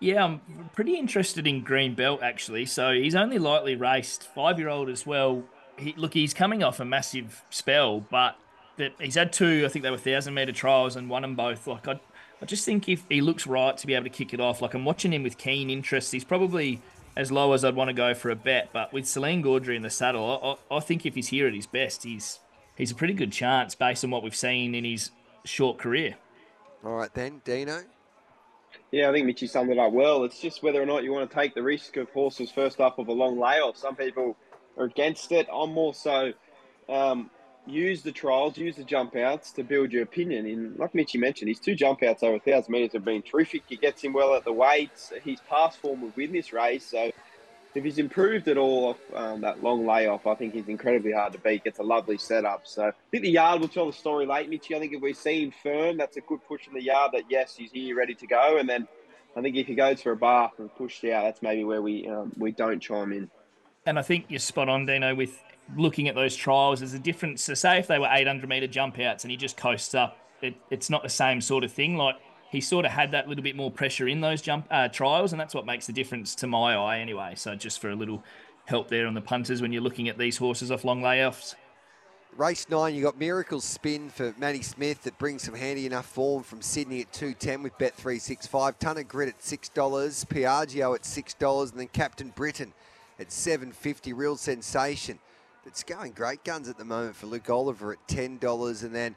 Yeah, 0.00 0.24
I'm 0.24 0.40
pretty 0.74 0.96
interested 0.96 1.46
in 1.46 1.62
Green 1.62 1.94
Belt 1.94 2.22
actually. 2.22 2.66
So 2.66 2.92
he's 2.92 3.14
only 3.14 3.38
lightly 3.38 3.76
raced, 3.76 4.24
five 4.34 4.58
year 4.58 4.68
old 4.68 4.88
as 4.88 5.04
well. 5.04 5.42
He, 5.76 5.92
look, 5.96 6.14
he's 6.14 6.32
coming 6.32 6.62
off 6.62 6.80
a 6.80 6.84
massive 6.84 7.44
spell, 7.50 8.00
but 8.00 8.36
that 8.78 8.92
he's 9.00 9.16
had 9.16 9.32
two, 9.32 9.64
I 9.66 9.68
think 9.68 9.82
they 9.82 9.90
were 9.90 9.98
thousand 9.98 10.34
meter 10.34 10.52
trials 10.52 10.96
and 10.96 11.10
won 11.10 11.22
them 11.22 11.34
both. 11.34 11.66
Like 11.66 11.86
I, 11.88 12.00
I 12.40 12.46
just 12.46 12.64
think 12.64 12.88
if 12.88 13.04
he 13.08 13.20
looks 13.20 13.46
right 13.46 13.76
to 13.76 13.86
be 13.86 13.94
able 13.94 14.04
to 14.04 14.10
kick 14.10 14.32
it 14.32 14.40
off, 14.40 14.62
like 14.62 14.74
I'm 14.74 14.84
watching 14.84 15.12
him 15.12 15.22
with 15.22 15.38
keen 15.38 15.70
interest. 15.70 16.12
He's 16.12 16.24
probably 16.24 16.80
as 17.16 17.32
low 17.32 17.52
as 17.52 17.64
I'd 17.64 17.74
want 17.74 17.88
to 17.88 17.94
go 17.94 18.14
for 18.14 18.30
a 18.30 18.36
bet. 18.36 18.70
But 18.72 18.92
with 18.92 19.06
Celine 19.06 19.42
Gaudray 19.42 19.74
in 19.76 19.82
the 19.82 19.90
saddle, 19.90 20.58
I, 20.70 20.76
I, 20.76 20.80
think 20.80 21.04
if 21.04 21.16
he's 21.16 21.28
here 21.28 21.48
at 21.48 21.54
his 21.54 21.66
best, 21.66 22.04
he's 22.04 22.38
he's 22.76 22.92
a 22.92 22.94
pretty 22.94 23.14
good 23.14 23.32
chance 23.32 23.74
based 23.74 24.04
on 24.04 24.10
what 24.10 24.22
we've 24.22 24.36
seen 24.36 24.74
in 24.74 24.84
his 24.84 25.10
short 25.44 25.78
career. 25.78 26.14
All 26.84 26.94
right 26.94 27.12
then, 27.12 27.42
Dino. 27.44 27.82
Yeah, 28.92 29.10
I 29.10 29.12
think 29.12 29.26
Mitchy 29.26 29.48
summed 29.48 29.70
it 29.70 29.78
up 29.78 29.92
well. 29.92 30.24
It's 30.24 30.40
just 30.40 30.62
whether 30.62 30.80
or 30.80 30.86
not 30.86 31.02
you 31.02 31.12
want 31.12 31.28
to 31.28 31.34
take 31.34 31.54
the 31.54 31.62
risk 31.62 31.96
of 31.96 32.08
horses 32.10 32.50
first 32.50 32.80
up 32.80 32.98
of 32.98 33.08
a 33.08 33.12
long 33.12 33.38
layoff. 33.38 33.76
Some 33.76 33.96
people 33.96 34.36
are 34.76 34.84
against 34.84 35.32
it. 35.32 35.48
I'm 35.52 35.72
more 35.72 35.92
so 35.92 36.32
um, 36.88 37.30
use 37.68 38.02
the 38.02 38.12
trials, 38.12 38.56
use 38.56 38.76
the 38.76 38.84
jump 38.84 39.16
outs 39.16 39.52
to 39.52 39.62
build 39.62 39.92
your 39.92 40.02
opinion. 40.02 40.46
In 40.46 40.74
like 40.76 40.94
Mitchy 40.94 41.18
mentioned, 41.18 41.48
his 41.48 41.60
two 41.60 41.74
jump 41.74 42.02
outs 42.02 42.22
over 42.22 42.38
thousand 42.38 42.72
metres 42.72 42.92
have 42.92 43.04
been 43.04 43.22
terrific. 43.22 43.62
He 43.68 43.76
gets 43.76 44.02
him 44.02 44.12
well 44.12 44.34
at 44.34 44.44
the 44.44 44.52
weights. 44.52 45.12
His 45.22 45.40
past 45.48 45.78
form 45.78 46.02
will 46.02 46.12
win 46.16 46.32
this 46.32 46.52
race. 46.52 46.84
So 46.86 47.10
if 47.74 47.84
he's 47.84 47.98
improved 47.98 48.48
at 48.48 48.56
all 48.56 48.90
off 48.90 48.98
um, 49.14 49.40
that 49.42 49.62
long 49.62 49.86
layoff, 49.86 50.26
I 50.26 50.34
think 50.34 50.54
he's 50.54 50.68
incredibly 50.68 51.12
hard 51.12 51.32
to 51.34 51.38
beat. 51.38 51.64
Gets 51.64 51.78
a 51.78 51.82
lovely 51.82 52.18
setup. 52.18 52.62
So 52.64 52.88
I 52.88 52.92
think 53.10 53.22
the 53.22 53.30
yard 53.30 53.60
will 53.60 53.68
tell 53.68 53.86
the 53.86 53.92
story 53.92 54.26
late, 54.26 54.48
Mitchy. 54.48 54.74
I 54.74 54.78
think 54.78 54.94
if 54.94 55.02
we 55.02 55.12
see 55.12 55.44
him 55.44 55.52
firm, 55.62 55.96
that's 55.96 56.16
a 56.16 56.22
good 56.22 56.40
push 56.48 56.66
in 56.66 56.74
the 56.74 56.82
yard. 56.82 57.12
That 57.12 57.24
yes, 57.28 57.56
he's 57.56 57.70
here, 57.70 57.96
ready 57.96 58.14
to 58.14 58.26
go. 58.26 58.58
And 58.58 58.68
then 58.68 58.88
I 59.36 59.42
think 59.42 59.56
if 59.56 59.66
he 59.66 59.74
goes 59.74 60.02
for 60.02 60.12
a 60.12 60.16
bath 60.16 60.52
and 60.58 60.74
pushed 60.74 61.04
out, 61.04 61.24
that's 61.24 61.42
maybe 61.42 61.64
where 61.64 61.82
we 61.82 62.08
um, 62.08 62.32
we 62.36 62.52
don't 62.52 62.80
chime 62.80 63.12
in. 63.12 63.30
And 63.86 63.98
I 63.98 64.02
think 64.02 64.26
you're 64.28 64.38
spot 64.38 64.68
on, 64.68 64.84
Dino, 64.84 65.14
with 65.14 65.40
looking 65.76 66.08
at 66.08 66.14
those 66.14 66.34
trials, 66.34 66.80
there's 66.80 66.94
a 66.94 66.98
difference. 66.98 67.42
So, 67.42 67.54
say 67.54 67.78
if 67.78 67.86
they 67.86 67.98
were 67.98 68.08
800 68.10 68.48
meter 68.48 68.66
jump 68.66 68.98
outs 68.98 69.24
and 69.24 69.30
he 69.30 69.36
just 69.36 69.56
coasts 69.56 69.94
up, 69.94 70.18
it, 70.40 70.54
it's 70.70 70.90
not 70.90 71.02
the 71.02 71.08
same 71.08 71.40
sort 71.40 71.64
of 71.64 71.72
thing. 71.72 71.96
Like 71.96 72.16
he 72.50 72.60
sort 72.60 72.84
of 72.84 72.92
had 72.92 73.10
that 73.12 73.28
little 73.28 73.44
bit 73.44 73.56
more 73.56 73.70
pressure 73.70 74.08
in 74.08 74.20
those 74.20 74.40
jump 74.40 74.66
uh, 74.70 74.88
trials, 74.88 75.32
and 75.32 75.40
that's 75.40 75.54
what 75.54 75.66
makes 75.66 75.86
the 75.86 75.92
difference 75.92 76.34
to 76.36 76.46
my 76.46 76.74
eye, 76.74 76.98
anyway. 76.98 77.34
So, 77.36 77.54
just 77.54 77.80
for 77.80 77.90
a 77.90 77.96
little 77.96 78.22
help 78.66 78.88
there 78.88 79.06
on 79.06 79.14
the 79.14 79.20
punters 79.20 79.62
when 79.62 79.72
you're 79.72 79.82
looking 79.82 80.08
at 80.08 80.18
these 80.18 80.36
horses 80.36 80.70
off 80.70 80.84
long 80.84 81.00
layoffs. 81.00 81.54
Race 82.36 82.68
nine, 82.68 82.94
you 82.94 83.02
got 83.02 83.18
Miracle 83.18 83.60
Spin 83.60 84.10
for 84.10 84.32
Matty 84.38 84.62
Smith 84.62 85.02
that 85.02 85.18
brings 85.18 85.42
some 85.42 85.54
handy 85.54 85.86
enough 85.86 86.06
form 86.06 86.42
from 86.42 86.62
Sydney 86.62 87.00
at 87.00 87.12
210 87.12 87.62
with 87.62 87.76
Bet 87.78 87.94
365. 87.94 88.78
Ton 88.78 88.98
of 88.98 89.08
Grit 89.08 89.30
at 89.30 89.40
$6, 89.40 89.72
Piaggio 89.74 90.94
at 90.94 91.02
$6, 91.02 91.70
and 91.70 91.80
then 91.80 91.88
Captain 91.88 92.28
Britain 92.28 92.72
at 93.18 93.32
750 93.32 94.12
Real 94.12 94.36
sensation 94.36 95.18
it's 95.68 95.82
going 95.82 96.12
great 96.12 96.42
guns 96.44 96.68
at 96.68 96.78
the 96.78 96.84
moment 96.84 97.14
for 97.14 97.26
Luke 97.26 97.48
Oliver 97.50 97.92
at 97.92 98.08
$10. 98.08 98.82
And 98.82 98.94
then 98.94 99.14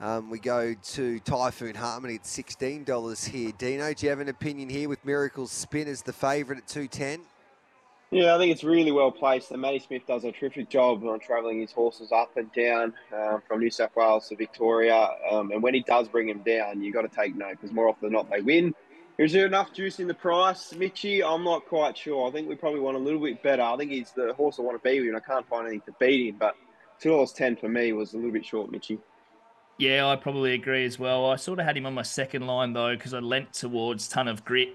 um, 0.00 0.28
we 0.28 0.40
go 0.40 0.74
to 0.74 1.20
Typhoon 1.20 1.76
Harmony 1.76 2.16
at 2.16 2.24
$16 2.24 3.28
here. 3.28 3.52
Dino, 3.56 3.94
do 3.94 4.04
you 4.04 4.10
have 4.10 4.20
an 4.20 4.28
opinion 4.28 4.68
here 4.68 4.88
with 4.88 5.04
Miracle's 5.04 5.52
Spin 5.52 5.86
as 5.86 6.02
the 6.02 6.12
favourite 6.12 6.58
at 6.58 6.68
210 6.68 7.20
yeah, 8.10 8.34
I 8.34 8.38
think 8.38 8.52
it's 8.52 8.64
really 8.64 8.90
well 8.90 9.10
placed. 9.10 9.50
And 9.50 9.60
Matty 9.60 9.80
Smith 9.80 10.06
does 10.06 10.24
a 10.24 10.32
terrific 10.32 10.70
job 10.70 11.04
on 11.04 11.20
travelling 11.20 11.60
his 11.60 11.72
horses 11.72 12.10
up 12.10 12.38
and 12.38 12.50
down 12.54 12.94
uh, 13.14 13.36
from 13.46 13.60
New 13.60 13.70
South 13.70 13.94
Wales 13.94 14.28
to 14.30 14.36
Victoria. 14.36 15.10
Um, 15.30 15.50
and 15.50 15.62
when 15.62 15.74
he 15.74 15.82
does 15.82 16.08
bring 16.08 16.26
them 16.26 16.38
down, 16.38 16.80
you've 16.80 16.94
got 16.94 17.02
to 17.02 17.14
take 17.14 17.36
note 17.36 17.58
because 17.60 17.70
more 17.70 17.86
often 17.86 18.06
than 18.06 18.12
not 18.14 18.30
they 18.30 18.40
win. 18.40 18.74
Is 19.18 19.32
there 19.32 19.46
enough 19.46 19.72
juice 19.72 19.98
in 19.98 20.06
the 20.06 20.14
price, 20.14 20.72
Mitchy? 20.72 21.24
I'm 21.24 21.42
not 21.42 21.66
quite 21.66 21.98
sure. 21.98 22.28
I 22.28 22.30
think 22.30 22.48
we 22.48 22.54
probably 22.54 22.78
want 22.78 22.96
a 22.96 23.00
little 23.00 23.20
bit 23.20 23.42
better. 23.42 23.62
I 23.62 23.76
think 23.76 23.90
he's 23.90 24.12
the 24.12 24.32
horse 24.34 24.60
I 24.60 24.62
want 24.62 24.80
to 24.80 24.88
be 24.88 25.00
with, 25.00 25.08
and 25.08 25.16
I 25.16 25.20
can't 25.20 25.46
find 25.48 25.66
anything 25.66 25.92
to 25.92 25.96
beat 25.98 26.28
him. 26.28 26.36
But 26.38 26.54
two 27.00 27.10
dollars 27.10 27.32
ten 27.32 27.56
for 27.56 27.68
me 27.68 27.92
was 27.92 28.14
a 28.14 28.16
little 28.16 28.30
bit 28.30 28.46
short, 28.46 28.70
Mitchy. 28.70 28.98
Yeah, 29.76 30.06
I 30.06 30.14
probably 30.14 30.54
agree 30.54 30.84
as 30.84 31.00
well. 31.00 31.26
I 31.26 31.36
sort 31.36 31.58
of 31.58 31.64
had 31.64 31.76
him 31.76 31.86
on 31.86 31.94
my 31.94 32.02
second 32.02 32.46
line 32.46 32.72
though 32.72 32.94
because 32.94 33.12
I 33.12 33.18
leant 33.18 33.52
towards 33.52 34.08
ton 34.08 34.28
of 34.28 34.44
grit. 34.44 34.68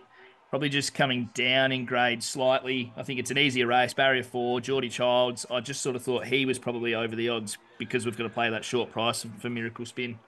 Probably 0.50 0.70
just 0.70 0.94
coming 0.94 1.30
down 1.34 1.72
in 1.72 1.86
grade 1.86 2.22
slightly. 2.22 2.94
I 2.96 3.04
think 3.04 3.20
it's 3.20 3.32
an 3.32 3.38
easier 3.38 3.66
race. 3.68 3.94
Barrier 3.94 4.24
four, 4.24 4.60
Geordie 4.60 4.90
Childs. 4.90 5.46
I 5.50 5.62
just 5.62 5.82
sort 5.82 5.96
of 5.96 6.04
thought 6.04 6.26
he 6.28 6.46
was 6.46 6.60
probably 6.60 6.94
over 6.94 7.16
the 7.16 7.30
odds 7.30 7.58
because 7.80 8.06
we've 8.06 8.18
got 8.18 8.24
to 8.24 8.30
play 8.30 8.50
that 8.50 8.66
short 8.66 8.92
price 8.92 9.26
for 9.40 9.50
Miracle 9.50 9.86
Spin. 9.86 10.20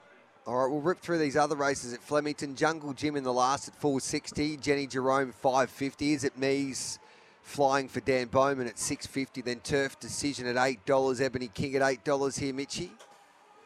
All 0.47 0.55
right, 0.55 0.71
we'll 0.71 0.81
rip 0.81 0.99
through 0.99 1.17
these 1.17 1.35
other 1.35 1.55
races 1.55 1.93
at 1.93 2.01
Flemington. 2.01 2.55
Jungle 2.55 2.93
Jim 2.93 3.15
in 3.15 3.23
the 3.23 3.33
last 3.33 3.67
at 3.67 3.75
460. 3.75 4.57
Jenny 4.57 4.85
Jerome 4.85 5.31
550. 5.31 6.13
Is 6.13 6.23
it 6.23 6.37
Me's 6.37 6.99
flying 7.45 7.87
for 7.87 7.99
Dan 8.01 8.27
Bowman 8.27 8.67
at 8.67 8.77
650. 8.77 9.41
Then 9.41 9.59
Turf 9.61 9.99
Decision 9.99 10.47
at 10.47 10.55
$8. 10.55 11.21
Ebony 11.21 11.47
King 11.47 11.75
at 11.75 11.81
$8 11.81 12.39
here, 12.39 12.53
Mitchy. 12.53 12.91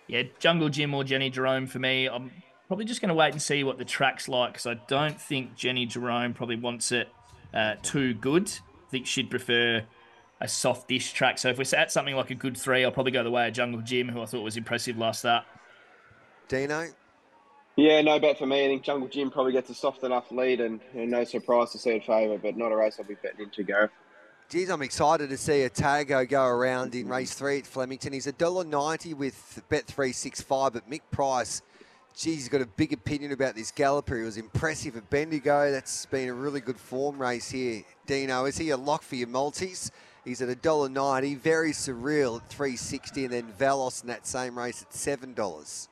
yeah, 0.08 0.24
Jungle 0.40 0.70
Jim 0.70 0.94
or 0.94 1.04
Jenny 1.04 1.30
Jerome 1.30 1.66
for 1.66 1.80
me. 1.80 2.08
I'm 2.08 2.32
probably 2.68 2.86
just 2.86 3.02
going 3.02 3.10
to 3.10 3.16
wait 3.16 3.32
and 3.32 3.42
see 3.42 3.64
what 3.64 3.78
the 3.78 3.86
track's 3.86 4.28
like 4.28 4.54
because 4.54 4.68
I 4.68 4.76
don't 4.88 5.20
think 5.20 5.56
Jenny 5.56 5.86
Jerome 5.86 6.34
probably 6.34 6.58
wants 6.58 6.92
it 6.92 7.10
uh, 7.54 7.76
too 7.82 8.14
good. 8.14 8.50
I 8.88 8.92
think 8.92 9.08
she'd 9.08 9.30
prefer 9.30 9.84
a 10.42 10.48
soft-ish 10.48 11.14
track. 11.14 11.38
So 11.38 11.50
if 11.50 11.58
we're 11.58 11.78
at 11.78 11.92
something 11.92 12.16
like 12.16 12.32
a 12.32 12.36
good 12.36 12.58
three, 12.58 12.84
I'll 12.84 12.92
probably 12.92 13.12
go 13.12 13.24
the 13.24 13.32
way 13.32 13.48
of 13.48 13.54
Jungle 13.54 13.82
Jim, 13.82 14.10
who 14.10 14.22
I 14.22 14.26
thought 14.26 14.42
was 14.42 14.58
impressive 14.58 14.98
last 14.98 15.20
start. 15.20 15.46
Dino? 16.50 16.88
Yeah, 17.78 18.02
no 18.02 18.20
bet 18.20 18.38
for 18.38 18.46
me. 18.46 18.66
I 18.66 18.68
think 18.68 18.84
Jungle 18.84 19.08
Jim 19.08 19.32
probably 19.32 19.54
gets 19.54 19.70
a 19.70 19.74
soft 19.74 20.04
enough 20.04 20.32
lead 20.32 20.60
and, 20.60 20.82
and 20.94 21.10
no 21.10 21.24
surprise 21.24 21.72
to 21.72 21.78
see 21.78 21.92
it 21.92 22.04
favour, 22.04 22.38
but 22.38 22.58
not 22.58 22.74
a 22.74 22.76
race 22.76 22.98
I'll 23.00 23.06
be 23.06 23.16
betting 23.16 23.46
into, 23.46 23.64
Gareth. 23.64 23.92
Geez, 24.50 24.70
I'm 24.70 24.82
excited 24.82 25.30
to 25.30 25.38
see 25.38 25.64
Otago 25.64 26.26
go 26.26 26.44
around 26.44 26.96
in 26.96 27.08
race 27.08 27.36
three 27.36 27.60
at 27.60 27.68
Flemington. 27.68 28.12
He's 28.12 28.26
$1.90 28.26 29.14
with 29.14 29.62
Bet365, 29.70 30.74
but 30.74 30.90
Mick 30.90 31.02
Price, 31.12 31.62
geez, 32.18 32.36
he's 32.36 32.50
got 32.50 32.62
a 32.62 32.66
big 32.66 32.92
opinion 32.92 33.32
about 33.32 33.56
this 33.56 33.72
galloper. 33.72 34.18
He 34.18 34.24
was 34.24 34.38
impressive 34.38 34.98
at 34.98 35.08
Bendigo. 35.10 35.72
That's 35.72 36.08
been 36.08 36.30
a 36.30 36.34
really 36.34 36.62
good 36.62 36.80
form 36.80 37.22
race 37.22 37.52
here. 37.52 37.84
Dino, 38.08 38.46
is 38.46 38.58
he 38.58 38.72
a 38.72 38.78
lock 38.78 39.04
for 39.04 39.16
your 39.16 39.28
multis? 39.28 39.92
He's 40.26 40.42
at 40.42 40.50
$1.90, 40.50 41.38
very 41.38 41.72
surreal 41.72 42.42
at 42.42 42.50
360 42.50 43.26
and 43.26 43.34
then 43.34 43.54
Valos 43.58 44.02
in 44.02 44.08
that 44.08 44.26
same 44.26 44.58
race 44.58 44.82
at 44.82 44.90
$7. 44.90 45.88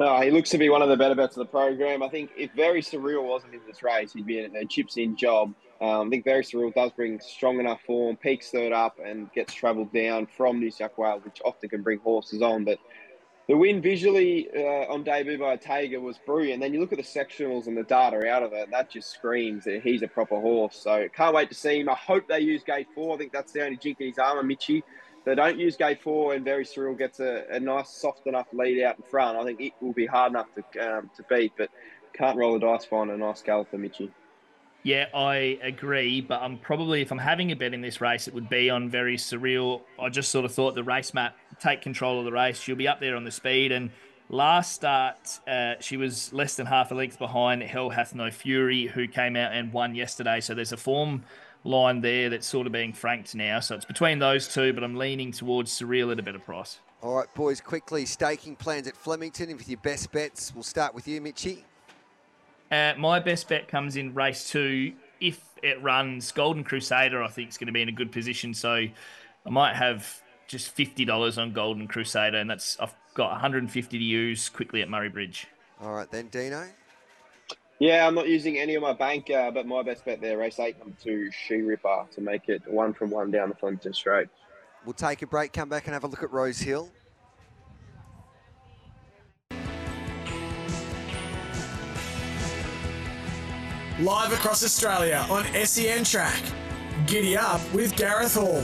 No, 0.00 0.18
he 0.22 0.30
looks 0.30 0.48
to 0.48 0.56
be 0.56 0.70
one 0.70 0.80
of 0.80 0.88
the 0.88 0.96
better 0.96 1.14
bets 1.14 1.36
of 1.36 1.40
the 1.40 1.50
program. 1.50 2.02
I 2.02 2.08
think 2.08 2.30
if 2.34 2.50
Very 2.52 2.80
Surreal 2.80 3.22
wasn't 3.22 3.52
in 3.52 3.60
this 3.66 3.82
race, 3.82 4.14
he'd 4.14 4.24
be 4.24 4.38
in 4.42 4.56
a 4.56 4.64
chips 4.64 4.96
in 4.96 5.14
job. 5.14 5.52
Um, 5.82 6.06
I 6.06 6.08
think 6.08 6.24
Very 6.24 6.42
Surreal 6.42 6.72
does 6.72 6.90
bring 6.92 7.20
strong 7.20 7.60
enough 7.60 7.82
form, 7.82 8.16
peaks 8.16 8.48
third 8.48 8.72
up, 8.72 8.98
and 9.04 9.30
gets 9.34 9.52
travelled 9.52 9.92
down 9.92 10.26
from 10.26 10.58
New 10.58 10.70
South 10.70 10.96
Wales, 10.96 11.22
which 11.22 11.42
often 11.44 11.68
can 11.68 11.82
bring 11.82 11.98
horses 11.98 12.40
on. 12.40 12.64
But 12.64 12.78
the 13.46 13.58
win 13.58 13.82
visually 13.82 14.48
uh, 14.56 14.90
on 14.90 15.04
debut 15.04 15.38
by 15.38 15.52
Otago 15.52 16.00
was 16.00 16.16
brilliant. 16.24 16.62
Then 16.62 16.72
you 16.72 16.80
look 16.80 16.92
at 16.92 16.98
the 16.98 17.04
sectionals 17.04 17.66
and 17.66 17.76
the 17.76 17.82
data 17.82 18.26
out 18.26 18.42
of 18.42 18.54
it, 18.54 18.70
that 18.70 18.90
just 18.90 19.10
screams 19.10 19.64
that 19.64 19.82
he's 19.82 20.00
a 20.00 20.08
proper 20.08 20.40
horse. 20.40 20.76
So 20.76 21.08
can't 21.14 21.34
wait 21.34 21.50
to 21.50 21.54
see 21.54 21.80
him. 21.80 21.90
I 21.90 21.94
hope 21.94 22.26
they 22.26 22.40
use 22.40 22.62
gate 22.62 22.86
four. 22.94 23.16
I 23.16 23.18
think 23.18 23.32
that's 23.32 23.52
the 23.52 23.64
only 23.66 23.76
jink 23.76 24.00
in 24.00 24.08
his 24.08 24.18
armour, 24.18 24.42
Mitchy 24.42 24.82
they 25.24 25.34
don't 25.34 25.58
use 25.58 25.76
gate 25.76 26.02
four 26.02 26.34
and 26.34 26.44
Very 26.44 26.64
Surreal 26.64 26.96
gets 26.96 27.20
a, 27.20 27.44
a, 27.50 27.60
nice, 27.60 27.90
soft 27.90 28.26
enough 28.26 28.46
lead 28.52 28.82
out 28.82 28.96
in 28.96 29.04
front, 29.04 29.36
I 29.36 29.44
think 29.44 29.60
it 29.60 29.72
will 29.80 29.92
be 29.92 30.06
hard 30.06 30.32
enough 30.32 30.48
to 30.54 30.98
um, 30.98 31.10
to 31.16 31.22
beat, 31.28 31.52
but 31.56 31.70
can't 32.12 32.36
roll 32.36 32.54
the 32.54 32.60
dice 32.60 32.84
find 32.84 33.10
a 33.10 33.16
nice 33.16 33.42
gal 33.42 33.64
for 33.64 33.78
Mitchy. 33.78 34.10
Yeah, 34.82 35.06
I 35.14 35.58
agree, 35.62 36.22
but 36.22 36.40
I'm 36.40 36.56
probably 36.58 37.02
if 37.02 37.10
I'm 37.10 37.18
having 37.18 37.52
a 37.52 37.56
bet 37.56 37.74
in 37.74 37.82
this 37.82 38.00
race, 38.00 38.28
it 38.28 38.34
would 38.34 38.48
be 38.48 38.70
on 38.70 38.88
Very 38.88 39.16
Surreal. 39.16 39.82
I 39.98 40.08
just 40.08 40.30
sort 40.30 40.44
of 40.44 40.54
thought 40.54 40.74
the 40.74 40.84
race 40.84 41.12
map 41.12 41.36
take 41.60 41.82
control 41.82 42.18
of 42.18 42.24
the 42.24 42.32
race. 42.32 42.58
She'll 42.58 42.76
be 42.76 42.88
up 42.88 43.00
there 43.00 43.16
on 43.16 43.24
the 43.24 43.30
speed 43.30 43.72
and. 43.72 43.90
Last 44.32 44.74
start, 44.74 45.40
uh, 45.48 45.74
she 45.80 45.96
was 45.96 46.32
less 46.32 46.54
than 46.54 46.64
half 46.64 46.92
a 46.92 46.94
length 46.94 47.18
behind 47.18 47.64
Hell 47.64 47.90
Hath 47.90 48.14
No 48.14 48.30
Fury, 48.30 48.86
who 48.86 49.08
came 49.08 49.34
out 49.34 49.52
and 49.52 49.72
won 49.72 49.96
yesterday. 49.96 50.40
So 50.40 50.54
there's 50.54 50.70
a 50.70 50.76
form 50.76 51.24
line 51.64 52.00
there 52.00 52.30
that's 52.30 52.46
sort 52.46 52.66
of 52.66 52.72
being 52.72 52.92
franked 52.92 53.34
now. 53.34 53.60
So 53.60 53.74
it's 53.74 53.84
between 53.84 54.18
those 54.18 54.52
two, 54.52 54.72
but 54.72 54.82
I'm 54.82 54.96
leaning 54.96 55.32
towards 55.32 55.78
Surreal 55.78 56.12
at 56.12 56.18
a 56.18 56.22
better 56.22 56.38
price. 56.38 56.80
All 57.02 57.16
right, 57.16 57.34
boys, 57.34 57.60
quickly 57.60 58.04
staking 58.04 58.56
plans 58.56 58.86
at 58.86 58.96
Flemington. 58.96 59.56
With 59.56 59.68
your 59.68 59.78
best 59.78 60.12
bets, 60.12 60.54
we'll 60.54 60.62
start 60.62 60.94
with 60.94 61.08
you, 61.08 61.20
Mitchy. 61.20 61.64
Uh, 62.70 62.92
my 62.98 63.18
best 63.18 63.48
bet 63.48 63.68
comes 63.68 63.96
in 63.96 64.14
race 64.14 64.48
two. 64.48 64.92
If 65.20 65.42
it 65.62 65.82
runs, 65.82 66.30
Golden 66.32 66.62
Crusader, 66.62 67.22
I 67.22 67.28
think 67.28 67.48
is 67.48 67.58
going 67.58 67.66
to 67.66 67.72
be 67.72 67.82
in 67.82 67.88
a 67.88 67.92
good 67.92 68.12
position. 68.12 68.54
So 68.54 68.74
I 68.74 69.50
might 69.50 69.76
have 69.76 70.22
just 70.46 70.70
fifty 70.72 71.04
dollars 71.04 71.38
on 71.38 71.52
Golden 71.52 71.88
Crusader, 71.88 72.38
and 72.38 72.50
that's 72.50 72.78
I've 72.78 72.94
got 73.14 73.30
150 73.32 73.98
to 73.98 74.04
use 74.04 74.48
quickly 74.48 74.82
at 74.82 74.88
Murray 74.88 75.08
Bridge. 75.08 75.46
All 75.80 75.92
right, 75.92 76.10
then 76.10 76.28
Dino. 76.28 76.66
Yeah, 77.80 78.06
I'm 78.06 78.14
not 78.14 78.28
using 78.28 78.58
any 78.58 78.74
of 78.74 78.82
my 78.82 78.92
bank, 78.92 79.30
uh, 79.30 79.50
but 79.50 79.66
my 79.66 79.82
best 79.82 80.04
bet 80.04 80.20
there, 80.20 80.36
race 80.36 80.60
eight, 80.60 80.78
number 80.78 80.94
two, 81.02 81.30
She 81.32 81.62
Ripper, 81.62 82.04
to 82.14 82.20
make 82.20 82.50
it 82.50 82.62
one 82.70 82.92
from 82.92 83.08
one 83.08 83.30
down 83.30 83.48
the 83.48 83.54
Flemington 83.54 83.94
Straight. 83.94 84.28
We'll 84.84 84.92
take 84.92 85.22
a 85.22 85.26
break, 85.26 85.54
come 85.54 85.70
back 85.70 85.86
and 85.86 85.94
have 85.94 86.04
a 86.04 86.06
look 86.06 86.22
at 86.22 86.30
Rose 86.30 86.58
Hill. 86.58 86.90
Live 94.00 94.32
across 94.32 94.62
Australia 94.62 95.26
on 95.30 95.46
SEN 95.64 96.04
Track. 96.04 96.42
Giddy 97.06 97.36
up 97.36 97.60
with 97.72 97.96
Gareth 97.96 98.34
Hall. 98.34 98.62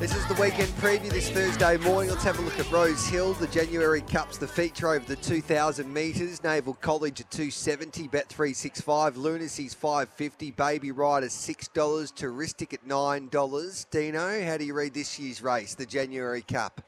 This 0.00 0.14
is 0.14 0.24
the 0.28 0.40
weekend 0.40 0.68
preview 0.74 1.10
this 1.10 1.28
Thursday 1.28 1.76
morning. 1.78 2.10
Let's 2.10 2.22
have 2.22 2.38
a 2.38 2.42
look 2.42 2.56
at 2.60 2.70
Rose 2.70 3.04
Hill. 3.08 3.32
The 3.32 3.48
January 3.48 4.00
Cup's 4.02 4.38
the 4.38 4.46
feature 4.46 4.90
over 4.90 5.04
the 5.04 5.16
2,000 5.16 5.92
metres. 5.92 6.44
Naval 6.44 6.74
College 6.74 7.20
at 7.20 7.28
270, 7.32 8.06
Bet 8.06 8.28
365, 8.28 9.16
Lunacy's 9.16 9.74
550, 9.74 10.52
Baby 10.52 10.92
Rider 10.92 11.26
$6, 11.26 12.12
Touristic 12.12 12.72
at 12.72 12.86
$9. 12.86 13.90
Dino, 13.90 14.44
how 14.44 14.56
do 14.56 14.64
you 14.64 14.72
read 14.72 14.94
this 14.94 15.18
year's 15.18 15.42
race, 15.42 15.74
the 15.74 15.84
January 15.84 16.42
Cup? 16.42 16.80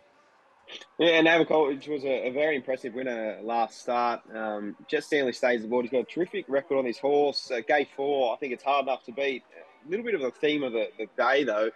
Yeah, 1.00 1.20
Naval 1.20 1.46
College 1.46 1.88
was 1.88 2.04
a, 2.04 2.28
a 2.28 2.30
very 2.30 2.54
impressive 2.54 2.94
winner 2.94 3.40
last 3.42 3.80
start. 3.80 4.20
Um, 4.32 4.76
Stanley 5.00 5.32
stays 5.32 5.64
aboard. 5.64 5.84
He's 5.84 5.90
got 5.90 6.02
a 6.02 6.04
terrific 6.04 6.44
record 6.48 6.78
on 6.78 6.84
this 6.84 7.00
horse. 7.00 7.50
Uh, 7.50 7.58
gate 7.66 7.88
four, 7.96 8.32
I 8.32 8.36
think 8.36 8.52
it's 8.52 8.62
hard 8.62 8.84
enough 8.84 9.02
to 9.06 9.12
beat. 9.12 9.42
A 9.84 9.90
little 9.90 10.04
bit 10.04 10.14
of 10.14 10.20
a 10.20 10.30
theme 10.30 10.62
of 10.62 10.72
the, 10.72 10.90
the 10.96 11.06
day, 11.16 11.42
though. 11.42 11.70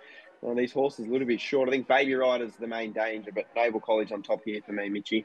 Well, 0.44 0.54
these 0.54 0.72
horses 0.72 1.06
a 1.06 1.10
little 1.10 1.26
bit 1.26 1.40
short. 1.40 1.70
I 1.70 1.72
think 1.72 1.88
Baby 1.88 2.14
Rider's 2.14 2.52
the 2.60 2.66
main 2.66 2.92
danger, 2.92 3.30
but 3.34 3.46
Naval 3.56 3.80
College 3.80 4.12
on 4.12 4.22
top 4.22 4.42
here 4.44 4.60
for 4.64 4.72
me, 4.72 4.90
Mitchy. 4.90 5.24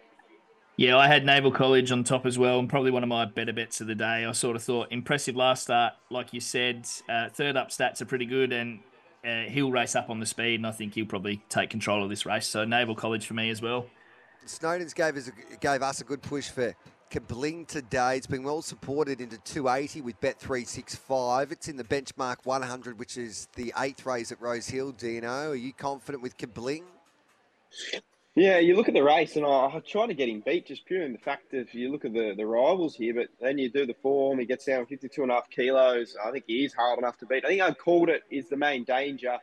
Yeah, 0.77 0.97
I 0.97 1.07
had 1.07 1.25
Naval 1.25 1.51
College 1.51 1.91
on 1.91 2.05
top 2.05 2.25
as 2.25 2.39
well, 2.39 2.57
and 2.57 2.69
probably 2.69 2.89
one 2.89 3.03
of 3.03 3.09
my 3.09 3.25
better 3.25 3.51
bets 3.51 3.81
of 3.81 3.87
the 3.87 3.95
day. 3.95 4.23
I 4.23 4.31
sort 4.31 4.55
of 4.55 4.63
thought 4.63 4.87
impressive 4.91 5.35
last 5.35 5.63
start, 5.63 5.95
like 6.09 6.33
you 6.33 6.39
said. 6.39 6.87
Uh, 7.09 7.27
third 7.27 7.57
up 7.57 7.67
stats 7.67 7.99
are 8.01 8.05
pretty 8.05 8.25
good, 8.25 8.53
and 8.53 8.79
uh, 9.25 9.49
he'll 9.49 9.71
race 9.71 9.93
up 9.93 10.09
on 10.09 10.21
the 10.21 10.25
speed, 10.25 10.55
and 10.55 10.65
I 10.65 10.71
think 10.71 10.93
he'll 10.93 11.05
probably 11.05 11.43
take 11.49 11.69
control 11.69 12.01
of 12.01 12.09
this 12.09 12.25
race. 12.25 12.47
So 12.47 12.63
Naval 12.63 12.95
College 12.95 13.27
for 13.27 13.33
me 13.33 13.49
as 13.49 13.61
well. 13.61 13.87
Snowden's 14.45 14.93
gave 14.93 15.17
us 15.17 15.27
a, 15.27 15.57
gave 15.57 15.81
us 15.81 15.99
a 15.99 16.05
good 16.05 16.21
push 16.21 16.47
for 16.47 16.73
Kabling 17.09 17.65
today. 17.65 18.17
It's 18.17 18.27
been 18.27 18.43
well 18.43 18.61
supported 18.61 19.19
into 19.19 19.39
280 19.39 20.01
with 20.01 20.21
Bet365. 20.21 21.51
It's 21.51 21.67
in 21.67 21.75
the 21.75 21.83
benchmark 21.83 22.37
100, 22.43 22.99
which 22.99 23.17
is 23.17 23.47
the 23.55 23.73
eighth 23.79 24.05
race 24.05 24.31
at 24.31 24.39
Rose 24.39 24.67
Hill. 24.67 24.91
Dino, 24.91 25.49
are 25.49 25.55
you 25.55 25.73
confident 25.73 26.21
with 26.21 26.37
Kabling? 26.37 26.83
Yeah, 28.35 28.59
you 28.59 28.75
look 28.75 28.87
at 28.87 28.93
the 28.93 29.03
race, 29.03 29.35
and 29.37 29.45
I, 29.45 29.81
try 29.87 30.05
to 30.05 30.13
get 30.13 30.29
him 30.29 30.43
beat 30.45 30.67
just 30.67 30.85
purely 30.85 31.07
in 31.07 31.13
the 31.13 31.17
fact 31.17 31.49
that 31.51 31.73
you 31.73 31.91
look 31.91 32.05
at 32.05 32.13
the, 32.13 32.35
the 32.37 32.45
rivals 32.45 32.95
here, 32.95 33.15
but 33.15 33.29
then 33.41 33.57
you 33.57 33.71
do 33.71 33.87
the 33.87 33.95
form, 33.95 34.37
he 34.37 34.45
gets 34.45 34.65
down 34.65 34.85
52 34.85 35.23
and 35.23 35.31
a 35.31 35.33
half 35.33 35.49
kilos. 35.49 36.15
I 36.23 36.29
think 36.29 36.43
he 36.45 36.63
is 36.63 36.73
hard 36.73 36.99
enough 36.99 37.17
to 37.17 37.25
beat. 37.25 37.43
I 37.43 37.47
think 37.47 37.61
I 37.61 37.73
called 37.73 38.09
it 38.09 38.21
is 38.29 38.49
the 38.49 38.57
main 38.57 38.83
danger. 38.83 39.39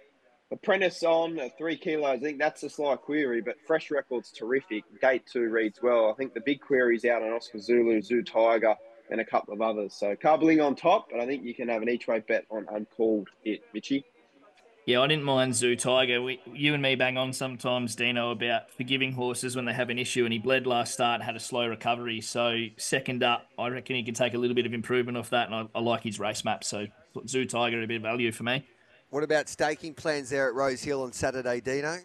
Apprentice 0.53 1.03
on 1.03 1.40
three 1.59 1.76
kilos. 1.76 2.18
I 2.18 2.18
think 2.18 2.38
that's 2.38 2.62
a 2.62 2.70
slight 2.70 3.01
query, 3.03 3.40
but 3.40 3.57
fresh 3.66 3.90
record's 3.90 4.30
terrific. 4.30 4.84
Gate 5.01 5.24
two 5.30 5.49
reads 5.49 5.80
well. 5.82 6.11
I 6.11 6.14
think 6.14 6.34
the 6.34 6.40
big 6.40 6.61
query's 6.61 7.05
out 7.05 7.22
on 7.22 7.32
Oscar 7.32 7.59
Zulu, 7.59 8.01
Zoo 8.01 8.22
Tiger, 8.22 8.76
and 9.11 9.20
a 9.20 9.24
couple 9.24 9.53
of 9.53 9.61
others. 9.61 9.94
So 9.94 10.14
Carbling 10.14 10.61
on 10.61 10.76
top, 10.76 11.09
but 11.11 11.18
I 11.18 11.26
think 11.26 11.42
you 11.42 11.53
can 11.53 11.68
have 11.68 11.82
an 11.82 11.88
each 11.88 12.07
way 12.07 12.20
bet 12.20 12.44
on 12.49 12.66
uncalled 12.70 13.28
it, 13.44 13.62
Mitchy. 13.74 14.05
Yeah, 14.86 15.01
I 15.01 15.09
didn't 15.09 15.24
mind 15.24 15.57
Zoo 15.57 15.74
Tiger. 15.74 16.22
We, 16.22 16.40
you 16.47 16.72
and 16.72 16.80
me 16.80 16.94
bang 16.94 17.18
on 17.18 17.32
sometimes, 17.32 17.97
Dino, 17.97 18.30
about 18.30 18.70
forgiving 18.70 19.11
horses 19.11 19.57
when 19.57 19.64
they 19.64 19.72
have 19.72 19.90
an 19.90 19.99
issue, 19.99 20.22
and 20.22 20.32
he 20.32 20.38
bled 20.38 20.64
last 20.64 20.92
start, 20.92 21.22
had 21.22 21.34
a 21.34 21.40
slow 21.40 21.66
recovery. 21.66 22.20
So 22.20 22.66
second 22.76 23.24
up, 23.24 23.49
I 23.59 23.66
reckon 23.66 23.97
he 23.97 24.05
can 24.05 24.14
take 24.14 24.34
a 24.34 24.38
little 24.38 24.55
bit 24.55 24.64
of 24.64 24.72
improvement 24.72 25.18
off 25.18 25.30
that, 25.30 25.51
and 25.51 25.57
I, 25.57 25.66
I 25.74 25.80
like 25.80 26.05
his 26.05 26.20
race 26.20 26.44
map. 26.44 26.62
So 26.62 26.86
Zoo 27.26 27.47
Tiger 27.47 27.82
a 27.82 27.86
bit 27.88 27.97
of 27.97 28.03
value 28.03 28.30
for 28.30 28.44
me. 28.44 28.64
What 29.11 29.22
about 29.22 29.48
staking 29.48 29.94
plans 29.94 30.30
there 30.30 30.48
at 30.48 30.54
Rose 30.54 30.82
Hill 30.82 31.02
on 31.02 31.12
Saturday, 31.12 31.61
Dino? 31.61 31.98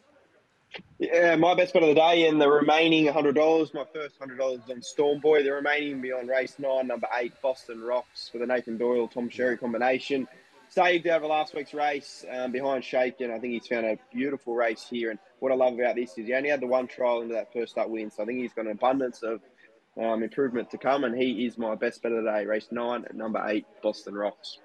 Yeah, 0.99 1.35
my 1.35 1.55
best 1.55 1.73
bet 1.73 1.81
of 1.81 1.89
the 1.89 1.95
day 1.95 2.27
and 2.27 2.39
the 2.39 2.47
remaining 2.47 3.05
$100. 3.05 3.73
My 3.73 3.85
first 3.91 4.19
$100 4.19 4.69
on 4.69 4.81
Storm 4.81 5.19
Boy. 5.19 5.43
The 5.43 5.51
remaining 5.51 5.99
beyond 5.99 6.29
race 6.29 6.55
nine, 6.59 6.87
number 6.87 7.07
eight, 7.19 7.33
Boston 7.41 7.81
Rocks 7.81 8.29
for 8.29 8.37
the 8.37 8.45
Nathan 8.45 8.77
Doyle, 8.77 9.07
Tom 9.07 9.29
Sherry 9.29 9.57
combination. 9.57 10.27
Saved 10.69 11.07
over 11.07 11.25
last 11.25 11.53
week's 11.53 11.73
race 11.73 12.23
um, 12.31 12.51
behind 12.51 12.85
Shaken. 12.85 13.31
I 13.31 13.39
think 13.39 13.53
he's 13.53 13.67
found 13.67 13.85
a 13.85 13.97
beautiful 14.13 14.55
race 14.55 14.87
here. 14.89 15.09
And 15.09 15.19
what 15.39 15.51
I 15.51 15.55
love 15.55 15.73
about 15.73 15.95
this 15.95 16.17
is 16.17 16.27
he 16.27 16.33
only 16.33 16.49
had 16.49 16.61
the 16.61 16.67
one 16.67 16.87
trial 16.87 17.21
into 17.21 17.33
that 17.33 17.51
first 17.51 17.77
up 17.77 17.89
win. 17.89 18.09
So 18.11 18.23
I 18.23 18.25
think 18.27 18.39
he's 18.39 18.53
got 18.53 18.65
an 18.65 18.71
abundance 18.71 19.23
of 19.23 19.41
um, 19.99 20.23
improvement 20.23 20.69
to 20.71 20.77
come. 20.77 21.03
And 21.03 21.17
he 21.17 21.45
is 21.45 21.57
my 21.57 21.75
best 21.75 22.01
bet 22.03 22.13
of 22.13 22.23
the 22.23 22.31
day. 22.31 22.45
Race 22.45 22.67
nine, 22.71 23.05
number 23.13 23.43
eight, 23.47 23.65
Boston 23.81 24.13
Rocks. 24.13 24.59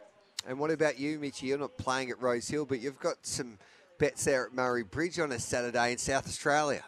And 0.49 0.59
what 0.59 0.71
about 0.71 0.99
you, 0.99 1.19
Mitchy? 1.19 1.49
You're 1.49 1.59
not 1.59 1.77
playing 1.77 2.11
at 2.11 2.21
Rose 2.23 2.49
Hill, 2.49 2.67
but 2.67 2.81
you've 2.81 3.01
got 3.01 3.17
some 3.23 3.59
bets 3.99 4.25
there 4.25 4.47
at 4.47 4.53
Murray 4.53 4.85
Bridge 4.85 5.19
on 5.19 5.33
a 5.33 5.39
Saturday 5.39 5.93
in 5.93 5.99
South 5.99 6.27
Australia. 6.27 6.85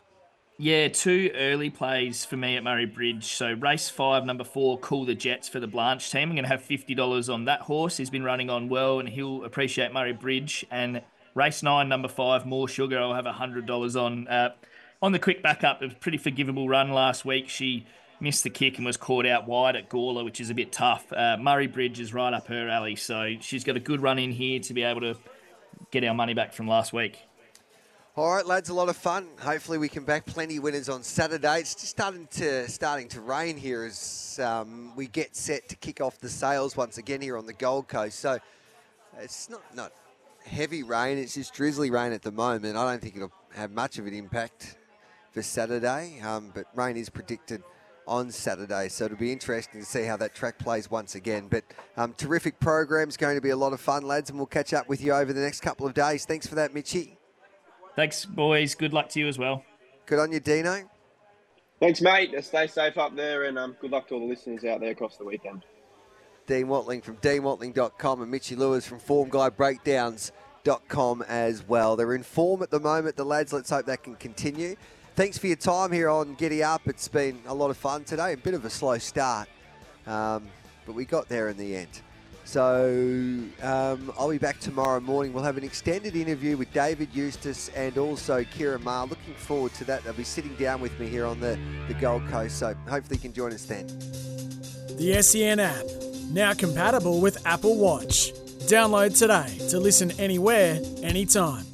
Yeah, 0.60 0.88
two 0.88 1.30
early 1.34 1.70
plays 1.70 2.24
for 2.24 2.36
me 2.36 2.56
at 2.56 2.64
Murray 2.64 2.86
Bridge. 2.86 3.32
So 3.32 3.52
race 3.52 3.88
five, 3.88 4.24
number 4.24 4.44
four, 4.44 4.78
Cool 4.78 5.04
the 5.04 5.14
Jets 5.14 5.48
for 5.48 5.60
the 5.60 5.68
Blanche 5.68 6.10
team. 6.10 6.30
I'm 6.30 6.34
going 6.34 6.44
to 6.44 6.48
have 6.50 6.62
fifty 6.62 6.94
dollars 6.94 7.28
on 7.28 7.44
that 7.44 7.60
horse. 7.60 7.96
He's 7.96 8.10
been 8.10 8.24
running 8.24 8.50
on 8.50 8.68
well, 8.68 8.98
and 8.98 9.08
he'll 9.08 9.44
appreciate 9.44 9.92
Murray 9.92 10.12
Bridge. 10.12 10.66
And 10.70 11.02
Race 11.34 11.62
nine, 11.62 11.88
number 11.88 12.08
five, 12.08 12.44
more 12.44 12.66
sugar. 12.66 12.98
I'll 12.98 13.14
have 13.14 13.26
hundred 13.26 13.66
dollars 13.66 13.94
on. 13.94 14.26
Uh, 14.26 14.50
on 15.00 15.12
the 15.12 15.20
quick 15.20 15.44
backup, 15.44 15.80
it 15.80 15.86
was 15.86 15.94
a 15.94 15.98
pretty 15.98 16.18
forgivable 16.18 16.68
run 16.68 16.90
last 16.90 17.24
week. 17.24 17.48
She 17.48 17.86
missed 18.20 18.44
the 18.44 18.50
kick 18.50 18.76
and 18.76 18.86
was 18.86 18.96
caught 18.96 19.26
out 19.26 19.46
wide 19.46 19.76
at 19.76 19.88
Gawler, 19.88 20.24
which 20.24 20.40
is 20.40 20.50
a 20.50 20.54
bit 20.54 20.72
tough. 20.72 21.12
Uh, 21.12 21.36
Murray 21.38 21.66
Bridge 21.66 22.00
is 22.00 22.12
right 22.12 22.32
up 22.32 22.48
her 22.48 22.68
alley, 22.68 22.96
so 22.96 23.34
she's 23.40 23.64
got 23.64 23.76
a 23.76 23.80
good 23.80 24.00
run 24.00 24.18
in 24.18 24.32
here 24.32 24.60
to 24.60 24.74
be 24.74 24.82
able 24.82 25.00
to 25.00 25.16
get 25.90 26.04
our 26.04 26.14
money 26.14 26.34
back 26.34 26.52
from 26.52 26.68
last 26.68 26.92
week. 26.92 27.18
All 28.16 28.34
right, 28.34 28.44
lads, 28.44 28.68
a 28.68 28.74
lot 28.74 28.88
of 28.88 28.96
fun. 28.96 29.28
Hopefully, 29.38 29.78
we 29.78 29.88
can 29.88 30.02
back 30.02 30.26
plenty 30.26 30.58
winners 30.58 30.88
on 30.88 31.04
Saturday. 31.04 31.60
It's 31.60 31.76
just 31.76 31.90
starting 31.90 32.26
to 32.32 32.68
starting 32.68 33.06
to 33.10 33.20
rain 33.20 33.56
here 33.56 33.84
as 33.84 34.40
um, 34.42 34.92
we 34.96 35.06
get 35.06 35.36
set 35.36 35.68
to 35.68 35.76
kick 35.76 36.00
off 36.00 36.18
the 36.18 36.28
sales 36.28 36.76
once 36.76 36.98
again 36.98 37.20
here 37.20 37.38
on 37.38 37.46
the 37.46 37.52
Gold 37.52 37.86
Coast. 37.86 38.18
So 38.18 38.38
it's 39.20 39.48
not 39.48 39.62
not 39.72 39.92
heavy 40.44 40.82
rain; 40.82 41.16
it's 41.16 41.34
just 41.34 41.54
drizzly 41.54 41.92
rain 41.92 42.10
at 42.10 42.22
the 42.22 42.32
moment. 42.32 42.76
I 42.76 42.90
don't 42.90 43.00
think 43.00 43.14
it'll 43.14 43.30
have 43.54 43.70
much 43.70 44.00
of 44.00 44.06
an 44.08 44.14
impact 44.14 44.76
for 45.30 45.40
Saturday, 45.40 46.20
um, 46.20 46.50
but 46.52 46.66
rain 46.74 46.96
is 46.96 47.08
predicted 47.08 47.62
on 48.08 48.30
Saturday. 48.30 48.88
So 48.88 49.04
it'll 49.04 49.16
be 49.16 49.30
interesting 49.30 49.80
to 49.80 49.86
see 49.86 50.04
how 50.04 50.16
that 50.16 50.34
track 50.34 50.58
plays 50.58 50.90
once 50.90 51.14
again. 51.14 51.46
But 51.48 51.64
um, 51.96 52.14
terrific 52.14 52.58
program. 52.58 53.08
It's 53.08 53.16
going 53.16 53.36
to 53.36 53.40
be 53.40 53.50
a 53.50 53.56
lot 53.56 53.72
of 53.72 53.80
fun, 53.80 54.02
lads, 54.02 54.30
and 54.30 54.38
we'll 54.38 54.46
catch 54.46 54.74
up 54.74 54.88
with 54.88 55.00
you 55.00 55.12
over 55.12 55.32
the 55.32 55.40
next 55.40 55.60
couple 55.60 55.86
of 55.86 55.94
days. 55.94 56.24
Thanks 56.24 56.46
for 56.46 56.56
that, 56.56 56.74
Mitchy. 56.74 57.16
Thanks, 57.94 58.24
boys. 58.24 58.74
Good 58.74 58.92
luck 58.92 59.08
to 59.10 59.20
you 59.20 59.28
as 59.28 59.38
well. 59.38 59.64
Good 60.06 60.18
on 60.18 60.32
you, 60.32 60.40
Dino. 60.40 60.88
Thanks, 61.80 62.00
mate. 62.00 62.34
Stay 62.44 62.66
safe 62.66 62.98
up 62.98 63.14
there, 63.14 63.44
and 63.44 63.56
um, 63.58 63.76
good 63.80 63.92
luck 63.92 64.08
to 64.08 64.14
all 64.14 64.20
the 64.20 64.26
listeners 64.26 64.64
out 64.64 64.80
there 64.80 64.90
across 64.90 65.16
the 65.16 65.24
weekend. 65.24 65.64
Dean 66.46 66.66
Watling 66.66 67.02
from 67.02 67.18
deanwatling.com 67.18 68.22
and 68.22 68.30
Mitchy 68.30 68.56
Lewis 68.56 68.86
from 68.86 69.00
formguybreakdowns.com 69.00 71.22
as 71.28 71.68
well. 71.68 71.94
They're 71.94 72.14
in 72.14 72.22
form 72.22 72.62
at 72.62 72.70
the 72.70 72.80
moment, 72.80 73.16
the 73.16 73.24
lads. 73.24 73.52
Let's 73.52 73.68
hope 73.70 73.84
that 73.86 74.02
can 74.02 74.16
continue. 74.16 74.74
Thanks 75.18 75.36
for 75.36 75.48
your 75.48 75.56
time 75.56 75.90
here 75.90 76.08
on 76.08 76.34
Giddy 76.34 76.62
Up. 76.62 76.82
It's 76.86 77.08
been 77.08 77.40
a 77.48 77.52
lot 77.52 77.70
of 77.70 77.76
fun 77.76 78.04
today. 78.04 78.34
A 78.34 78.36
bit 78.36 78.54
of 78.54 78.64
a 78.64 78.70
slow 78.70 78.98
start, 78.98 79.48
um, 80.06 80.46
but 80.86 80.94
we 80.94 81.04
got 81.04 81.28
there 81.28 81.48
in 81.48 81.56
the 81.56 81.74
end. 81.74 82.02
So 82.44 82.84
um, 83.60 84.12
I'll 84.16 84.30
be 84.30 84.38
back 84.38 84.60
tomorrow 84.60 85.00
morning. 85.00 85.32
We'll 85.32 85.42
have 85.42 85.56
an 85.56 85.64
extended 85.64 86.14
interview 86.14 86.56
with 86.56 86.72
David 86.72 87.08
Eustace 87.12 87.68
and 87.70 87.98
also 87.98 88.44
Ciaron 88.44 88.84
Maher. 88.84 89.08
Looking 89.08 89.34
forward 89.34 89.74
to 89.74 89.84
that. 89.86 90.04
They'll 90.04 90.12
be 90.12 90.22
sitting 90.22 90.54
down 90.54 90.80
with 90.80 90.96
me 91.00 91.08
here 91.08 91.26
on 91.26 91.40
the, 91.40 91.58
the 91.88 91.94
Gold 91.94 92.24
Coast. 92.28 92.56
So 92.56 92.76
hopefully 92.88 93.16
you 93.16 93.22
can 93.22 93.32
join 93.32 93.52
us 93.52 93.64
then. 93.64 93.88
The 94.98 95.20
SEN 95.20 95.58
app, 95.58 95.84
now 96.30 96.54
compatible 96.54 97.20
with 97.20 97.44
Apple 97.44 97.76
Watch. 97.76 98.30
Download 98.68 99.18
today 99.18 99.68
to 99.70 99.80
listen 99.80 100.12
anywhere, 100.20 100.78
anytime. 101.02 101.66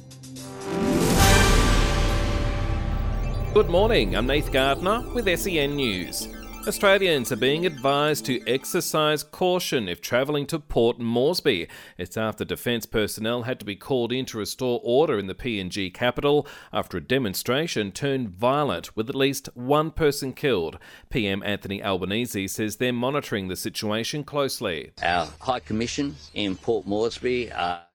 Good 3.55 3.69
morning, 3.69 4.17
I'm 4.17 4.27
Nath 4.27 4.51
Gardner 4.51 5.01
with 5.13 5.29
SEN 5.39 5.77
News. 5.77 6.27
Australians 6.67 7.31
are 7.31 7.37
being 7.37 7.65
advised 7.65 8.25
to 8.25 8.45
exercise 8.45 9.23
caution 9.23 9.87
if 9.87 10.01
travelling 10.01 10.45
to 10.47 10.59
Port 10.59 10.99
Moresby. 10.99 11.69
It's 11.97 12.17
after 12.17 12.43
defence 12.43 12.85
personnel 12.85 13.43
had 13.43 13.61
to 13.61 13.65
be 13.65 13.77
called 13.77 14.11
in 14.11 14.25
to 14.25 14.39
restore 14.39 14.81
order 14.83 15.17
in 15.17 15.27
the 15.27 15.33
PNG 15.33 15.93
capital 15.93 16.45
after 16.73 16.97
a 16.97 17.01
demonstration 17.01 17.93
turned 17.93 18.27
violent 18.27 18.93
with 18.97 19.07
at 19.07 19.15
least 19.15 19.47
one 19.53 19.89
person 19.89 20.33
killed. 20.33 20.77
PM 21.09 21.41
Anthony 21.41 21.81
Albanese 21.81 22.49
says 22.49 22.75
they're 22.75 22.91
monitoring 22.91 23.47
the 23.47 23.55
situation 23.55 24.25
closely. 24.25 24.91
Our 25.01 25.29
High 25.39 25.61
Commission 25.61 26.17
in 26.33 26.57
Port 26.57 26.85
Moresby 26.85 27.53
are 27.53 27.85